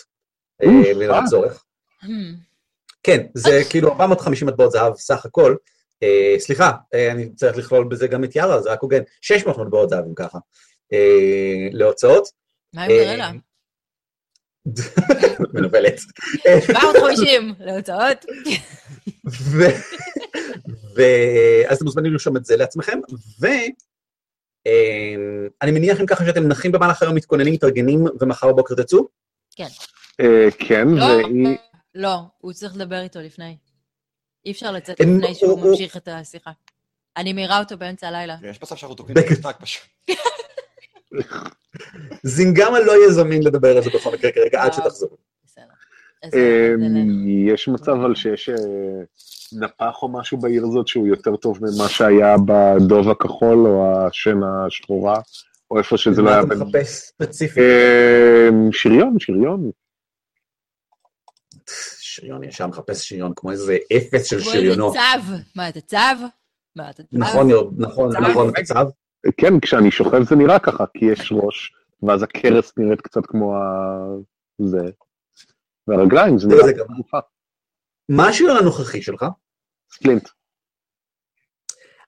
[0.64, 1.10] מן.
[1.12, 1.64] הצורך.
[2.04, 2.08] Hmm.
[3.04, 5.56] כן, זה כאילו 450 מטבעות זהב סך הכל.
[6.04, 9.02] אה, סליחה, אה, אני צריך לכלול בזה גם את יארה, זה רק הוגן.
[9.22, 10.38] 600 מטבעות זהב אם ככה.
[10.94, 12.28] אה, להוצאות.
[12.74, 13.32] מה עם גרלה?
[15.54, 16.00] מנוולת.
[16.68, 18.26] 750 להוצאות.
[19.28, 19.76] ו-
[20.96, 23.00] ו- אז אתם מוזמנים לרשום את זה לעצמכם,
[23.40, 23.72] ואני
[25.72, 29.08] מניח אם ככה שאתם נחים במהלך היום, מתכוננים, מתארגנים, ומחר בבוקר תצאו?
[30.20, 31.58] אה, כן, לא, והיא...
[31.96, 33.58] לא, הוא צריך לדבר איתו לפני.
[34.46, 36.52] אי אפשר לצאת לפני שהוא הוא- הוא- ממשיך את השיחה.
[37.18, 38.36] אני מעירה אותו באמצע הלילה.
[38.44, 39.84] יש מצב שאנחנו תוקעים בק- את המשחק פשוט.
[42.24, 45.06] זינגמה לא יהיה זמין לדבר על זה בכל מקרה כרגע, עד אה, זה
[46.80, 48.56] ל- יש מצב אבל שיש אה,
[49.60, 55.20] נפח או משהו בעיר הזאת שהוא יותר טוב ממה שהיה בדוב הכחול או השן השחורה,
[55.72, 56.40] או איפה שזה לא מה היה.
[56.40, 57.58] אתה בין- מחפש ספציפית?
[57.58, 59.72] אה, שריון, שריון.
[62.16, 64.96] שריון ישר מחפש שריון, כמו איזה אפס של כמו שריונות.
[64.96, 65.38] איזה צב.
[65.56, 65.98] מה, אתה צב?
[66.76, 67.04] מה, אתה?
[67.12, 67.48] נכון,
[67.78, 68.10] נכון.
[68.18, 68.80] נכון, אתה צב.
[69.38, 71.74] כן, כשאני שוכב זה נראה ככה, כי יש ראש,
[72.04, 73.60] ואז הכרס נראית קצת כמו ה...
[74.62, 74.86] זה,
[75.88, 77.20] והרגליים זה נראה כמו גופה.
[78.10, 79.26] מה השריון הנוכחי שלך?
[79.94, 80.30] splint.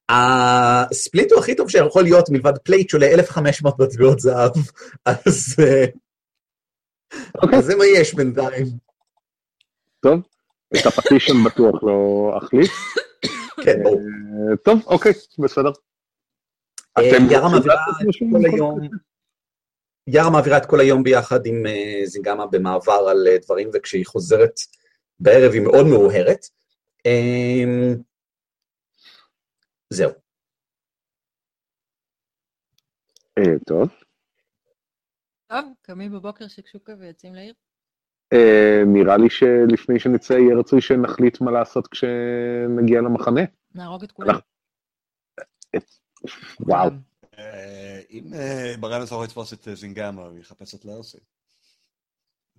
[0.10, 4.52] ה splint הוא הכי טוב שיכול להיות מלבד plate שעולה 1,500 מטבעות זהב,
[5.06, 5.86] אז אה,
[7.44, 8.87] אוקיי, אז זה מה יש בינתיים.
[10.08, 10.22] טוב.
[10.74, 12.72] את הפטישן בטוח לא אחליף.
[13.66, 14.02] כן, ברור.
[14.52, 15.72] אה, טוב, אוקיי, בסדר.
[16.98, 17.04] אה,
[20.08, 24.54] יארה מעבירה את כל היום ביחד עם אה, זינגמה במעבר על דברים, וכשהיא חוזרת
[25.20, 26.46] בערב היא מאוד מאוהרת.
[27.06, 27.94] אה,
[29.90, 30.12] זהו.
[33.68, 33.90] טוב.
[35.48, 37.54] טוב, קמים בבוקר שקשוקה ויוצאים לעיר?
[38.34, 43.42] אה, נראה לי שלפני שנצא יהיה רצוי שנחליט מה לעשות כשנגיע למחנה.
[43.76, 44.36] נהרוג את כולם.
[46.60, 46.90] וואו.
[47.40, 51.18] אה, אם אה, ברנוסור יתפוס את אה, זינגמה, הוא יחפש את לאוסי.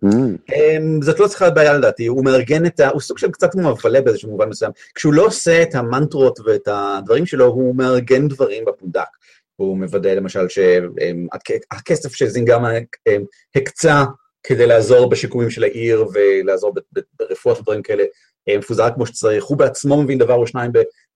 [0.05, 0.09] Mm,
[0.55, 2.89] אמ, זאת לא צריכה להיות בעיה לדעתי, הוא מארגן את ה...
[2.89, 4.73] הוא סוג של קצת מבלה באיזשהו מובן מסוים.
[4.95, 9.09] כשהוא לא עושה את המנטרות ואת הדברים שלו, הוא מארגן דברים בפונדק.
[9.57, 12.71] הוא מוודא למשל שהכסף שזינגמה
[13.09, 13.25] אמ,
[13.55, 14.05] הקצה
[14.43, 16.75] כדי לעזור בשיקומים של העיר ולעזור
[17.19, 18.05] ברפואות ודברים כאלה,
[18.49, 19.45] אה, מפוזר כמו שצריך.
[19.45, 20.71] הוא בעצמו מבין דבר או שניים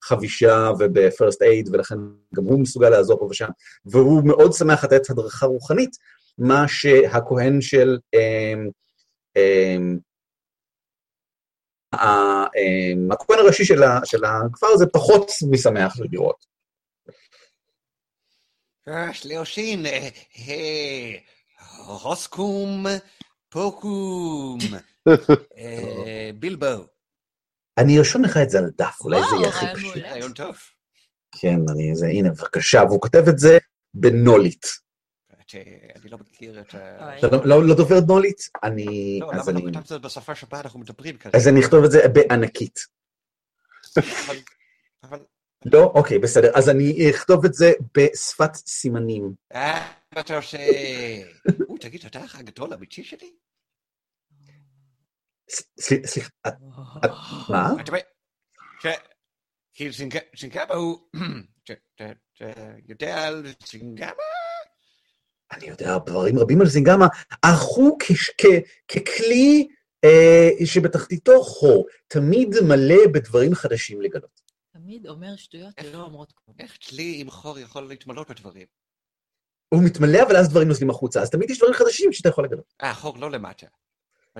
[0.04, 1.94] בחבישה ובפרסט אייד, ולכן
[2.34, 3.48] גם הוא מסוגל לעזור פה ושם.
[3.86, 5.90] והוא מאוד שמח לתת הדרכה רוחנית,
[6.38, 7.98] מה שהכהן של...
[8.14, 8.68] אמ,
[9.36, 9.98] אמ,
[11.92, 13.64] ה- אמ, הכהן הראשי
[14.04, 16.52] של הכפר הזה פחות משמח לראות.
[19.12, 19.82] שלושים,
[21.78, 22.86] רוסקום,
[23.48, 24.58] פוקום,
[25.58, 26.86] אה, בילבו.
[27.78, 29.96] אני ארשום לך את זה על דף, אולי זה יהיה הכי רעיון פשוט.
[29.96, 30.56] רעיון טוב.
[31.40, 33.58] כן, אני, זה, הנה, בבקשה, והוא כותב את זה
[33.94, 34.66] בנולית.
[35.54, 35.60] אה,
[35.96, 37.16] אני לא מכיר את ה...
[37.22, 38.40] לא- לא לא דובר נולית?
[38.62, 39.18] אני...
[39.22, 39.66] לא, אז למה אני...
[39.66, 41.38] לא כתבת את זה בשפה שבה אנחנו מדברים כרגע?
[41.38, 42.78] אז אני אכתוב את זה בענקית.
[45.04, 45.18] אבל...
[45.64, 45.92] לא?
[45.94, 46.50] אוקיי, בסדר.
[46.54, 49.32] אז אני אכתוב את זה בשפת סימנים.
[49.54, 50.58] אה, מה אתה עושה?
[51.68, 53.32] או, תגיד, אתה האח הגדול האמיתי שלי?
[55.80, 56.28] סליחה,
[57.48, 57.68] מה?
[57.80, 57.92] אתה
[59.90, 60.98] זינג- זינגמה הוא...
[61.68, 62.42] ש-
[62.88, 64.12] יודע על זינגמה?
[65.52, 67.06] אני יודע דברים רבים על זינגמה,
[67.42, 67.98] אך הוא
[68.88, 69.68] ככלי
[70.04, 74.42] אה, שבתחתיתו חור, תמיד מלא בדברים חדשים לגלות.
[74.82, 76.56] תמיד אומר שטויות ולא אומרות כלום.
[76.60, 78.66] איך כלי עם חור יכול להתמלות בדברים?
[79.68, 82.74] הוא מתמלא, אבל אז דברים נוזלים החוצה, אז תמיד יש דברים חדשים שאתה יכול לגלות.
[82.82, 83.66] אה, חור לא למטה.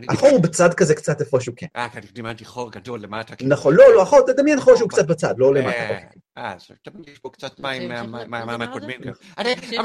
[0.09, 1.67] החור הוא בצד כזה קצת איפשהו, כן.
[1.77, 3.35] אה, כי אני דימנתי חור גדול למטה.
[3.49, 5.77] נכון, לא, לא, החור, תדמיין חור שהוא קצת בצד, לא למטה.
[5.77, 6.21] אה, אוקיי.
[6.39, 8.59] אה, אז תמיד יש פה קצת מים זה מה- המשך מה- לפרק מה- הזה?
[8.59, 9.01] מהקודמים.
[9.05, 9.79] נמשיך אני-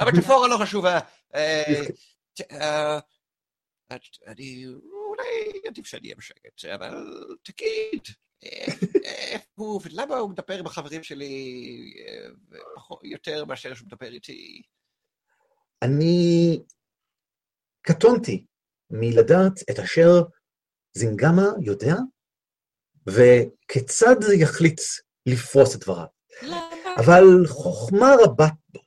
[0.00, 0.98] המטאפורה- לא חשובה.
[1.34, 1.62] אה,
[2.50, 2.98] אה,
[4.26, 4.66] אני,
[5.18, 8.02] אולי עדיף שאני אהיה בשקט, אבל תגיד,
[8.44, 8.66] אה,
[9.04, 11.54] איפה הוא ולמה הוא מדבר עם החברים שלי
[12.06, 14.62] אה, יותר מאשר שהוא מדבר איתי?
[15.82, 16.58] אני
[17.82, 18.46] קטונתי
[18.90, 20.22] מלדעת את אשר
[20.96, 21.94] זינגמה יודע,
[23.06, 24.80] וכיצד יחליט
[25.26, 26.06] לפרוס את דבריו.
[26.98, 28.80] אבל חוכמה רבת בו,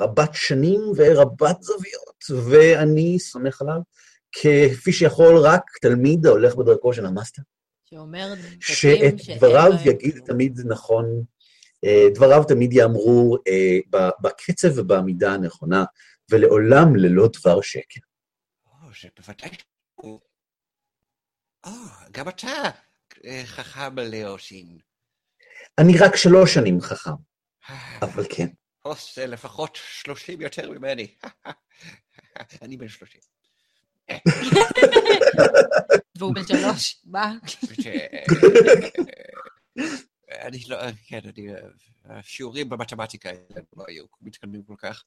[0.00, 3.80] רבת שנים ורבת זוויות, ואני סומך עליו,
[4.32, 7.42] כפי שיכול רק תלמיד ההולך בדרכו של המאסטר,
[7.84, 10.18] שאומר דברים שאת שאין דבריו יגיד.
[10.26, 11.04] תמיד נכון,
[11.84, 15.84] אה, דבריו תמיד יאמרו אה, בקצב ובעמידה הנכונה,
[16.30, 18.00] ולעולם ללא דבר שקר.
[18.66, 19.50] או, זה בוודאי...
[20.00, 20.20] שהוא-
[21.66, 21.70] או,
[22.10, 22.48] גם אתה
[23.24, 24.78] אה, חכם לאוסין.
[25.78, 27.10] אני רק שלוש שנים חכם,
[28.02, 28.46] אבל כן.
[28.84, 31.14] או, זה לפחות שלושים יותר ממני.
[32.62, 33.20] אני בן שלושים.
[36.18, 37.32] והוא בן שלוש, מה?
[40.30, 40.76] אני לא,
[41.06, 41.48] כן, אני,
[42.04, 45.04] השיעורים במתמטיקה האלה לא היו מתקדמים כל כך.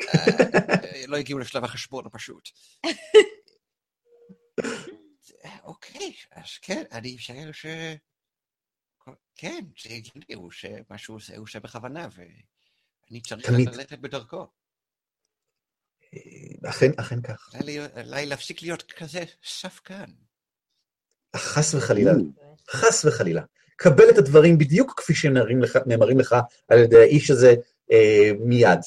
[0.00, 2.48] אה, לא הגיעו לשלב החשבון הפשוט.
[5.62, 7.66] אוקיי, אז כן, אני אשאר ש...
[9.34, 13.50] כן, זה הגיוני, הוא עושה מה שהוא עושה, הוא עושה בכוונה, ואני צריך.
[13.50, 14.46] ללכת בדרכו.
[16.64, 17.50] אכן, אכן כך.
[18.06, 20.04] אולי להפסיק להיות כזה ספקן.
[21.36, 22.12] חס וחלילה,
[22.70, 23.42] חס וחלילה.
[23.76, 25.32] קבל את הדברים בדיוק כפי שהם
[25.86, 26.36] נאמרים לך,
[26.68, 27.54] על ידי האיש הזה
[27.92, 28.78] אה, מיד,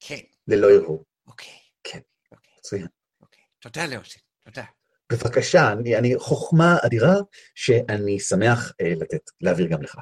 [0.00, 1.04] כן, ללא ערעור.
[1.26, 1.52] אוקיי.
[1.84, 1.98] כן.
[2.32, 2.86] אוקיי, מצוין.
[3.20, 3.42] אוקיי.
[3.58, 4.64] תודה לאוסי, תודה.
[5.12, 7.14] בבקשה, אני, אני חוכמה אדירה
[7.54, 9.98] שאני שמח אה, לתת, להעביר גם לך.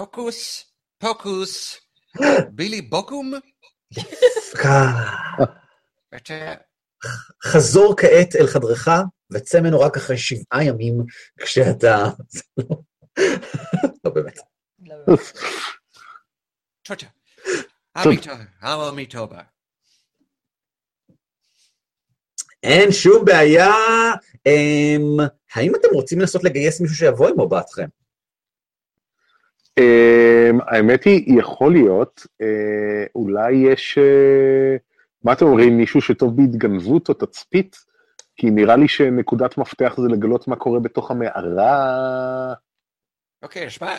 [0.00, 1.76] הוקוס, פוקוס,
[2.56, 3.32] בילי בוקום?
[3.92, 4.37] אתה-
[7.44, 8.88] חזור כעת אל חדרך,
[9.32, 11.04] וצא ממנו רק אחרי שבעה ימים,
[11.40, 12.04] כשאתה...
[14.04, 14.38] לא באמת.
[14.82, 14.94] לא,
[18.88, 19.40] אמיתובה.
[22.62, 23.72] אין שום בעיה.
[24.46, 25.16] אמ,
[25.54, 27.88] האם אתם רוצים לנסות לגייס מישהו שיבוא עם מבטכם?
[29.78, 34.76] אמ, האמת היא, יכול להיות, אה, אולי יש, אה,
[35.24, 37.76] מה אתם אומרים, מישהו שטוב בהתגנבות או תצפית?
[38.36, 42.54] כי נראה לי שנקודת מפתח זה לגלות מה קורה בתוך המערה.
[43.42, 43.96] אוקיי, שמע,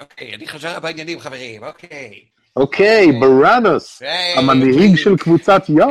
[0.00, 2.24] אוקיי, אני חזר בעניינים, חברים, אוקיי.
[2.56, 4.96] אוקיי, בראנוס, היי, המנהיג אוקיי.
[4.96, 5.88] של קבוצת יו.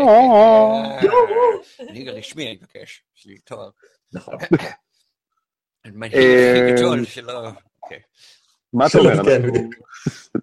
[1.80, 3.04] המנהיג הרשמי, אני מבקש.
[3.18, 3.70] יש לי תואר.
[4.14, 4.36] נכון.
[5.86, 7.50] המנהיג הכי גדול שלו,
[8.74, 9.24] מה אתה אומר?
[9.26, 9.42] כן.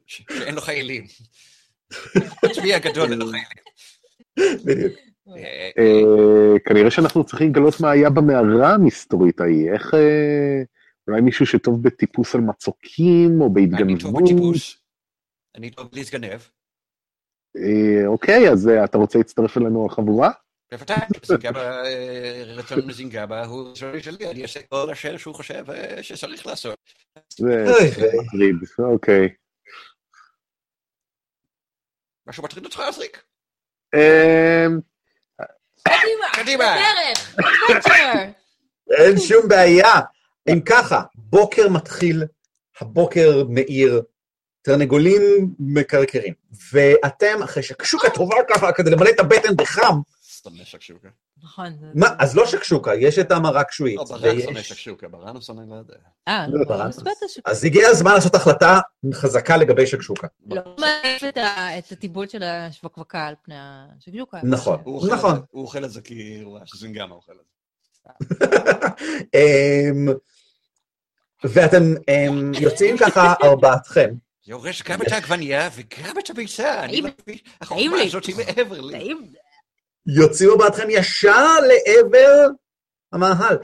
[0.07, 1.05] ש- שאין לו חיילים.
[2.45, 4.57] הצבי הגדול אין לו חיילים.
[4.65, 4.93] בדיוק.
[5.29, 9.71] אה, אה, כנראה שאנחנו צריכים לגלות מה היה במערה המסתורית ההיא.
[9.73, 9.95] איך...
[9.95, 10.63] אה,
[11.09, 14.23] אולי מישהו שטוב בטיפוס על מצוקים, או אני טוב בהתגנבות.
[14.23, 14.77] בטיפוס.
[15.55, 16.41] אני טוב להתגנב.
[17.57, 20.31] אה, אוקיי, אז אתה רוצה להצטרף אלינו לחבורה?
[20.71, 26.03] בוודאי, זינגבה, אה, רצון זינגבה הוא שלי שלי, אני אעשה כל אשר שהוא חושב אה,
[26.03, 26.79] שצריך לעשות.
[27.29, 27.65] זה.
[27.67, 29.29] מטריד, אוקיי.
[32.27, 33.23] משהו מטריד אותך, עזריק?
[33.95, 34.67] אה,
[35.83, 36.77] קדימה, קדימה.
[38.91, 40.01] אין שום בעיה.
[40.49, 42.25] אם ככה, בוקר מתחיל,
[42.81, 44.03] הבוקר מאיר,
[44.63, 45.23] תרנגולים
[45.59, 46.35] מקרקרים,
[46.73, 49.95] ואתם, אחרי שקשוקה טובה ככה, כדי למלא את הבטן בחם,
[50.51, 51.09] סתם שקשוקה.
[51.43, 51.73] נכון.
[51.95, 54.63] מה, אז לא שקשוקה, יש את המרק שועית, לא, ברן שונא.
[54.63, 55.95] שקשוקה, ברן הוא שונא, לא יודע.
[56.29, 56.97] אה, לא, לא, ברנוס.
[56.97, 57.49] מספרת השוק.
[57.49, 58.81] אז הגיע הזמן לעשות החלטה
[59.13, 60.27] חזקה לגבי שקשוקה.
[60.47, 61.37] לא מעדיף
[61.79, 64.41] את הטיבול של השווקבקה על פני השקשוקה.
[64.43, 64.79] נכון.
[65.11, 65.43] נכון.
[65.51, 67.57] הוא אוכל את זה כי הוא רואה שזינגמה אוכל את זה.
[69.35, 70.09] אמ,
[71.45, 74.15] ואתם אמ, יוצאים ככה ארבעתכם,
[74.47, 76.85] יורש גם את העגבנייה וגם את הביצה.
[76.85, 78.03] אני מבין, החוכמה.
[78.03, 79.15] הזאת היא מעבר לי.
[80.07, 80.17] טעים.
[80.23, 82.47] יוצאים ארבעתכם ישר לעבר
[83.13, 83.59] המאהל.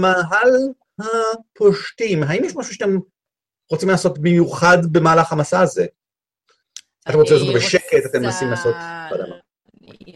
[0.00, 0.50] מאהל
[0.98, 2.90] הפושטים, האם יש משהו שאתם
[3.70, 5.86] רוצים לעשות במיוחד במהלך המסע הזה?
[7.08, 8.74] אתם רוצים לעשות בשקט, אתם רוצה- מנסים לעשות...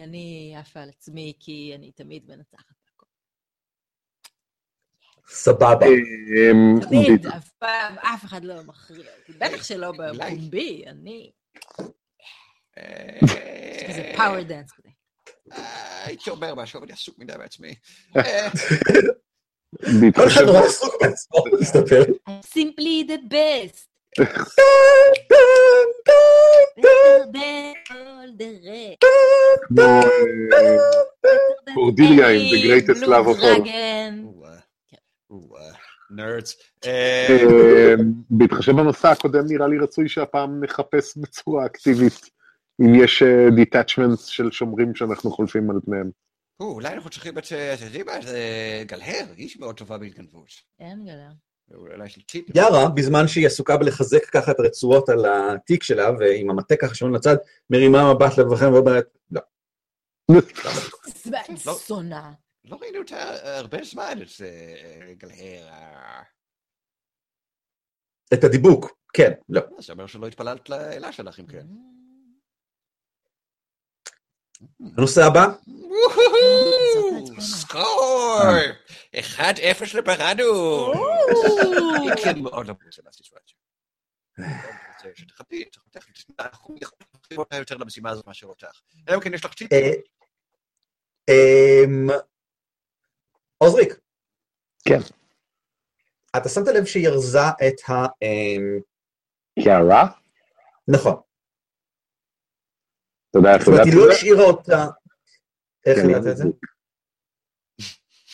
[0.02, 2.64] אני- עפה על עצמי, כי אני תמיד מנצחת.
[2.86, 3.06] בהכל.
[5.28, 5.86] סבבה.
[5.86, 9.32] אמ, תמיד, אף פעם, אף אחד לא מכריע אותי.
[9.32, 9.92] בטח שלא.
[9.92, 11.32] בפומבי, אני...
[12.78, 13.18] אה,
[13.76, 14.70] יש כזה פאוור דאנס.
[14.85, 14.85] אה,
[16.04, 17.74] הייתי אומר משהו, אבל אני עסוק מדי בעצמי.
[18.16, 18.48] אה,
[20.14, 22.02] כל אחד נורא עסוק בעצמו, מסתבר.
[22.02, 23.86] I'm simply the best.
[29.68, 29.82] כמו
[30.54, 30.76] אה,
[31.74, 33.68] קורדיליה עם The Greatest Love of All.
[36.10, 36.56] nerds.
[36.86, 37.26] אה,
[37.98, 42.30] אמ, בהתחשב במסע הקודם נראה לי רצוי שהפעם נחפש בצורה אקטיבית
[42.80, 43.22] אם יש
[43.56, 46.10] detachments של שומרים שאנחנו חולפים על פניהם.
[46.60, 48.38] או, אולי אנחנו צריכים את, אה, אתם יודעים מה, זה
[48.86, 50.48] גלהר, היא מאוד טובה בהתגנבות.
[52.16, 52.56] לי טיפ.
[52.56, 57.14] יארה, בזמן שהיא עסוקה בלחזק ככה את הרצועות על התיק שלה, ועם המטה ככה שעון
[57.14, 57.36] לצד,
[57.70, 59.40] מרימה מבט לבכם ואומרת, לא.
[60.30, 60.40] לא.
[61.86, 62.32] זונה.
[62.64, 63.16] לא ראינו אותה
[63.58, 65.68] הרבה זמן, את אה, גלהר.
[65.68, 66.22] אה,
[68.34, 69.60] את הדיבוק, כן, לא.
[69.78, 71.66] זה אומר שלא התפללת לאלה שלך, אם כן.
[74.96, 75.46] הנושא הבא.
[77.40, 78.40] סקור!
[79.14, 79.40] 1-0
[79.94, 80.92] לברנו!
[81.96, 83.56] אני כן מאוד לא רוצה לעשות סיטואציה.
[84.38, 84.46] אני
[84.94, 88.80] רוצה שתחפי, תחפי, אנחנו יכולים אותה יותר למשימה הזאת מאשר אותך.
[89.08, 89.72] אלא אם כן יש לך טיפ.
[89.72, 89.90] אה,
[91.28, 92.06] אמ,
[93.58, 93.92] עוזריק.
[94.88, 94.98] כן.
[96.36, 97.92] אתה שמת לב שהיא ארזה את ה...
[98.22, 98.80] אמ,
[99.64, 100.06] קערה?
[100.88, 101.14] נכון.
[103.36, 104.12] יודע איך זאת אומרת, היא לא?
[104.12, 104.86] השאירה אותה...
[105.86, 106.44] איך ידעת את זה?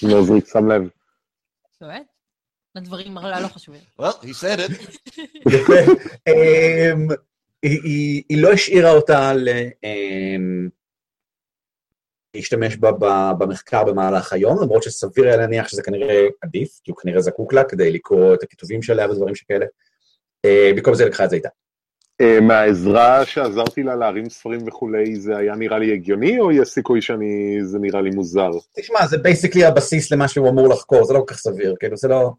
[0.02, 0.82] לא זריק שם לב.
[1.80, 2.06] באמת?
[2.74, 3.80] לדברים הלא חשובים.
[4.00, 4.96] Well, he said it.
[5.54, 5.92] יפה.
[7.62, 9.32] היא- לא השאירה אותה
[12.36, 12.90] להשתמש בה
[13.38, 17.64] במחקר במהלך היום, למרות שסביר היה להניח שזה כנראה עדיף, כי הוא כנראה זקוק לה
[17.64, 19.66] כדי לקרוא את הכיתובים שלה ודברים שכאלה.
[20.44, 21.48] אה, במקום זה לקחה את זה איתה.
[22.20, 27.02] אה, מהעזרה שעזרתי לה להרים ספרים וכולי, זה היה נראה לי הגיוני, או יש סיכוי
[27.02, 27.59] שאני...
[27.62, 28.51] זה נראה לי מוזר?
[28.76, 32.09] תשמע, זה basically הבסיס למה שהוא אמור לחקור, זה לא כל כך סביר, כאילו, זה
[32.09, 32.32] לא...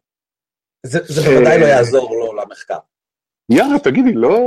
[0.86, 2.78] זה זה בוודאי לא יעזור לו למחקר.
[3.50, 4.38] יאללה, תגידי, לא...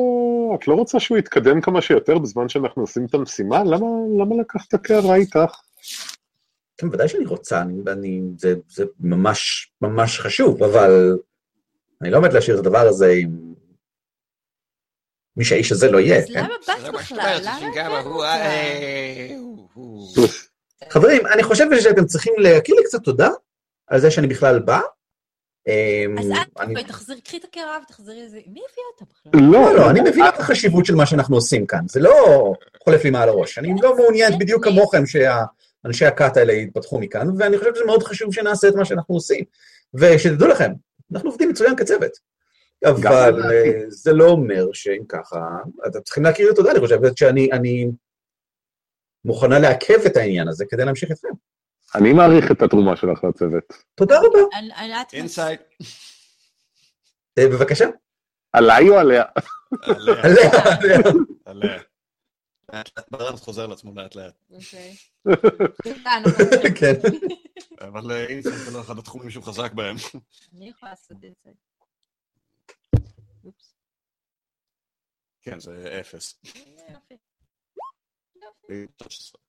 [0.55, 3.65] את לא רוצה שהוא יתקדם כמה שיותר בזמן שאנחנו עושים את המשימה?
[3.65, 3.87] למה,
[4.19, 5.61] למה לקחת קערה איתך?
[6.79, 11.19] כן, ודאי שאני רוצה, אני, אני, זה, זה ממש ממש חשוב, אבל
[12.03, 13.55] אני לא עומד להשאיר את הדבר הזה עם
[15.37, 16.45] מי שהאיש הזה לא יהיה, אז כן?
[16.45, 17.41] למה באת בכלל?
[18.23, 19.29] אה,
[20.91, 23.29] חברים, אני חושב שאתם צריכים להכיר לי קצת תודה
[23.87, 24.81] על זה שאני בכלל בא.
[25.69, 26.31] אמ, אז
[26.81, 28.37] את תחזרי, קחי את הקערה ותחזרי לזה.
[28.37, 29.43] מי הביא אותה בכלל?
[29.53, 32.53] לא, לא, לא, אני מבין את החשיבות של מה שאנחנו עושים כאן, זה לא
[32.85, 33.59] חולף לי מעל הראש.
[33.59, 38.35] אני לא מעוניין בדיוק כמוכם שאנשי הכת האלה יתפתחו מכאן, ואני חושב שזה מאוד חשוב
[38.35, 39.45] שנעשה את מה שאנחנו עושים.
[39.95, 40.73] ושתדעו לכם,
[41.13, 42.36] אנחנו עובדים מצוין כצוות.
[42.85, 43.43] אבל.
[43.53, 45.39] אה, זה לא אומר שאם ככה,
[45.87, 47.87] אתם צריכים להכיר לי תודה, אני חושבת שאני אני
[49.25, 51.29] מוכנה לעכב את העניין הזה כדי להמשיך אתכם.
[51.95, 53.65] אני מעריך את התרומה שלך לצוות.
[53.95, 54.39] תודה רבה.
[55.03, 55.61] את- insight.
[57.39, 57.85] אה, בבקשה.
[58.53, 59.25] עליי או עליה?
[59.83, 60.23] עליה.
[60.25, 60.99] עליה,
[61.45, 61.83] עליה.
[63.11, 64.35] ברנס חוזר לעצמו לאט לאט.
[64.51, 64.97] אוקיי.
[66.79, 66.93] כן.
[67.81, 69.97] אבל אה, insight זה לא אחד התחומים שהוא חזק בהם.
[70.57, 71.51] אני יכולה לעשות את זה.
[75.43, 76.41] כן, זה אפס.
[78.43, 78.87] יופי.
[79.03, 79.41] 13.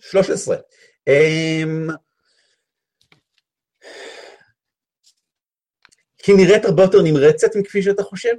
[0.00, 0.56] 13.
[1.08, 1.88] אמ,
[6.26, 8.34] היא נראית הרבה יותר נמרצת מכפי שאתה חושב?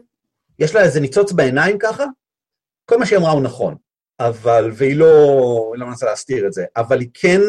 [0.59, 2.03] יש לה איזה ניצוץ בעיניים ככה?
[2.85, 3.75] כל מה שהיא אמרה הוא נכון,
[4.19, 5.05] אבל, והיא לא,
[5.73, 7.41] היא לא מנסה להסתיר את זה, אבל היא כן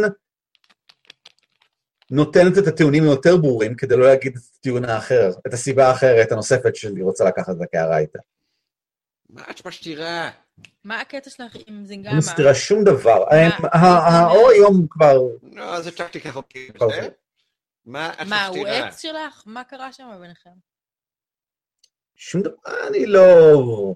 [2.12, 6.76] נותנת את הטיעונים היותר ברורים כדי לא להגיד את הטיעון האחר, את הסיבה האחרת, הנוספת
[6.76, 8.18] שהיא רוצה לקחת את הקערה איתה.
[9.30, 10.30] מה את משתירה?
[10.84, 12.14] מה הקטע שלך עם לא זינגמה?
[12.14, 13.24] מסתירה שום דבר.
[13.72, 15.18] האור היום כבר...
[15.52, 16.78] לא, זה טקטיקה חוקית.
[17.86, 18.88] מה את מה, הוא משתירה?
[18.88, 19.42] אקס שלך?
[19.46, 20.50] מה קרה שם ביניכם?
[22.16, 22.54] שום דבר,
[22.88, 23.94] אני לא...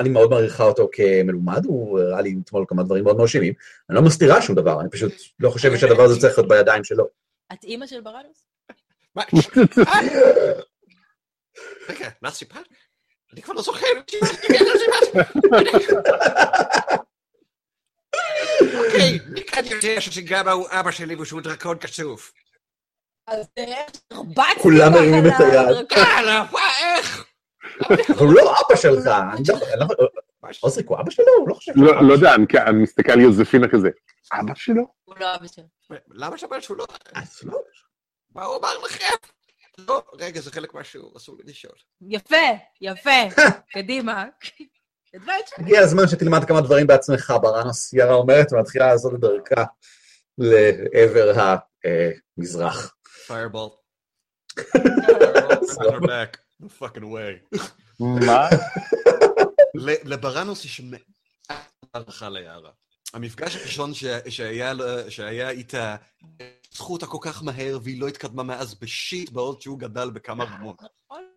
[0.00, 3.52] אני מאוד מעריכה אותו כמלומד, הוא הראה לי אתמול כמה דברים מאוד מרשימים.
[3.90, 7.27] אני לא מסתירה שום דבר, אני פשוט לא חושבת שהדבר הזה צריך להיות בידיים שלו.
[7.52, 8.46] את אימא של ברנוס?
[9.16, 9.22] מה?
[11.88, 12.68] רגע, מה סיפרת?
[13.32, 13.86] אני כבר לא זוכר.
[18.78, 22.32] אוקיי, מי כאן יודע שסיגמה הוא אבא שלי ושהוא דרקון כסוף?
[23.26, 25.86] אז איך הרבצתי כולם מרימים את היד.
[25.96, 26.44] יאללה,
[26.82, 27.24] איך?
[28.20, 29.54] הוא לא אבא שלך, אני לא...
[29.54, 31.24] אני לא- עוזריק הוא אבא שלו?
[31.38, 33.88] הוא לא חושב לא לא יודע, אני- אני מסתכל על יוזפינה כזה.
[34.32, 34.82] אבא שלו?
[35.04, 35.64] הוא לא אבא שלו.
[36.08, 36.86] למה אומר שהוא לא...
[37.14, 37.88] אז לא אבא שלו.
[38.34, 39.14] מה הוא אמר לכם?
[39.78, 41.74] לא, רגע, זה חלק מהשיעור, אסור לי לשאול.
[42.00, 42.36] יפה,
[42.80, 43.42] יפה.
[43.74, 44.24] קדימה.
[45.58, 49.64] הגיע הזמן שתלמד כמה דברים בעצמך, ברנוס, יארה אומרת, ומתחילה לעשות את דרכה
[50.38, 51.32] לעבר
[52.38, 52.94] המזרח.
[57.02, 57.58] Way.
[58.00, 58.48] מה?
[59.74, 61.00] ל- לברנוס יש מעט
[61.94, 62.70] הערכה ליערה.
[63.14, 64.72] המפגש הראשון ש- שהיה
[65.08, 65.96] שהיה איתה,
[66.62, 70.82] פתחו אותה כל כך מהר והיא לא התקדמה מאז בשיט, בעוד שהוא גדל בכמה רמות.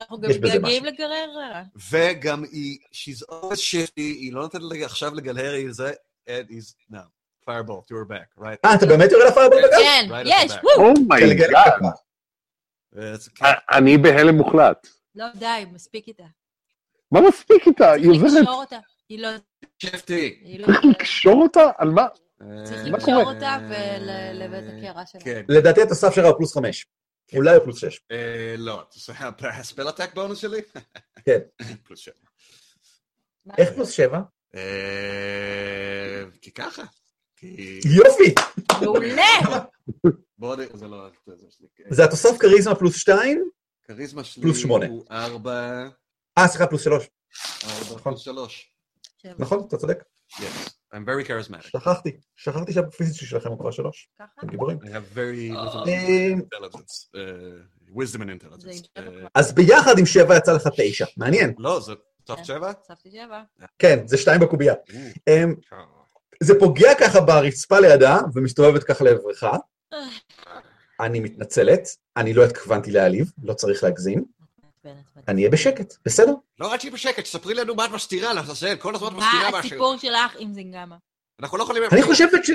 [0.01, 0.85] אנחנו גם מתגעגעים.
[0.85, 1.63] לגררה.
[1.91, 5.91] וגם היא, she's always shifty, היא לא נותנת לי עכשיו לגלהר, היא זה,
[6.27, 6.97] and is, no,
[7.49, 8.57] fireball, to her back, right?
[8.65, 9.77] אה, אתה באמת יורה לפייבול בגב?
[9.83, 10.51] כן, יש.
[10.63, 10.89] וואו.
[10.89, 11.49] אומייגאד.
[13.35, 13.45] כן.
[13.71, 14.87] אני בהלם מוחלט.
[15.15, 16.23] לא, די, מספיק איתה.
[17.11, 17.91] מה מספיק איתה?
[17.91, 18.73] היא עוזרת.
[19.09, 19.29] היא לא...
[19.81, 20.57] שפטי.
[20.59, 21.71] לא צריך לקשור אותה?
[21.77, 22.07] על מה?
[22.63, 25.21] צריך לקשור אותה ולבית אה, הקערה שלה.
[25.21, 25.41] כן.
[25.49, 26.85] לדעתי את הסף שלה הוא פלוס חמש.
[27.35, 27.99] אולי הוא פלוס שש.
[28.11, 28.83] אה, לא,
[29.41, 30.61] הספל הטק בונוס שלי?
[31.25, 31.39] כן.
[31.83, 32.15] פלוס שבע.
[33.57, 34.19] איך פלוס שבע?
[34.55, 36.83] אה, כי ככה.
[37.85, 38.35] יופי!
[38.81, 39.31] מעולה!
[40.39, 40.55] לא
[41.89, 43.49] זה התוסף כריזמה פלוס שתיים?
[43.83, 44.51] כריזמה שלי
[44.89, 45.87] הוא ארבע...
[46.37, 47.09] אה, סליחה, פלוס 3.
[47.63, 47.97] 4 נכון.
[47.97, 48.70] פלוס שלוש.
[49.39, 50.03] נכון, אתה צודק.
[50.33, 51.67] Yes, I'm very charismatic.
[51.67, 52.17] שכחתי.
[52.35, 54.09] שכחתי שהפיזית שלכם הוא כבר שלוש.
[54.19, 54.27] ככה?
[54.39, 54.77] אתם גיבורים.
[54.77, 58.87] I have very little אה, intelligence, uh, wisdom and intelligence.
[58.97, 59.27] אה, כבר.
[59.35, 61.05] אז ביחד עם שבע יצא לך תשע.
[61.17, 61.53] מעניין.
[61.57, 61.93] לא, זה
[62.23, 62.43] טוב כן.
[62.43, 62.71] שבע?
[62.79, 63.41] הוספתי שבע.
[63.79, 64.73] כן, זה שתיים בקובייה.
[65.27, 65.77] אמ, אה.
[66.43, 69.43] זה פוגע ככה ברצפה לידה, ומסתובבת ככה לעברך.
[70.99, 71.87] אני מתנצלת,
[72.17, 74.25] אני לא התכוונתי להעליב, לא צריך להגזים.
[75.27, 76.33] אני אהיה בשקט, בסדר?
[76.59, 79.59] לא, אל תהיי בשקט, ספרי לנו מה את מסתירה לעזאזל, כל הזמן מה מסתירה משהו.
[79.59, 80.95] הסיפור שלך עם זינגמה?
[81.41, 81.83] אנחנו לא יכולים...
[81.91, 82.49] אני חושבת ש...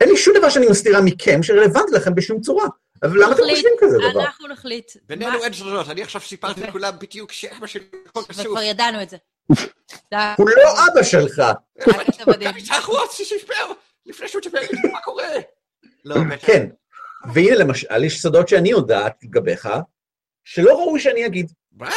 [0.00, 2.66] אין לי שום דבר שאני מסתירה מכם שרלוונטי לכם בשום צורה.
[3.02, 4.20] אבל למה אתם חושבים כזה דבר?
[4.24, 4.92] אנחנו נחליט.
[5.06, 6.68] בינינו מה- אין סודות, אני עכשיו סיפרתי יפה.
[6.68, 8.46] לכולם בדיוק שאבא שלי הכל כסוף.
[8.46, 9.16] וכבר ידענו את זה.
[10.38, 11.42] הוא לא אבא שלך.
[12.40, 13.72] גם איתך הוא רוצה שיספר,
[14.06, 15.24] לפני שהוא תספר לי מה קורה.
[16.04, 16.16] לא.
[16.40, 16.66] כן.
[17.34, 19.68] והנה למשל, יש סודות שאני יודעת לגביך,
[20.46, 21.52] שלא ראוי שאני אגיד.
[21.72, 21.90] מה?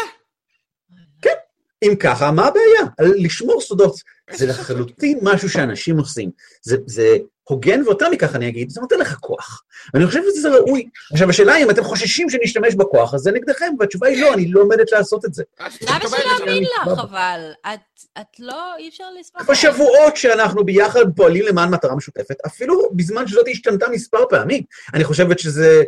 [1.83, 3.13] אם ככה, מה הבעיה?
[3.17, 3.95] לשמור סודות.
[4.31, 6.29] זה לחלוטין משהו שאנשים עושים.
[6.61, 9.63] זה, זה הוגן, ויותר מכך אני אגיד, זה נותן לך כוח.
[9.93, 10.89] ואני חושב שזה ראוי.
[11.11, 14.61] עכשיו, השאלה היא אם אתם חוששים שנשתמש בכוח הזה נגדכם, והתשובה היא לא, אני לא
[14.61, 15.43] עומדת לעשות את זה.
[15.59, 17.51] למה שנאמין לך, אבל?
[17.73, 17.79] את,
[18.21, 19.49] את לא, אי אפשר לסמוך.
[19.49, 24.63] בשבועות שאנחנו ביחד פועלים למען מטרה משותפת, אפילו בזמן שזאת השתנתה מספר פעמים,
[24.93, 25.83] אני חושבת שזה...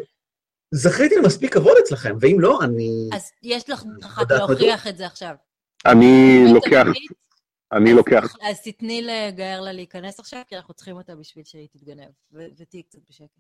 [0.72, 3.10] זכיתי למספיק כבוד אצלכם, ואם לא, אני...
[3.14, 5.36] אז יש לך אחת להוכיח את זה עכשיו.
[5.86, 6.86] אני לוקח...
[7.72, 8.36] אני לוקח...
[8.42, 13.40] אז תתני לגאלה להיכנס עכשיו, כי אנחנו צריכים אותה בשביל שהיא תתגנב, ותהיי קצת בשקט.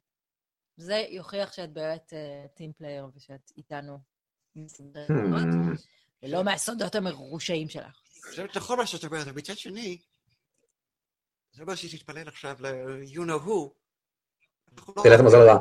[0.78, 2.14] זה יוכיח שאת באמת
[2.54, 4.00] team player ושאת איתנו
[6.24, 8.02] ולא מהסודות המרושעים שלך.
[8.36, 9.98] זה נכון מה שאת אומרת, מצד שני,
[11.54, 13.70] זה אומר שהיא תתפלל עכשיו ל-you know who.
[15.04, 15.60] תלך למזל רע.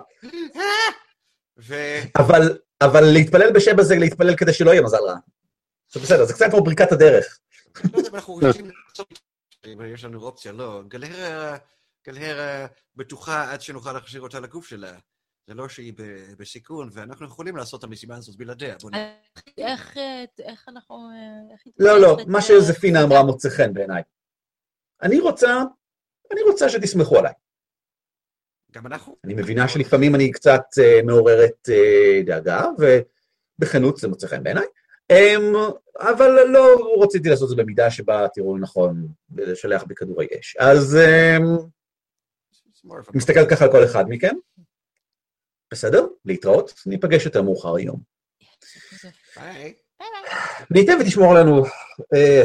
[2.80, 5.16] אבל להתפלל בשבע זה להתפלל כדי שלא יהיה מזל רע.
[5.92, 7.38] זה בסדר, זה קצת כמו ברכת הדרך.
[7.84, 9.20] לא יודע אם אנחנו רוצים לעשות...
[9.94, 10.82] יש לנו אופציה, לא.
[12.06, 12.66] גלהרה
[12.96, 14.92] בטוחה עד שנוכל להחזיר אותה לגוף שלה.
[15.46, 15.92] זה לא שהיא
[16.38, 18.76] בסיכון, ואנחנו יכולים לעשות את המשימה הזאת בלעדיה.
[19.58, 21.10] איך אנחנו...
[21.78, 24.02] לא, לא, מה שיוזפינה אמרה מוצא חן בעיניי.
[25.02, 25.62] אני רוצה,
[26.32, 27.32] אני רוצה שתסמכו עליי.
[28.72, 29.16] גם אנחנו.
[29.24, 30.62] אני מבינה שלפעמים אני קצת
[31.04, 31.68] מעוררת
[32.24, 32.64] דאגה,
[33.58, 34.66] ובכנות זה מוצא חן בעיניי.
[35.98, 40.56] אבל לא רציתי לעשות את זה במידה שבה תראו נכון לשלח בכדורי אש.
[40.56, 40.98] אז
[43.14, 44.34] מסתכל ככה על כל אחד מכם.
[45.72, 46.06] בסדר?
[46.24, 48.00] להתראות, ניפגש יותר מאוחר היום.
[49.36, 49.74] ביי.
[50.70, 51.64] ניתן ותשמור עלינו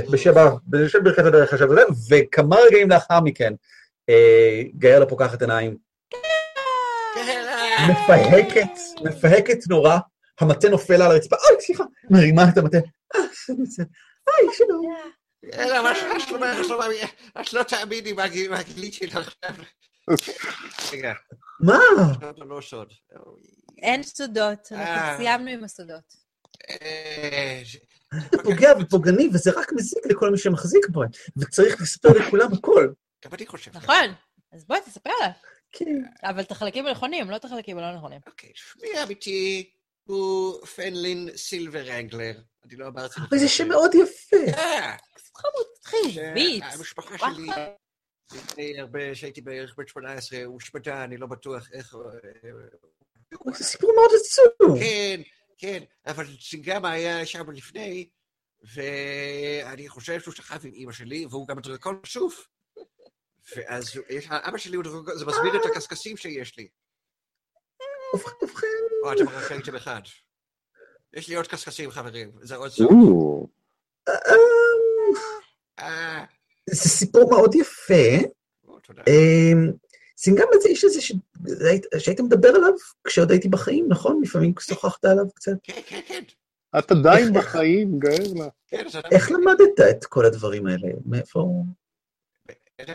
[0.10, 1.69] בשם ברכת הדרך עכשיו
[2.10, 3.53] וכמה רגעים לאחר מכן,
[4.77, 5.85] גאלה פוקחת עיניים.
[7.89, 9.97] מפהקת, מפהקת נורא.
[10.39, 12.77] המטה נופל על הרצפה, אוי, סליחה, מרימה את המטה,
[14.27, 14.95] אוי, שלום.
[15.53, 16.57] אלא, מה שלומך,
[17.41, 19.65] את לא תאמיני מה גיליתי לך עכשיו.
[20.93, 21.14] רגע.
[21.60, 21.80] מה?
[21.97, 22.30] לא.
[23.77, 26.14] אין סודות, אנחנו סיימנו עם הסודות.
[28.31, 31.02] זה פוגע ופוגעני, וזה רק מזיק לכל מי שמחזיק בו,
[31.38, 32.88] וצריך לספר לכולם הכל.
[33.26, 33.77] גם אני חושב.
[33.77, 34.14] נכון,
[34.53, 35.31] אז בואי תספר לה.
[35.77, 36.02] כן.
[36.23, 38.19] אבל את החלקים הנכונים, לא את החלקים הלא נכונים.
[38.27, 39.69] אוקיי, שמי אמיתי
[40.03, 42.34] הוא פנלין סילבר אנגלר.
[42.65, 43.35] אני לא אמרתי לך.
[43.35, 44.57] זה שם מאוד יפה.
[44.57, 44.95] אה!
[45.35, 46.64] חמוד, חיובית.
[46.73, 47.47] המשפחה שלי,
[48.35, 51.95] לפני הרבה, שהייתי בערך בן 18, הושמדה, אני לא בטוח איך...
[53.53, 54.80] זה סיפור מאוד עצוב.
[54.80, 55.22] כן,
[55.57, 56.26] כן, אבל
[56.61, 58.10] גם היה שם לפני,
[58.73, 62.47] ואני חושב שהוא שכב עם אימא שלי, והוא גם דרקון שוף.
[63.55, 63.99] ואז
[64.31, 64.77] אבא שלי
[65.15, 66.67] זה מסביר את הקשקשים שיש לי.
[68.13, 68.67] ובכן...
[69.03, 70.01] או, אתם רק הייתם אחד.
[71.13, 72.91] יש לי עוד קשקשים, חברים, זה עוד סוף.
[76.69, 78.27] זה סיפור מאוד יפה.
[78.84, 79.03] תודה.
[80.17, 80.99] זה גם איזה איש הזה
[81.97, 82.73] שהיית מדבר עליו
[83.07, 84.22] כשעוד הייתי בחיים, נכון?
[84.23, 85.51] לפעמים שוחחת עליו קצת.
[85.63, 86.23] כן, כן, כן.
[86.80, 88.47] את עדיין בחיים, גארלה.
[89.11, 90.88] איך למדת את כל הדברים האלה?
[91.05, 91.63] מאיפה...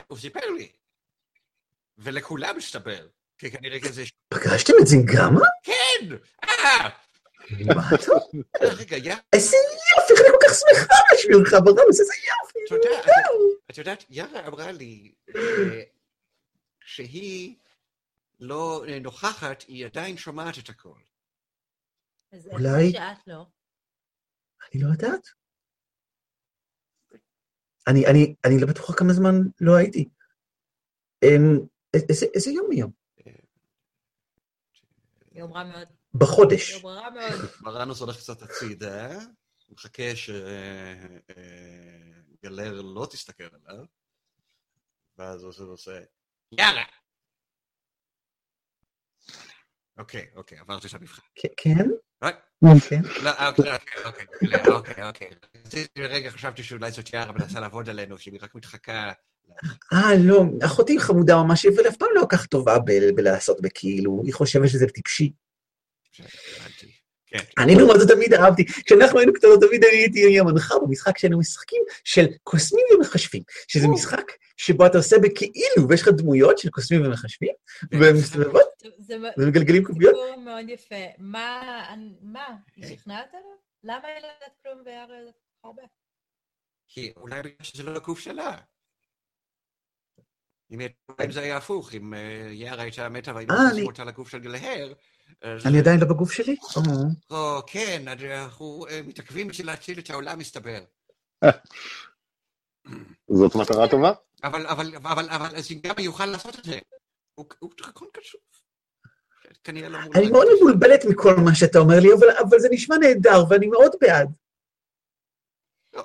[0.06, 0.72] הוא סיפר לי.
[1.98, 3.08] ולכולם מסתבר.
[3.38, 4.02] כי כנראה כזה...
[4.28, 5.40] פגשתם את זינגמה?
[5.62, 6.16] כן!
[6.44, 6.88] אה!
[7.66, 7.90] מה
[8.82, 9.14] אתה יא...
[9.32, 12.58] איזה יופי, אני כל כך שמחה בשבילך, ברמוס, איזה יופי.
[12.68, 13.12] תודה.
[13.70, 15.12] את יודעת, יארה אמרה לי
[16.84, 17.56] שהיא
[18.40, 20.98] לא נוכחת, היא עדיין שומעת את הכל.
[22.32, 22.92] אולי...
[22.92, 23.46] שאת לא.
[24.62, 25.39] אני לא יודעת.
[27.90, 30.08] אני, אני, אני לא בטוחה כמה זמן לא הייתי.
[31.94, 32.90] איזה, איזה יום היום?
[35.32, 35.88] יום רע מאוד.
[36.14, 36.70] בחודש.
[36.70, 37.50] יום רע מאוד.
[37.60, 39.18] מרנוס הולך קצת הצידה,
[39.68, 40.16] מחכה
[42.44, 43.84] שגלר לא תסתכל עליו,
[45.18, 46.00] ואז הוא עושה,
[46.52, 46.84] יאללה!
[49.98, 51.22] אוקיי, אוקיי, עברתי את המבחן.
[51.56, 51.88] כן?
[52.88, 53.00] כן.
[53.22, 53.72] לא, אוקיי,
[54.04, 55.28] אוקיי, אוקיי, אוקיי.
[55.98, 59.12] רגע חשבתי שאולי זאת יארה מנסה לעבוד עלינו, שהיא רק מתחקה.
[59.92, 62.78] אה, לא, אחותי חמודה ממש, אבל אף פעם לא כל כך טובה
[63.16, 65.32] בלעשות בכאילו, היא חושבת שזה טיפשי.
[67.58, 71.82] אני לעומת זאת תמיד אהבתי, כשאנחנו היינו קטנות תמיד אני הייתי המנחה במשחק שהיינו משחקים
[72.04, 77.54] של קוסמים ומחשבים, שזה משחק שבו אתה עושה בכאילו, ויש לך דמויות של קוסמים ומחשבים,
[77.92, 78.82] והן מסתובבות,
[79.38, 80.14] ומגלגלים קוביות.
[80.14, 81.04] זה סיפור מאוד יפה.
[81.18, 81.84] מה,
[82.22, 82.46] מה,
[82.76, 83.56] היא שכנעת עליו?
[83.84, 85.08] למה אין לדעת כלום ויער
[85.64, 85.82] הרבה?
[86.88, 88.58] כי אולי בגלל שזה לא הגוף שלה.
[90.72, 92.14] אם זה היה הפוך, אם
[92.50, 94.92] יערה הייתה מתה והיינו מכניסים אותה לגוף של גלהר,
[95.66, 96.56] אני עדיין לא בגוף שלי?
[97.30, 100.84] או, כן, אנחנו מתעכבים בשביל להציל את העולם, מסתבר.
[103.38, 104.12] זאת מטרה טובה.
[104.44, 106.78] אבל, אבל, אבל, אבל הזינגמה יוכל לעשות את זה.
[107.34, 108.40] הוא דרקון קשור.
[109.64, 110.12] כנראה לא מול...
[110.16, 113.92] אני מאוד מבולבלת מכל מה שאתה אומר לי, אבל, אבל זה נשמע נהדר ואני מאוד
[114.00, 114.28] בעד.
[115.96, 116.02] אה,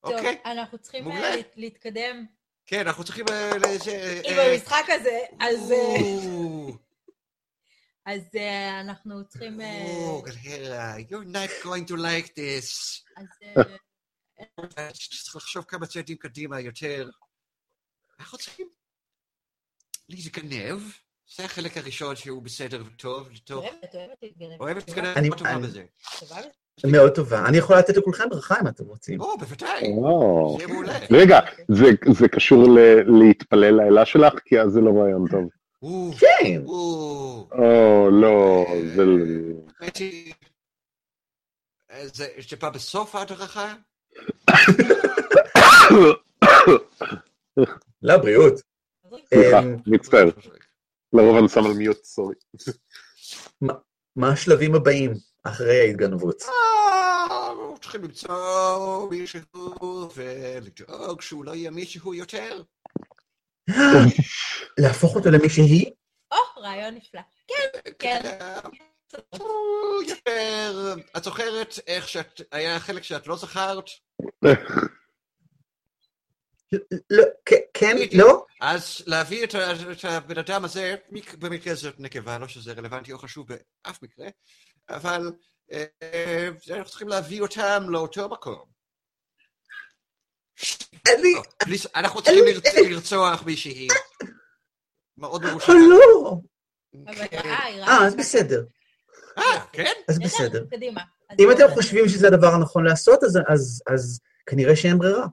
[0.00, 0.38] טוב, אוקיי.
[0.44, 2.26] אנחנו צריכים אה, להתקדם
[2.68, 3.24] כן, אנחנו צריכים...
[3.30, 3.50] אה,
[4.24, 6.72] עם אה, המשחק הזה, אז אה,
[8.08, 9.60] אז אה, אנחנו צריכים...
[9.60, 12.68] או, גלהרה, you're not going to like this.
[13.16, 13.62] אז אה,
[15.24, 17.10] צריך לחשוב כמה צעדים קדימה יותר.
[18.20, 18.68] אנחנו צריכים
[20.08, 20.80] להתגנב.
[21.36, 23.64] זה החלק הראשון שהוא בסדר וטוב, טוב.
[23.64, 24.60] אוהבת, אוהבת להתגנב.
[24.60, 25.84] אוהבת להתגנב, אני- מה טובה אני- בזה.
[26.92, 27.48] מאוד טובה.
[27.48, 29.20] אני יכול לתת לכולכם ברכה אם אתם רוצים.
[29.20, 29.82] או, בוודאי.
[29.92, 30.56] או.
[30.60, 30.98] זה מעולה.
[31.10, 31.38] רגע,
[32.12, 34.32] זה- קשור ל- להתפלל לאלה שלך?
[34.44, 35.48] כי אז זה לא רעיון טוב.
[36.20, 36.62] כן.
[36.66, 38.64] או, לא,
[38.94, 39.02] זה...
[39.80, 40.34] האמת היא...
[41.90, 43.74] אה, זה בא בסוף ההדרכה?
[48.02, 48.54] לבריאות.
[49.28, 50.30] סליחה, אמ, מצטער.
[51.12, 52.34] לרוב אני שם על מיוט, סורי.
[54.16, 56.42] מה השלבים הבאים אחרי ההתגנבות?
[56.42, 59.40] אה, צריכים למצוא מישהו
[60.14, 62.62] ולדאוג שהוא לא יהיה מישהו יותר.
[64.78, 65.90] להפוך אותו למי שהיא?
[66.32, 67.20] או, רעיון נפלא.
[67.98, 68.38] כן.
[69.30, 70.94] הוא יותר...
[71.16, 72.40] את זוכרת איך שאת...
[72.52, 73.84] היה חלק שאת לא זכרת?
[77.10, 78.44] לא, כן, כן, לא?
[78.60, 83.46] אז להביא את הבן אדם הזה, מק- במקרה זאת נקבה, לא שזה רלוונטי או חשוב
[83.48, 84.26] באף מקרה,
[84.88, 85.32] אבל
[85.72, 88.77] אה, אנחנו צריכים להביא אותם לאותו מקום.
[91.18, 91.32] אני...
[91.34, 91.42] לא,
[91.94, 93.88] אנחנו צריכים לרצ- לרצוח מישהי.
[95.18, 95.68] מאוד מרושעת.
[95.68, 96.36] אבל לא.
[97.32, 97.68] רעה.
[97.88, 98.64] אה, אז בסדר.
[99.38, 99.92] אה, כן?
[100.08, 100.64] אז בסדר.
[101.38, 101.64] אם אתם.
[101.74, 105.26] חושבים שזה הדבר הנכון לעשות, אז- כנראה שאין ברירה.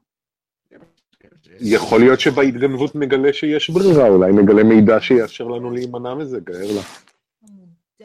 [1.60, 6.82] יכול להיות שבהתגנבות נגלה שיש ברירה, אולי נגלה מידע שיאפשר לנו להימנע מזה, גאר לה.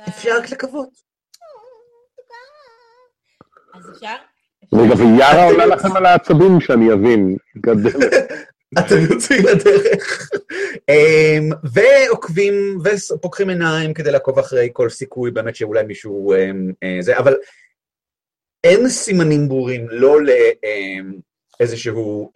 [0.09, 0.89] אפשר רק לקוות.
[3.75, 4.17] אז אפשר?
[4.73, 7.37] רגע, ויארה עולה לכם על העצבים שאני אבין.
[8.79, 10.31] אתם יוצאים לדרך.
[10.89, 17.19] אמ, ועוקבים ופוקחים עיניים כדי לעקוב אחרי כל סיכוי באמת שאולי מישהו אמ, אה, זה,
[17.19, 17.37] אבל
[18.65, 20.19] אין סימנים ברורים לא
[21.61, 22.31] לאיזשהו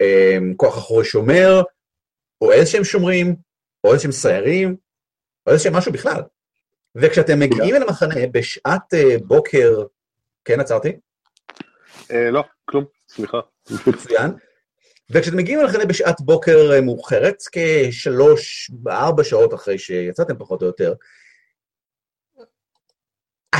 [0.57, 1.61] כוח אחורי שומר,
[2.41, 3.35] או איזשהם שומרים,
[3.83, 4.75] או איזשהם סיירים,
[5.47, 6.21] או איזשהם משהו בכלל.
[6.95, 9.83] וכשאתם מגיעים אל המחנה בשעת אה, בוקר,
[10.45, 10.97] כן עצרתי?
[12.11, 13.39] אה, לא, כלום, סליחה.
[13.87, 14.31] מצוין.
[15.09, 20.93] וכשאתם מגיעים למחנה בשעת בוקר אה, מאוחרת, כשלוש, ארבע שעות אחרי שיצאתם פחות או יותר,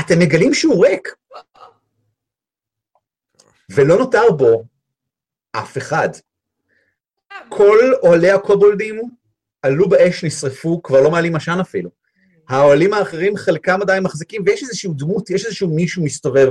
[0.00, 1.14] אתם מגלים שהוא ריק,
[3.70, 4.64] ולא נותר בו
[5.52, 6.08] אף אחד.
[7.48, 9.00] כל אוהלי הקובולדים
[9.62, 11.90] עלו באש, נשרפו, כבר לא מעלים עשן אפילו.
[12.48, 16.48] האוהלים האחרים, חלקם עדיין מחזיקים, ויש איזושהי דמות, יש איזשהו מישהו מסתובב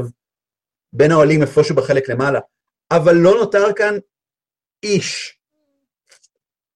[0.98, 2.40] בין האוהלים איפשהו בחלק למעלה,
[2.92, 3.98] אבל לא נותר כאן
[4.84, 5.38] איש,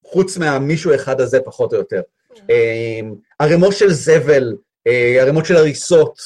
[0.06, 2.02] חוץ מהמישהו אחד הזה פחות או יותר.
[2.50, 3.00] אה,
[3.40, 4.56] ערימות של זבל,
[4.88, 6.20] אה, ערימות של הריסות,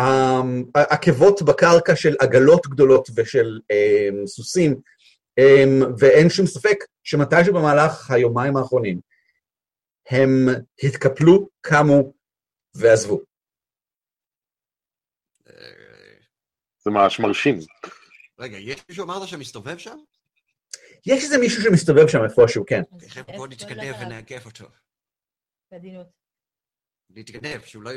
[0.00, 0.42] אה,
[0.74, 4.80] עקבות בקרקע של עגלות גדולות ושל אה, סוסים,
[5.98, 9.00] ואין שום ספק שמתישהו במהלך היומיים האחרונים
[10.10, 10.48] הם
[10.82, 12.12] התקפלו, קמו
[12.74, 13.20] ועזבו.
[16.84, 17.58] זה ממש מרשים.
[18.38, 19.96] רגע, יש מישהו אמרת שמסתובב שם?
[21.06, 22.82] יש איזה מישהו שמסתובב שם איפשהו, כן.
[22.98, 23.46] תכף בוא
[23.94, 24.06] עליו.
[24.06, 24.64] ונאגף אותו.
[25.72, 26.06] בעדינות.
[27.10, 27.90] להתגנב, שהוא לא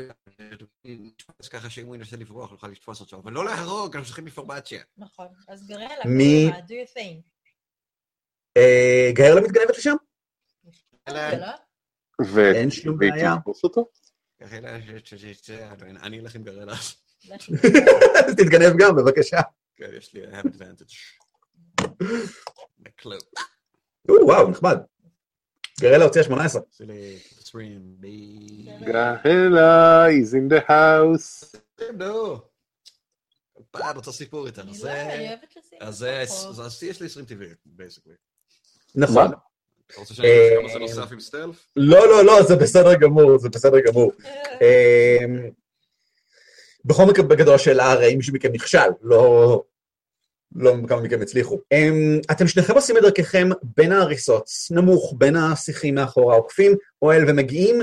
[0.84, 3.16] יתפוס ככה שאם הוא ינסה לברוח, נוכל לתפוס אותו.
[3.16, 4.82] אבל לא להרוג, אנחנו צריכים אינפורמציה.
[4.96, 5.26] נכון.
[5.48, 7.22] אז גרלה, מי- קדימה, do your thing.
[8.56, 9.94] אה, גארלה מתגנבת לשם?
[11.08, 11.46] אלא- זה לא?
[12.26, 13.34] ו- אין שום בעיה.
[16.02, 16.74] אני אלך עם גרלה.
[18.36, 19.40] תתגנב גם, בבקשה.
[19.76, 20.94] כן, יש לי, I have advantage.
[24.08, 24.78] וואו, נחמד.
[25.80, 26.62] גאלה הוציאה 18.
[26.72, 28.06] זה לי 20 ב...
[28.84, 31.58] גאלה is in the house.
[31.98, 32.38] נו.
[33.70, 34.70] פעם אותו סיפור איתנו.
[34.70, 36.24] לא זה...
[36.60, 38.14] אז יש לי 20 טבעי, basically.
[38.94, 39.30] נכון.
[39.86, 41.66] אתה רוצה שאני אגיד אה, כמה זה נוסף עם stealth?
[41.76, 44.12] לא, לא, לא, זה בסדר גמור, זה בסדר גמור.
[46.84, 49.62] אמ, בכל מקרה, בגדול השאלה הרי אם מישהו מכם נכשל, לא...
[50.56, 51.60] לא כמה מכם הצליחו.
[51.72, 56.72] אמ, אתם שניכם עושים את דרככם בין ההריסות, נמוך, בין השיחים מאחורה, עוקפים
[57.02, 57.78] אוהל ומגיעים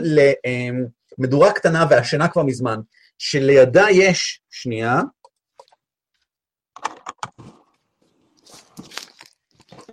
[1.18, 2.80] למדורה קטנה והשינה כבר מזמן,
[3.18, 5.02] שלידה יש, שנייה,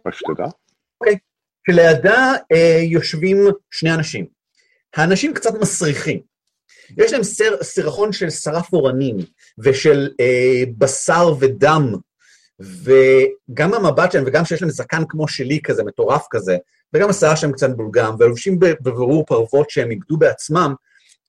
[0.04, 0.46] מה שתדע.
[1.70, 3.36] שלידה אה, יושבים
[3.70, 4.26] שני אנשים.
[4.96, 6.31] האנשים קצת מסריחים.
[6.96, 9.16] יש להם סר, סירחון של שרף אורנים
[9.58, 11.94] ושל אה, בשר ודם,
[12.60, 16.56] וגם המבט שלהם וגם שיש להם זקן כמו שלי כזה, מטורף כזה,
[16.94, 20.74] וגם השיער שלהם קצת מבולגן, ולובשים בבירור פרוות שהם עיבדו בעצמם,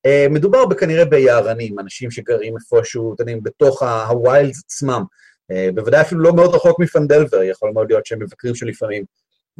[0.05, 5.03] אה, מדובר כנראה ביערנים, אנשים שגרים איפשהו, אתם יודעים, בתוך ה wilds עצמם.
[5.51, 9.03] אה, בוודאי אפילו לא מאוד רחוק מפנדלבר, יכול מאוד להיות שהם מבקרים שם לפעמים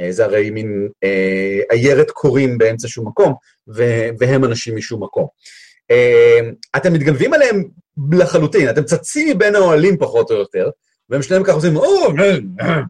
[0.01, 3.33] אה, זה הרי מין אה, עיירת כורים באמצע שום מקום,
[3.75, 5.27] ו- והם אנשים משום מקום.
[5.91, 6.39] אה,
[6.77, 7.63] אתם מתגנבים עליהם
[8.11, 10.69] לחלוטין, אתם צצים מבין האוהלים פחות או יותר,
[11.09, 12.81] והם שניהם ככה עושים, או, אה, אה,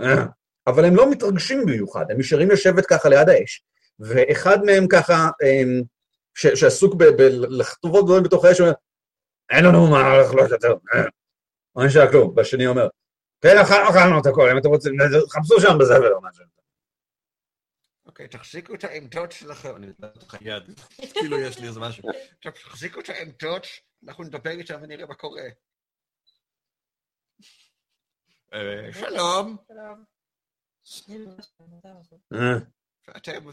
[0.00, 0.24] אה."
[0.66, 3.62] אבל הם לא מתרגשים במיוחד, הם נשארים לשבת ככה ליד האש,
[3.98, 5.28] ואחד מהם ככה,
[6.34, 8.72] ש- שעסוק בלכתובות דברים בתוך האש, אומר,
[9.50, 11.02] אין לנו מה לחלוש יותר, אה."
[11.76, 12.88] לא נשאר כלום, והשני אומר,
[13.40, 14.92] כן, אכלנו את הכל, אם אתם רוצים,
[15.30, 16.44] חפשו שם בזבל או משהו.
[18.22, 20.62] אוקיי, תחזיקו את העמדות שלכם, אני נותן לך יד,
[21.12, 22.04] כאילו יש לי איזה משהו.
[22.40, 23.66] תחזיקו את העמדות,
[24.08, 25.42] אנחנו נדבר איתם ונראה מה קורה.
[28.54, 29.56] אה, שלום,
[32.34, 32.56] אה,
[33.16, 33.48] אתם,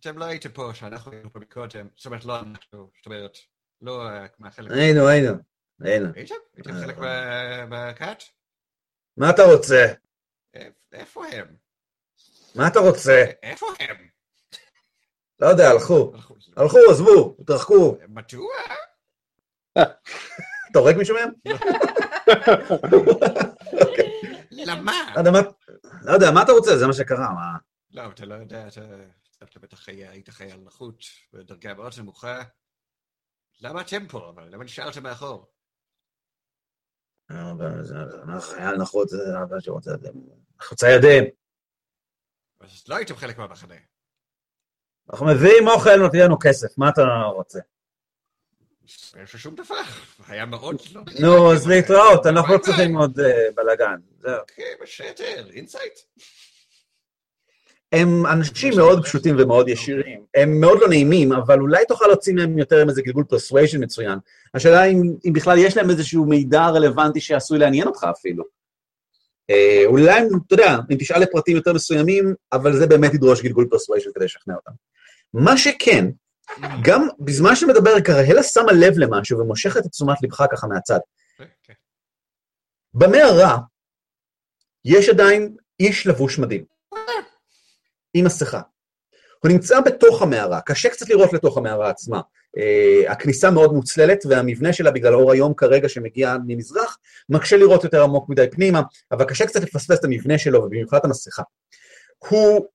[0.00, 3.36] אתם לא הייתם פה שאנחנו היינו פה מקודם, זאת אומרת לא אנחנו, זאת אומרת,
[3.80, 4.70] לא אה, מהחלק...
[4.72, 5.28] היינו, היינו,
[5.80, 6.06] היינו.
[6.14, 6.34] הייתם?
[6.54, 8.18] הייתם חלק מה- מהכת?
[9.16, 9.84] מה אתה רוצה?
[10.56, 11.65] איפ- איפה הם?
[12.56, 13.24] מה אתה רוצה?
[13.42, 13.96] איפה הם?
[15.40, 16.12] לא יודע, הלכו.
[16.56, 16.78] הלכו.
[16.90, 17.96] עזבו, התרחקו.
[18.08, 18.52] מדוע?
[20.70, 21.30] אתה הורג מישהו מהם?
[24.50, 25.12] למה?
[25.14, 25.18] לא
[26.12, 26.76] יודע, מה- לא אתה רוצה?
[26.78, 27.58] זה מה שקרה, מה?
[27.90, 28.66] לא, אתה לא יודע,
[29.42, 30.96] אתה בטח היית חייל נחות
[31.32, 32.42] בדרגה מאוד נמוכה.
[33.60, 34.30] למה אתם פה?
[34.34, 35.46] אבל למה נשארתם מאחור?
[37.30, 37.82] אה, אבל
[38.40, 39.16] חייל נחות, זה
[39.50, 40.08] מה שרוצה, זה
[40.62, 41.24] חוצה ידיהם.
[42.60, 43.74] אז לא הייתם חלק מהמחנה.
[45.10, 47.02] אנחנו מביאים אוכל, נותנים לנו כסף, מה אתה
[47.34, 47.58] רוצה?
[49.16, 49.74] אין שום דבר.
[50.28, 51.02] היה מאוד לא...
[51.20, 53.96] נו, אז להתראות, אנחנו לא צריכים עוד אה, בלאגן.
[54.20, 54.38] זהו.
[54.40, 55.92] אוקיי, בסדר, insight.
[57.92, 60.24] הם אנשים מאוד פשוטים ומאוד ישירים.
[60.34, 64.18] הם מאוד לא נעימים, אבל אולי תוכל להוציא מהם יותר עם איזה גלגול persuasion מצוין.
[64.54, 68.44] השאלה אם, אם בכלל יש להם איזשהו מידע רלוונטי שעשוי לעניין אותך אפילו.
[69.50, 74.10] אה, אולי, אתה יודע, אם תשאל לפרטים יותר מסוימים, אבל זה באמת ידרוש גלגול פרסוויישן
[74.14, 74.72] כדי לשכנע אותם.
[75.34, 76.06] מה שכן,
[76.84, 80.98] גם בזמן שמדבר קרהלה שמה לב למשהו ומושכת את תשומת לבך ככה מהצד.
[81.62, 81.72] כן.
[82.94, 83.58] במערה
[84.84, 86.64] יש עדיין איש לבוש מדהים,
[88.14, 88.60] עם מסכה.
[89.42, 92.20] הוא נמצא בתוך המערה, קשה קצת לראות לתוך המערה עצמה.
[92.56, 98.02] Uh, הכניסה מאוד מוצללת, והמבנה שלה בגלל אור היום כרגע שמגיע ממזרח, מקשה לראות יותר
[98.02, 101.42] עמוק מדי פנימה, אבל קשה קצת לפספס את המבנה שלו, ובמיוחד המסכה.
[102.18, 102.66] הוא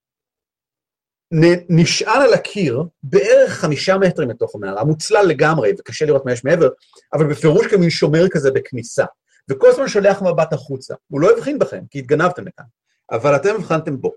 [1.34, 6.44] נ- נשען על הקיר בערך חמישה מטרים מתוך המערה, מוצלל לגמרי, וקשה לראות מה יש
[6.44, 6.70] מעבר,
[7.14, 9.06] אבל בפירוש כמין שומר כזה בכניסה.
[9.50, 10.96] וכל הזמן שולח מבט החוצה.
[11.08, 12.66] הוא לא הבחין בכם, כי התגנבתם לכאן,
[13.12, 14.12] אבל אתם הבחנתם בו.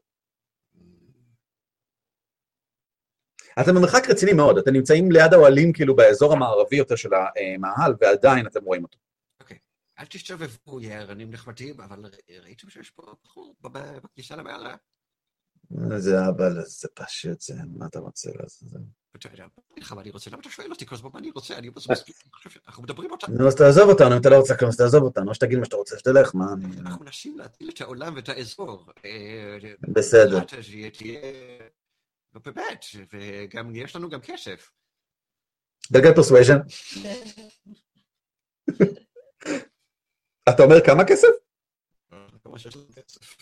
[3.61, 8.47] אתם במרחק רציני מאוד, אתם נמצאים ליד האוהלים, כאילו באזור המערבי יותר של המאהל, ועדיין
[8.47, 8.99] אתם רואים אותו.
[9.99, 12.11] אל תסתובבו, יא ערנים נחמדים, אבל
[12.43, 14.75] ראיתם שיש פה בחור בכניסה למעלה?
[15.97, 18.69] זה אבל, זה פשוט, זה, מה אתה רוצה לעשות?
[19.15, 19.47] ואתה יודע,
[19.91, 21.59] מה אני רוצה, למה אתה שואל אותי כל הזמן מה אני רוצה?
[21.59, 22.17] אני מספיק,
[22.49, 23.27] שאנחנו מדברים אותה.
[23.27, 25.65] נו, אז תעזוב אותנו, אם אתה לא רוצה כלום, אז תעזוב אותנו, או שתגיד מה
[25.65, 26.81] שאתה רוצה, שתלך, מה אני...
[26.81, 28.87] אנחנו מנסים להציל את העולם ואת האזור.
[29.05, 30.39] אה, בסדר.
[30.39, 30.57] אתה
[30.99, 31.21] תהיה...
[32.41, 34.71] באמת, וגם יש לנו גם כסף.
[35.93, 36.59] גלגל persuasion.
[40.49, 41.29] אתה אומר כמה כסף?
[42.45, 43.37] כמה שיש לנו כסף.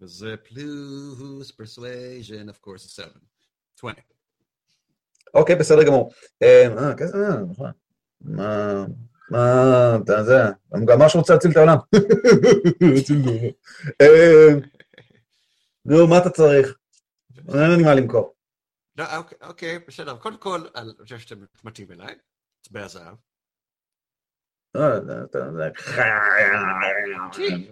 [0.00, 3.08] וזה פלוס persuasion, of course, 7.
[3.78, 3.94] 20.
[5.34, 6.12] אוקיי, בסדר גמור.
[6.42, 7.70] אה, כסף, אה, נכון.
[8.20, 8.84] מה,
[9.30, 10.38] מה, אתה זה,
[10.84, 11.76] גם רוצה להציל את העולם.
[12.80, 13.50] להציל את העולם.
[14.00, 14.48] אה,
[15.84, 16.76] נו, מה אתה צריך?
[17.54, 18.34] אין לי מה למכור.
[18.96, 20.16] לא, אוקיי, אוקיי, בסדר.
[20.16, 22.14] קודם כל, אני חושב שאתם מתאים אליי.
[22.62, 23.14] צבעי הזהב.
[24.76, 24.80] זה-
[25.24, 25.70] אתה- זה-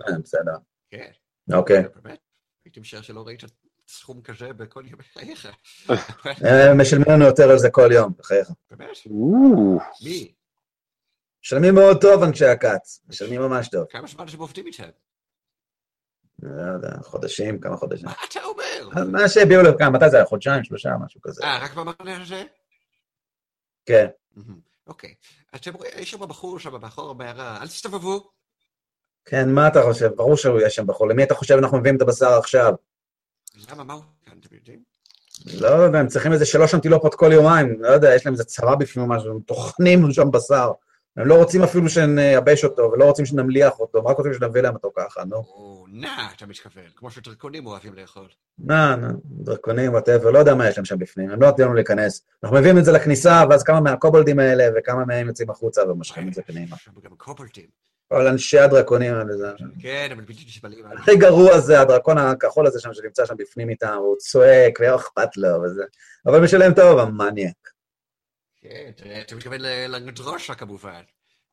[0.08, 0.56] אה, בסדר.
[0.90, 1.10] כן.
[1.52, 1.82] אוקיי.
[2.02, 2.18] באמת,
[2.64, 3.40] הייתי משער שלא ראית
[3.88, 5.48] סכום כזה בכל ימי חייך.
[6.80, 8.48] משלמים לנו יותר על זה כל יום, בחייך.
[8.70, 8.88] באמת?
[10.04, 10.34] מי?
[11.44, 13.00] משלמים מאוד טוב, אנשי הכץ.
[13.08, 13.84] משלמים ממש טוב.
[13.90, 14.88] כמה זמן אתם עובדים איתם?
[16.44, 18.06] לא יודע, חודשים, כמה חודשים.
[18.06, 19.04] מה אתה אומר?
[19.12, 20.26] מה שהביאו לכאן, מתי זה היה?
[20.26, 21.44] חודשיים, שלושה, משהו כזה.
[21.44, 22.44] אה, רק במחנה הזה?
[23.86, 24.06] כן.
[24.86, 25.14] אוקיי.
[25.54, 28.30] אתם רואים, יש שם בחור שם מאחור המערה, אל תסתובבו.
[29.24, 30.08] כן, מה אתה חושב?
[30.16, 31.08] ברור שהוא יהיה שם בחור.
[31.08, 32.72] למי אתה חושב אנחנו מביאים את הבשר עכשיו?
[33.70, 34.82] למה, מה הוא כאן, אתם יודעים?
[35.60, 38.76] לא יודע, הם צריכים איזה שלוש אנטילופות כל יומיים, לא יודע, יש להם איזה צרה
[38.76, 40.72] בפנים או משהו, הם טוחנים שם בשר.
[41.16, 44.74] הם לא רוצים אפילו שנייבש אותו, ולא רוצים שנמליח אותו, הם רק רוצים שנביא להם
[44.74, 45.36] אותו ככה, נו.
[45.36, 48.26] או, נה, אתה מתכוון, כמו שדרקונים אוהבים לאכול.
[48.58, 51.74] נה, נה, דרקונים, whatever, לא יודע מה יש להם שם בפנים, הם לא נותנים לנו
[51.74, 52.22] להיכנס.
[52.44, 56.34] אנחנו מביאים את זה לכניסה, ואז כמה מהקובלדים האלה, וכמה מהם יוצאים החוצה ומושכים את
[56.34, 56.76] זה פנימה.
[56.76, 57.66] יש שם גם קובלדים.
[58.08, 59.46] כל אנשי הדרקונים האלה, זה...
[59.80, 60.84] כן, אבל בלתי נסבלים.
[60.98, 65.36] הכי גרוע זה הדרקון הכחול הזה שם, שנמצא שם בפנים איתם, הוא צועק, ולא אכפת
[65.36, 65.82] לו, וזה...
[66.26, 67.63] אבל משלם טוב, המניאק.
[68.68, 68.90] כן,
[69.24, 71.02] אתה- מתכוון ל- לגדרושה כמובן.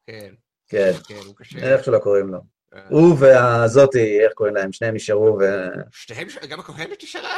[0.07, 0.33] כן,
[0.67, 1.57] כן, כן.
[1.63, 2.39] איך שלא קוראים לו.
[2.73, 4.71] אה, הוא והזאתי, איך קוראים להם?
[4.73, 5.43] שניהם נשארו, ו...
[5.91, 7.37] שתיהם, ש- גם הכהנת נשארה?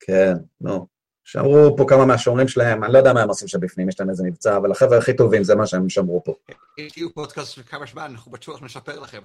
[0.00, 0.86] כן, נו.
[1.24, 4.10] שמרו פה כמה מהשומרים שלהם, אני לא יודע מה הם עושים שם בפנים, יש להם
[4.10, 6.34] איזה מבצע, אבל החבר'ה הכי טובים זה מה שהם שמרו פה.
[6.78, 9.22] אם תהיו פודקאסט של כמה זמן, אנחנו בטוח נשפר לכם.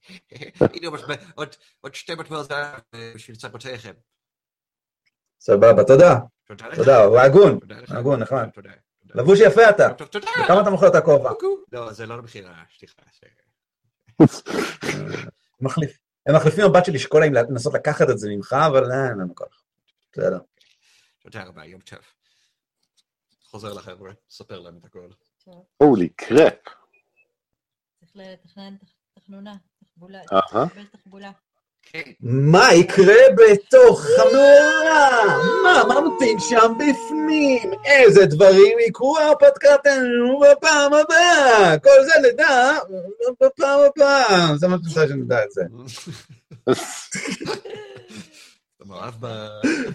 [0.74, 0.88] הנה,
[1.80, 2.78] עוד- שתי מטבעות אה,
[3.14, 3.92] בשביל צלמותיכם.
[5.40, 6.18] סבבה, תודה.
[6.46, 6.74] תודה לך.
[6.76, 7.58] תודה, הוא הגון.
[7.88, 8.20] הגון.
[8.50, 8.70] תודה.
[9.14, 9.88] לבוש יפה אתה.
[10.44, 11.30] בכמה אתה מוכר את הכובע?
[11.72, 13.02] לא, זה לא למכירה, סליחה.
[15.60, 19.18] מחליף- הם מחליפים מבט של לשקול אם לנסות לקחת את זה ממך, אבל אה, אין
[19.18, 19.62] לנו כוח.
[20.12, 20.38] בסדר.
[21.22, 21.98] תודה רבה, יום טוב.
[23.44, 25.08] חוזר לחבר'ה, ספר להם את הכל.
[25.76, 26.54] הולי קראפ.
[28.00, 29.54] צריך לתכנן תח- תחנונה,
[29.84, 30.20] תחבולה,
[31.82, 32.10] כן.
[32.20, 35.38] מה יקרה בתוך המאורה?
[35.62, 37.70] מה ממתין שם בפנים?
[37.84, 41.78] איזה דברים יקרו הרפתקתנו בפעם הבאה?
[41.78, 42.78] כל זה נדע
[43.40, 44.56] בפעם הבאה.
[44.56, 45.62] זה מה שאתה רוצה שנדע את זה.
[48.76, 49.14] אתה מאוהב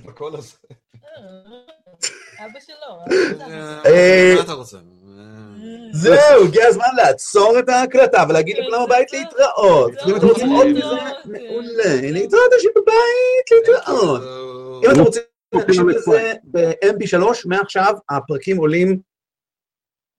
[0.06, 0.56] בקול הזה.
[2.40, 3.16] אבא שלו,
[3.86, 4.78] אה, מה אתה רוצה?
[5.92, 9.92] זהו, הגיע הזמן לעצור את ההקלטה ולהגיד לכולם בבית להתראות.
[10.08, 10.86] אם אתם רוצים עוד מזה,
[11.26, 12.12] מעולה.
[12.12, 14.22] להתראות אנשים בבית, להתראות.
[14.86, 15.22] אם אתם רוצים
[15.54, 19.00] להקשיב לזה ב-MP3, מעכשיו הפרקים עולים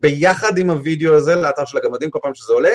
[0.01, 2.75] ביחד עם הוידאו הזה לאתר של הגמדים כל פעם שזה עולה,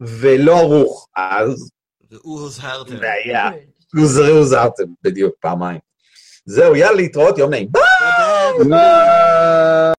[0.00, 1.70] ולא ערוך, אז
[2.12, 3.00] ראו הוזהרתם.
[3.00, 3.50] בעיה.
[3.94, 5.87] הוזרי הוזהרתם, בדיוק, פעמיים.
[6.48, 7.68] זהו, יאללה, להתראות, יום נעים.
[8.68, 9.97] ביי!